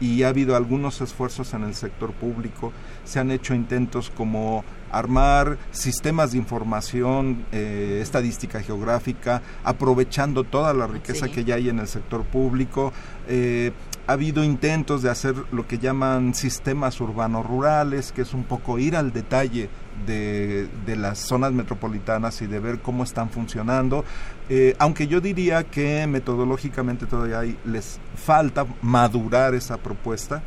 y 0.00 0.22
ha 0.22 0.28
habido 0.28 0.56
algunos 0.56 1.00
esfuerzos 1.00 1.52
en 1.54 1.64
el 1.64 1.74
sector 1.74 2.12
público. 2.12 2.72
Se 3.04 3.20
han 3.20 3.30
hecho 3.30 3.54
intentos 3.54 4.10
como 4.10 4.64
armar 4.90 5.58
sistemas 5.70 6.32
de 6.32 6.38
información, 6.38 7.44
eh, 7.52 8.00
estadística 8.02 8.60
geográfica, 8.60 9.42
aprovechando 9.62 10.44
toda 10.44 10.72
la 10.74 10.86
riqueza 10.86 11.28
que 11.28 11.44
ya 11.44 11.56
hay 11.56 11.68
en 11.68 11.78
el 11.78 11.86
sector 11.86 12.24
público. 12.24 12.92
Eh, 13.28 13.72
ha 14.06 14.14
habido 14.14 14.42
intentos 14.42 15.02
de 15.02 15.10
hacer 15.10 15.36
lo 15.52 15.68
que 15.68 15.78
llaman 15.78 16.34
sistemas 16.34 17.00
urbanos 17.00 17.46
rurales, 17.46 18.10
que 18.10 18.22
es 18.22 18.34
un 18.34 18.44
poco 18.44 18.78
ir 18.78 18.96
al 18.96 19.12
detalle 19.12 19.68
de, 20.06 20.68
las 20.96 21.18
zonas 21.18 21.52
metropolitanas 21.52 22.42
y 22.42 22.46
de 22.46 22.58
ver 22.58 22.80
cómo 22.80 23.04
están 23.04 23.30
funcionando. 23.30 24.04
Eh, 24.48 24.74
aunque 24.78 25.06
yo 25.06 25.20
diría 25.20 25.64
que 25.64 26.06
metodológicamente 26.06 27.06
todavía 27.06 27.42
les 27.64 28.00
falta 28.16 28.66
madurar 28.82 29.54
esa 29.54 29.76
propuesta, 29.76 30.42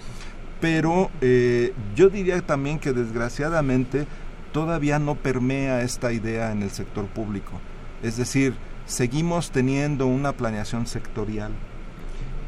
pero 0.59 1.09
eh, 1.21 1.73
yo 1.95 2.09
diría 2.09 2.41
también 2.41 2.79
que 2.79 2.93
desgraciadamente 2.93 4.05
todavía 4.51 4.99
no 4.99 5.15
permea 5.15 5.81
esta 5.81 6.11
idea 6.13 6.51
en 6.51 6.61
el 6.61 6.71
sector 6.71 7.07
público. 7.07 7.59
Es 8.01 8.17
decir, 8.17 8.53
seguimos 8.85 9.51
teniendo 9.51 10.07
una 10.07 10.33
planeación 10.33 10.87
sectorial 10.87 11.51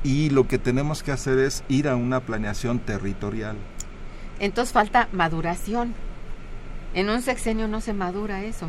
y 0.04 0.30
lo 0.30 0.48
que 0.48 0.60
tenemos 0.60 1.02
que 1.02 1.12
hacer 1.12 1.40
es 1.40 1.64
ir 1.68 1.88
a 1.88 1.96
una 1.96 2.20
planeación 2.22 2.80
territorial. 2.80 3.58
Entonces 4.40 4.72
falta 4.72 5.10
maduración. 5.12 5.94
En 6.96 7.10
un 7.10 7.22
sexenio 7.22 7.68
no 7.68 7.82
se 7.82 7.94
madura 7.94 8.44
eso. 8.44 8.68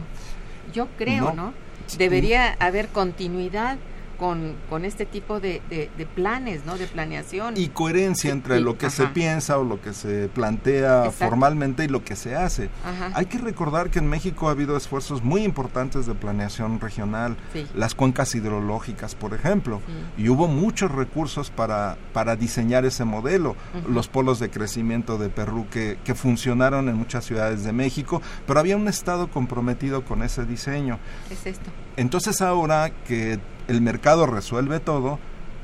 Yo 0.74 0.88
creo, 0.98 1.32
¿no? 1.32 1.54
Debería 1.96 2.56
haber 2.58 2.88
continuidad 2.88 3.78
con, 4.18 4.54
con 4.68 4.84
este 4.84 5.06
tipo 5.06 5.40
de, 5.40 5.62
de, 5.68 6.06
planes, 6.06 6.64
¿no? 6.64 6.78
De 6.78 6.86
planeación. 6.86 7.54
Y 7.56 7.68
coherencia 7.68 8.30
entre 8.32 8.60
lo 8.60 8.78
que 8.78 8.90
se 8.90 9.06
piensa 9.08 9.58
o 9.58 9.64
lo 9.64 9.80
que 9.80 9.92
se 9.92 10.28
plantea 10.28 11.10
formalmente 11.10 11.84
y 11.84 11.88
lo 11.88 12.04
que 12.04 12.16
se 12.16 12.36
hace. 12.36 12.70
Hay 13.14 13.26
que 13.26 13.38
recordar 13.38 13.90
que 13.90 13.98
en 13.98 14.08
México 14.08 14.48
ha 14.48 14.52
habido 14.52 14.76
esfuerzos 14.76 15.22
muy 15.22 15.42
importantes 15.42 16.06
de 16.06 16.14
planeación 16.14 16.80
regional, 16.80 17.36
las 17.74 17.94
cuencas 17.94 18.34
hidrológicas, 18.34 19.14
por 19.14 19.34
ejemplo, 19.34 19.80
y 20.16 20.28
hubo 20.28 20.48
muchos 20.48 20.90
recursos 20.90 21.50
para, 21.50 21.96
para 22.12 22.36
diseñar 22.36 22.84
ese 22.84 23.04
modelo, 23.04 23.56
los 23.88 24.08
polos 24.08 24.38
de 24.38 24.50
crecimiento 24.50 25.18
de 25.18 25.28
Perú 25.28 25.66
que, 25.70 25.98
que 26.04 26.14
funcionaron 26.14 26.88
en 26.88 26.96
muchas 26.96 27.24
ciudades 27.24 27.64
de 27.64 27.72
México, 27.72 28.22
pero 28.46 28.60
había 28.60 28.76
un 28.76 28.88
Estado 28.88 29.28
comprometido 29.28 30.04
con 30.04 30.22
ese 30.22 30.44
diseño. 30.44 30.98
Es 31.30 31.46
esto. 31.46 31.70
Entonces 31.96 32.40
ahora 32.42 32.90
que 33.06 33.38
el 33.68 33.80
mercado 33.80 34.26
resuelve 34.26 34.80
todo, 34.80 35.18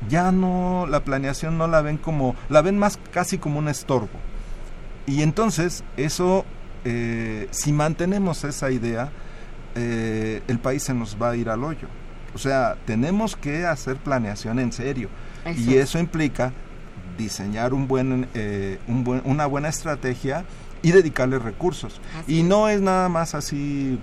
ya 0.09 0.31
no, 0.31 0.85
la 0.89 1.03
planeación 1.03 1.57
no 1.57 1.67
la 1.67 1.81
ven 1.81 1.97
como, 1.97 2.35
la 2.49 2.61
ven 2.61 2.77
más 2.77 2.99
casi 3.11 3.37
como 3.37 3.59
un 3.59 3.67
estorbo. 3.67 4.19
Y 5.05 5.21
entonces 5.21 5.83
eso, 5.97 6.45
eh, 6.85 7.47
si 7.51 7.73
mantenemos 7.73 8.43
esa 8.43 8.71
idea, 8.71 9.11
eh, 9.75 10.41
el 10.47 10.59
país 10.59 10.83
se 10.83 10.93
nos 10.93 11.21
va 11.21 11.31
a 11.31 11.35
ir 11.35 11.49
al 11.49 11.63
hoyo. 11.63 11.87
O 12.33 12.37
sea, 12.37 12.77
tenemos 12.85 13.35
que 13.35 13.65
hacer 13.65 13.97
planeación 13.97 14.59
en 14.59 14.71
serio. 14.71 15.09
Y 15.55 15.75
eso 15.75 15.99
implica 15.99 16.53
diseñar 17.17 17.73
un 17.73 17.87
buen, 17.87 18.27
eh, 18.33 18.79
un 18.87 19.03
buen, 19.03 19.21
una 19.25 19.45
buena 19.45 19.67
estrategia 19.69 20.45
y 20.81 20.91
dedicarle 20.91 21.37
recursos. 21.39 22.01
y 22.27 22.43
no 22.43 22.69
es 22.69 22.81
nada 22.81 23.09
más 23.09 23.35
así 23.35 23.99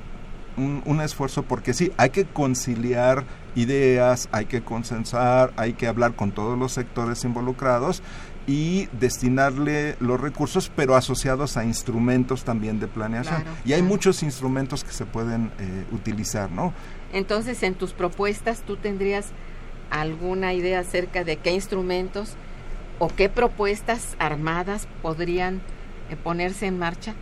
un, 0.57 1.01
esfuerzo 1.01 1.43
porque 1.43 1.73
sí, 1.73 1.93
hay 1.97 2.11
que 2.11 2.25
conciliar 2.25 3.25
ideas, 3.55 4.29
hay 4.33 4.47
que 4.47 4.63
consensar, 4.63 5.53
hay 5.57 5.73
que 5.73 5.87
hablar 5.87 6.15
con 6.15 6.33
todos 6.33 6.59
los 6.59 6.73
sectores 6.73 7.25
involucrados 7.25 8.03
y 8.47 8.89
destinarle 8.93 9.97
los 10.01 10.21
recursos, 10.21 10.71
pero 10.75 10.97
asociados 10.97 11.57
a 11.57 11.65
instrumentos 11.65 12.45
también 12.45 12.81
de 12.81 12.89
planeación. 12.89 13.45
y 13.65 13.73
hay 13.73 13.83
muchos 13.83 14.23
instrumentos 14.23 14.85
que 14.85 14.93
se 14.93 15.07
pueden 15.07 15.51
eh, 15.59 15.85
utilizar, 15.93 16.51
¿no? 16.51 16.73
Entonces, 17.13 17.63
en 17.63 17.75
tus 17.75 17.93
propuestas, 17.93 18.63
¿tú 18.63 18.77
tendrías 18.77 19.29
alguna 19.91 20.53
idea 20.53 20.81
acerca 20.81 21.25
de 21.25 21.37
qué 21.37 21.53
instrumentos 21.53 22.35
o 22.99 23.09
qué 23.09 23.29
propuestas 23.29 24.17
armadas 24.19 24.87
podrían 25.03 25.61
eh, 26.11 26.17
ponerse 26.17 26.67
en 26.67 26.79
marcha? 26.79 27.15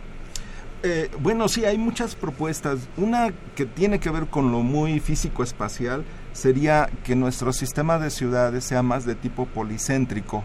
Eh, 0.81 1.09
bueno, 1.19 1.49
sí, 1.49 1.65
hay 1.65 1.77
muchas 1.77 2.15
propuestas. 2.15 2.87
Una 2.95 3.33
que 3.55 3.65
tiene 3.65 3.99
que 3.99 4.09
ver 4.09 4.27
con 4.27 4.51
lo 4.51 4.61
muy 4.61 4.99
físico-espacial 4.99 6.05
sería 6.31 6.89
que 7.03 7.15
nuestro 7.15 7.51
sistema 7.51 7.99
de 7.99 8.09
ciudades 8.09 8.63
sea 8.63 8.81
más 8.81 9.05
de 9.05 9.15
tipo 9.15 9.45
policéntrico, 9.45 10.43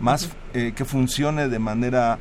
más 0.00 0.30
eh, 0.54 0.72
que 0.74 0.84
funcione 0.84 1.48
de 1.48 1.58
manera 1.58 2.18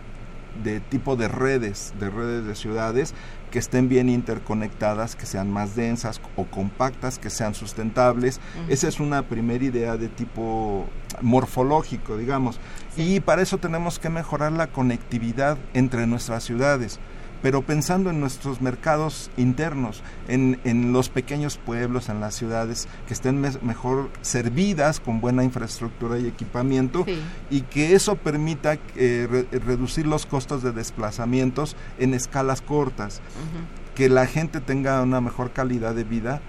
de 0.64 0.80
tipo 0.80 1.16
de 1.16 1.28
redes, 1.28 1.94
de 2.00 2.10
redes 2.10 2.46
de 2.46 2.56
ciudades 2.56 3.14
que 3.52 3.60
estén 3.60 3.90
bien 3.90 4.10
interconectadas, 4.10 5.16
que 5.16 5.26
sean 5.26 5.50
más 5.50 5.76
densas 5.76 6.22
o 6.36 6.46
compactas, 6.46 7.20
que 7.20 7.30
sean 7.30 7.56
sustentables. 7.56 8.40
Esa 8.68 8.88
es 8.88 9.00
una 9.00 9.24
primera 9.24 9.64
idea 9.64 9.98
de 9.98 10.10
tipo 10.10 10.86
morfológico, 11.22 12.18
digamos. 12.18 12.60
Y 12.98 13.22
para 13.22 13.42
eso 13.42 13.58
tenemos 13.58 13.98
que 13.98 14.10
mejorar 14.10 14.52
la 14.52 14.68
conectividad 14.68 15.58
entre 15.74 16.06
nuestras 16.06 16.44
ciudades 16.44 17.00
pero 17.46 17.62
pensando 17.62 18.10
en 18.10 18.20
nuestros 18.20 18.60
mercados 18.60 19.30
internos, 19.38 20.02
en, 20.28 20.60
en 20.64 20.92
los 20.94 21.10
pequeños 21.10 21.60
pueblos, 21.60 22.10
en 22.10 22.20
las 22.20 22.34
ciudades, 22.34 22.88
que 23.08 23.14
estén 23.14 23.40
mejor 23.40 24.10
servidas 24.22 25.00
con 25.00 25.22
buena 25.22 25.44
infraestructura 25.44 26.18
y 26.18 26.26
equipamiento 26.26 27.06
y 27.52 27.62
que 27.62 27.94
eso 27.94 28.16
permita 28.16 28.80
eh, 28.96 29.46
reducir 29.64 30.08
los 30.08 30.26
costos 30.26 30.64
de 30.64 30.72
desplazamientos 30.72 31.76
en 32.00 32.16
escalas 32.16 32.64
cortas, 32.64 33.22
que 33.94 34.10
la 34.10 34.26
gente 34.26 34.60
tenga 34.60 35.04
una 35.04 35.22
mejor 35.22 35.52
calidad 35.52 35.94
de 35.94 36.04
vida 36.04 36.42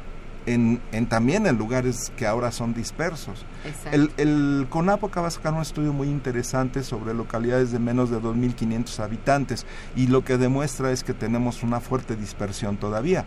en, 0.47 0.81
también 1.09 1.47
en 1.47 1.59
lugares 1.59 2.13
que 2.17 2.27
ahora 2.27 2.53
son 2.53 2.75
dispersos. 2.75 3.45
El, 3.93 4.11
el, 4.17 4.67
CONAPO 4.71 5.09
acaba 5.09 5.27
de 5.27 5.33
sacar 5.33 5.55
un 5.55 5.63
estudio 5.63 5.93
muy 5.93 6.09
interesante 6.09 6.83
sobre 6.83 7.15
localidades 7.15 7.73
de 7.73 7.79
menos 7.79 8.11
de 8.11 8.19
2.500 8.19 8.99
habitantes 9.01 9.67
y 9.95 10.07
lo 10.07 10.25
que 10.25 10.39
demuestra 10.39 10.93
es 10.93 11.05
que 11.05 11.15
tenemos 11.15 11.63
una 11.63 11.81
fuerte 11.81 12.17
dispersión 12.17 12.77
todavía, 12.77 13.25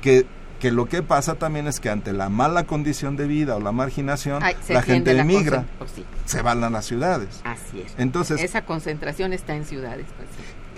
que 0.00 0.26
que 0.58 0.70
lo 0.72 0.86
que 0.86 1.02
pasa 1.02 1.36
también 1.36 1.66
es 1.66 1.80
que 1.80 1.88
ante 1.88 2.12
la 2.12 2.28
mala 2.28 2.64
condición 2.64 3.16
de 3.16 3.26
vida 3.26 3.56
o 3.56 3.60
la 3.60 3.72
marginación, 3.72 4.42
la 4.68 4.82
gente 4.82 5.12
emigra, 5.16 5.66
pues 5.78 5.92
se 6.24 6.42
van 6.42 6.64
a 6.64 6.70
las 6.70 6.84
ciudades. 6.84 7.40
Así 7.44 7.80
es. 7.80 7.94
Entonces, 7.96 8.42
esa 8.42 8.64
concentración 8.64 9.32
está 9.32 9.54
en 9.54 9.64
ciudades. 9.64 10.06
Pues 10.16 10.28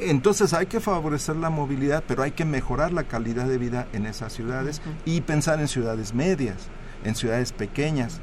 entonces 0.01 0.53
hay 0.55 0.67
que 0.67 0.81
favorecer 0.81 1.37
la 1.37 1.51
movilidad, 1.51 2.03
pero 2.07 2.23
hay 2.23 2.33
que 2.33 2.45
mejorar 2.45 2.93
la 2.93 3.05
calidad 3.05 3.47
de 3.47 3.59
vida 3.59 3.87
en 3.93 4.07
esas 4.07 4.33
ciudades 4.33 4.81
y 5.05 5.21
pensar 5.21 5.61
en 5.61 5.69
ciudades 5.69 6.15
medias, 6.15 6.69
en 7.05 7.15
ciudades 7.15 7.53
pequeñas. 7.53 8.21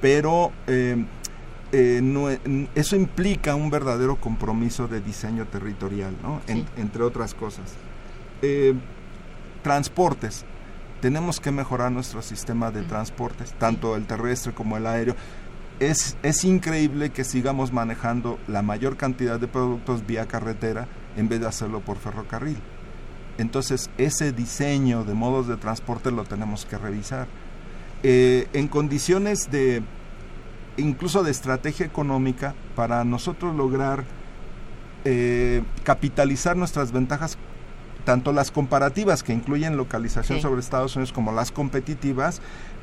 Pero 0.00 0.52
eh, 0.66 1.04
eh, 1.72 2.68
eso 2.74 2.96
implica 2.96 3.54
un 3.54 3.70
verdadero 3.70 4.16
compromiso 4.16 4.88
de 4.88 5.00
diseño 5.00 5.46
territorial, 5.46 6.14
¿no? 6.22 6.40
entre 6.46 7.02
otras 7.02 7.34
cosas. 7.34 7.72
Eh, 8.42 8.74
transportes. 9.62 10.44
Tenemos 11.00 11.40
que 11.40 11.50
mejorar 11.50 11.90
nuestro 11.90 12.22
sistema 12.22 12.70
de 12.70 12.82
transportes, 12.82 13.52
tanto 13.54 13.96
el 13.96 14.06
terrestre 14.06 14.52
como 14.52 14.76
el 14.76 14.86
aéreo 14.86 15.16
es, 15.80 16.16
es 16.22 16.44
increíble 16.44 17.10
que 17.10 17.24
sigamos 17.24 17.72
manejando 17.72 18.38
la 18.46 18.62
mayor 18.62 18.96
cantidad 18.96 19.40
de 19.40 19.48
productos 19.48 20.06
vía 20.06 20.26
carretera 20.26 20.86
en 21.16 21.28
vez 21.28 21.40
de 21.40 21.46
hacerlo 21.48 21.80
por 21.80 21.98
ferrocarril. 21.98 22.58
Entonces, 23.38 23.90
ese 23.98 24.32
diseño 24.32 25.04
de 25.04 25.14
modos 25.14 25.48
de 25.48 25.56
transporte 25.56 26.10
lo 26.10 26.24
tenemos 26.24 26.64
que 26.66 26.78
revisar. 26.78 27.26
eh, 28.02 28.48
en 28.52 28.68
condiciones 28.68 29.50
de 29.50 29.82
incluso 30.76 31.22
de 31.22 31.30
estrategia 31.30 31.86
económica 31.86 32.54
para 32.74 33.04
nosotros 33.04 33.54
lograr 33.54 34.04
eh, 35.04 35.62
capitalizar 35.84 36.56
nuestras 36.56 36.92
ventajas 36.92 37.36
tanto 38.04 38.32
las 38.32 38.50
comparativas 38.50 39.22
que 39.22 39.32
incluyen 39.32 39.76
localización 39.76 40.40
sobre 40.40 40.60
Estados 40.60 40.96
Unidos 40.96 41.12
como 41.12 41.32
las 41.32 41.52
competitivas, 41.52 42.40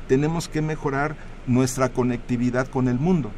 tenemos 0.08 0.48
que 0.48 0.62
mejorar 0.62 1.16
nuestra 1.46 1.90
conectividad 1.90 2.68
con 2.68 2.88
el 2.88 2.98
mundo. 2.98 3.30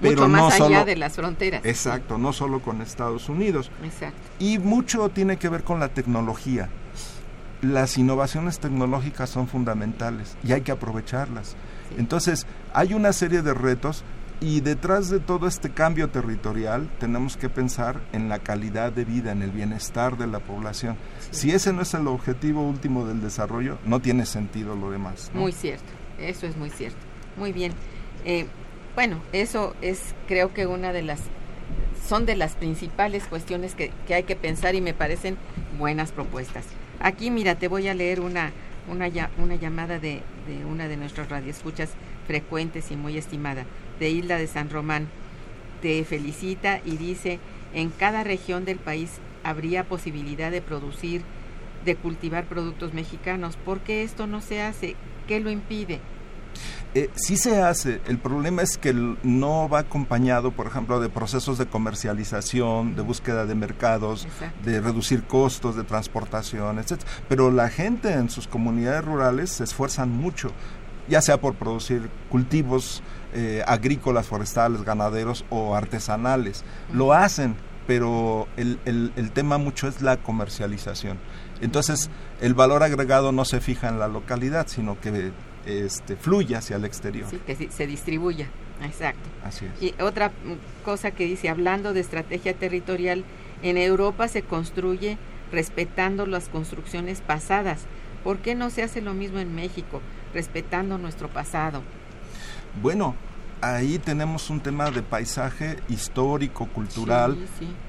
Pero 0.00 0.28
más 0.28 0.40
no 0.40 0.46
allá 0.46 0.56
solo, 0.56 0.84
de 0.84 0.96
las 0.96 1.14
fronteras. 1.14 1.64
Exacto, 1.64 2.16
no 2.16 2.32
solo 2.32 2.60
con 2.60 2.80
Estados 2.80 3.28
Unidos. 3.28 3.70
Exacto. 3.84 4.18
Y 4.38 4.58
mucho 4.58 5.10
tiene 5.10 5.36
que 5.36 5.48
ver 5.48 5.62
con 5.62 5.78
la 5.78 5.88
tecnología. 5.88 6.70
Las 7.60 7.98
innovaciones 7.98 8.58
tecnológicas 8.58 9.28
son 9.28 9.46
fundamentales 9.46 10.36
y 10.42 10.52
hay 10.52 10.62
que 10.62 10.72
aprovecharlas. 10.72 11.56
Entonces, 11.98 12.46
hay 12.72 12.94
una 12.94 13.12
serie 13.12 13.42
de 13.42 13.52
retos 13.52 14.04
y 14.40 14.60
detrás 14.60 15.10
de 15.10 15.20
todo 15.20 15.46
este 15.46 15.70
cambio 15.70 16.08
territorial 16.08 16.88
tenemos 16.98 17.36
que 17.36 17.48
pensar 17.48 18.00
en 18.12 18.28
la 18.28 18.38
calidad 18.38 18.90
de 18.90 19.04
vida, 19.04 19.32
en 19.32 19.42
el 19.42 19.50
bienestar 19.50 20.16
de 20.16 20.26
la 20.26 20.40
población. 20.40 20.96
Si 21.30 21.50
ese 21.50 21.72
no 21.72 21.82
es 21.82 21.92
el 21.94 22.06
objetivo 22.06 22.62
último 22.62 23.06
del 23.06 23.20
desarrollo, 23.20 23.78
no 23.84 24.00
tiene 24.00 24.24
sentido 24.24 24.76
lo 24.76 24.90
demás. 24.90 25.30
Muy 25.34 25.52
cierto, 25.52 25.92
eso 26.18 26.46
es 26.46 26.56
muy 26.56 26.70
cierto. 26.70 26.98
Muy 27.36 27.52
bien. 27.52 27.72
Eh, 28.24 28.46
bueno, 28.94 29.20
eso 29.32 29.74
es 29.82 30.14
creo 30.26 30.52
que 30.54 30.66
una 30.66 30.92
de 30.92 31.02
las 31.02 31.20
son 32.06 32.26
de 32.26 32.34
las 32.34 32.54
principales 32.54 33.24
cuestiones 33.24 33.74
que, 33.74 33.92
que 34.06 34.14
hay 34.14 34.22
que 34.24 34.36
pensar 34.36 34.74
y 34.74 34.80
me 34.80 34.94
parecen 34.94 35.36
buenas 35.78 36.12
propuestas. 36.12 36.64
Aquí, 36.98 37.30
mira, 37.30 37.54
te 37.56 37.68
voy 37.68 37.88
a 37.88 37.94
leer 37.94 38.20
una, 38.20 38.52
una, 38.88 39.08
una 39.38 39.54
llamada 39.54 39.98
de, 39.98 40.22
de 40.46 40.64
una 40.64 40.88
de 40.88 40.96
nuestras 40.96 41.28
radioescuchas 41.28 41.90
frecuentes 42.30 42.92
y 42.92 42.96
muy 42.96 43.18
estimada, 43.18 43.64
de 43.98 44.08
Isla 44.08 44.36
de 44.38 44.46
San 44.46 44.70
Román. 44.70 45.08
Te 45.82 46.04
felicita 46.04 46.80
y 46.84 46.96
dice, 46.96 47.40
en 47.74 47.90
cada 47.90 48.22
región 48.22 48.64
del 48.64 48.78
país 48.78 49.14
habría 49.42 49.82
posibilidad 49.82 50.52
de 50.52 50.62
producir, 50.62 51.22
de 51.84 51.96
cultivar 51.96 52.44
productos 52.44 52.94
mexicanos. 52.94 53.56
¿Por 53.56 53.80
qué 53.80 54.04
esto 54.04 54.28
no 54.28 54.42
se 54.42 54.62
hace? 54.62 54.94
¿Qué 55.26 55.40
lo 55.40 55.50
impide? 55.50 55.98
Eh, 56.92 57.08
sí 57.14 57.36
se 57.36 57.62
hace, 57.62 58.00
el 58.08 58.18
problema 58.18 58.62
es 58.62 58.76
que 58.76 58.92
no 58.92 59.68
va 59.68 59.78
acompañado, 59.78 60.50
por 60.50 60.66
ejemplo, 60.66 60.98
de 60.98 61.08
procesos 61.08 61.56
de 61.56 61.66
comercialización, 61.66 62.96
de 62.96 63.02
búsqueda 63.02 63.46
de 63.46 63.54
mercados, 63.54 64.26
de 64.64 64.80
reducir 64.80 65.22
costos 65.22 65.76
de 65.76 65.84
transportación, 65.84 66.80
etc. 66.80 67.00
Pero 67.28 67.52
la 67.52 67.68
gente 67.68 68.12
en 68.12 68.28
sus 68.28 68.48
comunidades 68.48 69.04
rurales 69.04 69.50
se 69.50 69.62
esfuerzan 69.62 70.10
mucho, 70.10 70.50
ya 71.10 71.20
sea 71.20 71.38
por 71.38 71.54
producir 71.56 72.08
cultivos 72.30 73.02
eh, 73.34 73.62
agrícolas, 73.66 74.26
forestales, 74.26 74.82
ganaderos 74.82 75.44
o 75.50 75.74
artesanales. 75.74 76.64
Lo 76.92 77.12
hacen, 77.12 77.56
pero 77.86 78.48
el, 78.56 78.78
el 78.86 79.30
tema 79.32 79.58
mucho 79.58 79.88
es 79.88 80.00
la 80.00 80.16
comercialización. 80.16 81.18
Entonces, 81.60 82.10
el 82.40 82.54
valor 82.54 82.82
agregado 82.82 83.32
no 83.32 83.44
se 83.44 83.60
fija 83.60 83.88
en 83.88 83.98
la 83.98 84.08
localidad, 84.08 84.66
sino 84.66 84.98
que 84.98 85.32
este, 85.66 86.16
fluya 86.16 86.58
hacia 86.58 86.76
el 86.76 86.84
exterior. 86.84 87.28
Sí, 87.28 87.38
que 87.46 87.70
se 87.70 87.86
distribuya, 87.86 88.48
exacto. 88.82 89.28
Así 89.44 89.66
es. 89.66 89.82
Y 89.82 90.02
otra 90.02 90.32
cosa 90.84 91.10
que 91.10 91.26
dice, 91.26 91.48
hablando 91.48 91.92
de 91.92 92.00
estrategia 92.00 92.54
territorial, 92.54 93.24
en 93.62 93.76
Europa 93.76 94.28
se 94.28 94.42
construye 94.42 95.18
respetando 95.52 96.26
las 96.26 96.48
construcciones 96.48 97.20
pasadas. 97.20 97.80
¿Por 98.24 98.38
qué 98.38 98.54
no 98.54 98.70
se 98.70 98.82
hace 98.82 99.00
lo 99.00 99.14
mismo 99.14 99.38
en 99.38 99.54
México, 99.54 100.00
respetando 100.32 100.98
nuestro 100.98 101.28
pasado? 101.28 101.82
Bueno, 102.82 103.14
ahí 103.60 103.98
tenemos 103.98 104.50
un 104.50 104.60
tema 104.60 104.90
de 104.90 105.02
paisaje 105.02 105.78
histórico, 105.88 106.66
cultural, 106.66 107.36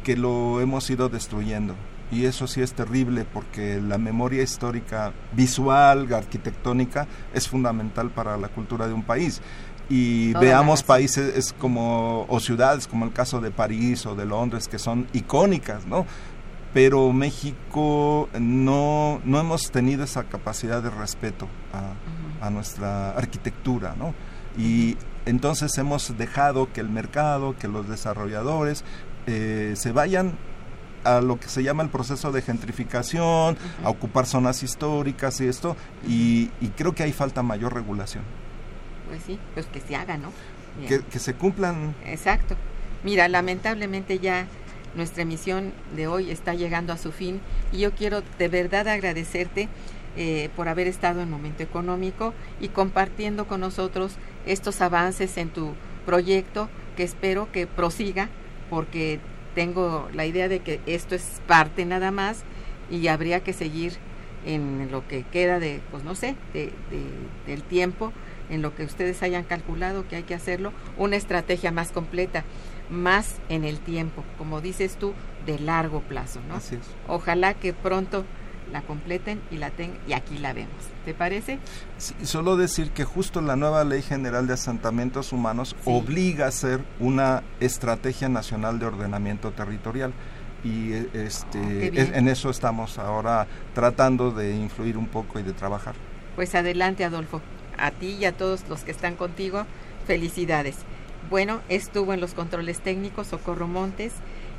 que 0.03 0.17
lo 0.17 0.59
hemos 0.61 0.89
ido 0.89 1.09
destruyendo 1.09 1.75
y 2.11 2.25
eso 2.25 2.45
sí 2.45 2.61
es 2.61 2.73
terrible 2.73 3.25
porque 3.25 3.79
la 3.81 3.97
memoria 3.97 4.43
histórica 4.43 5.13
visual, 5.31 6.13
arquitectónica, 6.13 7.07
es 7.33 7.47
fundamental 7.47 8.09
para 8.09 8.37
la 8.37 8.49
cultura 8.49 8.87
de 8.87 8.93
un 8.93 9.03
país. 9.03 9.41
Y 9.89 10.33
veamos 10.33 10.83
países 10.83 11.53
como, 11.57 12.25
o 12.29 12.39
ciudades 12.39 12.87
como 12.87 13.05
el 13.05 13.13
caso 13.13 13.41
de 13.41 13.51
París 13.51 14.05
o 14.05 14.15
de 14.15 14.25
Londres, 14.25 14.67
que 14.67 14.79
son 14.79 15.07
icónicas, 15.13 15.85
¿no? 15.85 16.05
Pero 16.73 17.11
México 17.11 18.29
no, 18.39 19.21
no 19.25 19.39
hemos 19.39 19.71
tenido 19.71 20.03
esa 20.03 20.23
capacidad 20.25 20.81
de 20.81 20.89
respeto 20.89 21.47
a, 21.73 21.93
nuestra 22.49 23.11
arquitectura, 23.11 23.95
¿no? 23.97 24.13
Y 24.57 24.97
entonces 25.25 25.77
hemos 25.77 26.17
dejado 26.17 26.71
que 26.73 26.81
el 26.81 26.89
mercado, 26.89 27.55
que 27.57 27.67
los 27.67 27.87
desarrolladores 27.87 28.83
eh, 29.27 29.73
se 29.75 29.91
vayan 29.91 30.33
a 31.03 31.21
lo 31.21 31.39
que 31.39 31.47
se 31.47 31.63
llama 31.63 31.83
el 31.83 31.89
proceso 31.89 32.31
de 32.31 32.41
gentrificación, 32.41 33.57
a 33.83 33.89
ocupar 33.89 34.25
zonas 34.25 34.63
históricas 34.63 35.39
y 35.41 35.47
esto, 35.47 35.75
y, 36.07 36.47
creo 36.77 36.93
que 36.93 37.03
hay 37.03 37.11
falta 37.11 37.43
mayor 37.43 37.73
regulación. 37.73 38.23
Pues 39.07 39.23
sí, 39.23 39.39
pues 39.53 39.65
que 39.65 39.81
se 39.81 39.95
haga, 39.95 40.17
¿no? 40.17 40.31
Que, 40.87 41.19
se 41.19 41.33
cumplan. 41.33 41.95
Exacto. 42.05 42.55
Mira, 43.03 43.27
lamentablemente 43.27 44.19
ya 44.19 44.47
nuestra 44.95 45.23
emisión 45.23 45.73
de 45.95 46.07
hoy 46.07 46.31
está 46.31 46.53
llegando 46.53 46.93
a 46.93 46.97
su 46.97 47.11
fin 47.11 47.41
y 47.71 47.79
yo 47.79 47.91
quiero 47.91 48.21
de 48.37 48.47
verdad 48.47 48.87
agradecerte 48.87 49.69
eh, 50.18 50.49
por 50.55 50.68
haber 50.68 50.88
estado 50.88 51.22
en 51.22 51.30
Momento 51.30 51.64
Económico 51.64 52.34
y 52.59 52.70
compartiendo 52.70 53.47
con 53.47 53.62
nosotros 53.62 54.16
estos 54.45 54.82
avances 54.82 55.38
en 55.38 55.49
tu 55.49 55.74
proyecto 56.05 56.70
que 56.95 57.03
espero 57.03 57.51
que 57.51 57.68
prosiga 57.68 58.30
porque 58.70 59.20
tengo 59.55 60.09
la 60.14 60.26
idea 60.26 60.47
de 60.47 60.59
que 60.59 60.80
esto 60.86 61.16
es 61.16 61.41
parte 61.47 61.86
nada 61.86 62.12
más 62.12 62.43
y 62.89 63.07
habría 63.07 63.41
que 63.41 63.53
seguir 63.53 63.93
en 64.45 64.89
lo 64.91 65.07
que 65.07 65.24
queda 65.24 65.59
de, 65.59 65.82
pues 65.91 66.03
no 66.03 66.16
sé, 66.16 66.36
de, 66.53 66.74
del 67.45 67.64
tiempo, 67.64 68.12
en 68.49 68.62
lo 68.62 68.76
que 68.76 68.84
ustedes 68.84 69.22
hayan 69.24 69.43
calculado 69.43 70.07
que 70.07 70.18
hay 70.18 70.24
que 70.24 70.34
hacerlo, 70.34 70.74
una 70.97 71.16
estrategia 71.16 71.72
más 71.72 71.91
completa, 71.91 72.43
más 72.89 73.39
en 73.49 73.64
el 73.64 73.80
tiempo, 73.80 74.24
como 74.38 74.59
dices 74.59 74.97
tú, 74.97 75.14
de 75.45 75.59
largo 75.59 76.01
plazo, 76.01 76.41
¿no? 76.49 76.55
Así 76.55 76.76
es. 76.76 76.82
Ojalá 77.07 77.53
que 77.53 77.74
pronto 77.74 78.26
la 78.72 78.82
completen 78.82 79.41
y 79.51 79.57
la 79.57 79.69
tengan 79.69 79.97
y 80.07 80.13
aquí 80.13 80.38
la 80.38 80.53
vemos. 80.53 80.72
¿Te 81.05 81.13
parece? 81.13 81.59
solo 82.24 82.57
decir 82.57 82.91
que 82.91 83.03
justo 83.03 83.41
la 83.41 83.55
nueva 83.55 83.84
Ley 83.84 84.01
General 84.01 84.47
de 84.47 84.53
Asentamientos 84.53 85.34
Humanos 85.34 85.76
obliga 85.86 86.45
a 86.45 86.49
hacer 86.49 86.82
una 86.99 87.43
estrategia 87.59 88.30
nacional 88.30 88.80
de 88.80 88.86
ordenamiento 88.86 89.51
territorial 89.51 90.13
y 90.63 90.93
e, 90.93 91.09
este 91.13 91.59
ah, 91.59 92.17
en 92.17 92.28
eso 92.28 92.49
estamos 92.49 92.99
ahora 92.99 93.47
tratando 93.74 94.32
de 94.32 94.55
influir 94.55 94.97
un 94.97 95.07
poco 95.07 95.39
y 95.39 95.43
de 95.43 95.53
trabajar. 95.53 95.95
Pues 96.36 96.55
adelante, 96.55 97.03
Adolfo. 97.03 97.41
A 97.78 97.91
ti 97.91 98.17
y 98.19 98.26
a 98.26 98.32
todos 98.32 98.67
los 98.69 98.84
que 98.84 98.91
están 98.91 99.15
contigo, 99.15 99.65
felicidades. 100.05 100.78
Bueno, 101.30 101.61
estuvo 101.69 102.13
en 102.13 102.22
los 102.22 102.34
controles 102.34 102.80
técnicos 102.80 103.28
Socorro 103.28 103.67
Montes, 103.67 104.13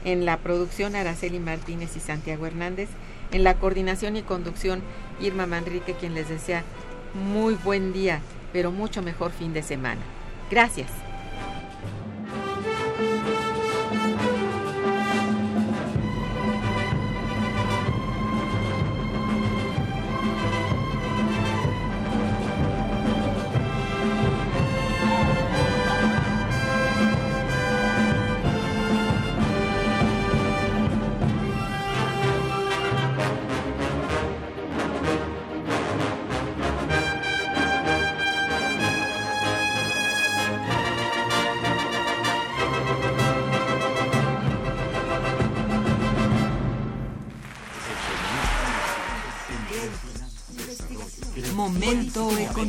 en 0.05 0.25
la 0.25 0.39
producción 0.39 0.97
Araceli 0.97 1.39
Martínez 1.39 1.97
y 1.97 2.01
Santiago 2.01 2.47
Hernández 2.47 2.89
en 3.33 3.45
la 3.45 3.55
coordinación 3.55 4.17
y 4.17 4.23
conducción, 4.23 4.83
Irma 5.21 5.47
Manrique, 5.47 5.95
quien 5.95 6.15
les 6.15 6.29
desea 6.29 6.63
muy 7.15 7.55
buen 7.55 7.93
día, 7.93 8.21
pero 8.53 8.71
mucho 8.71 9.03
mejor 9.03 9.33
fin 9.33 9.53
de 9.53 9.63
semana. 9.63 10.01
Gracias. 10.51 11.02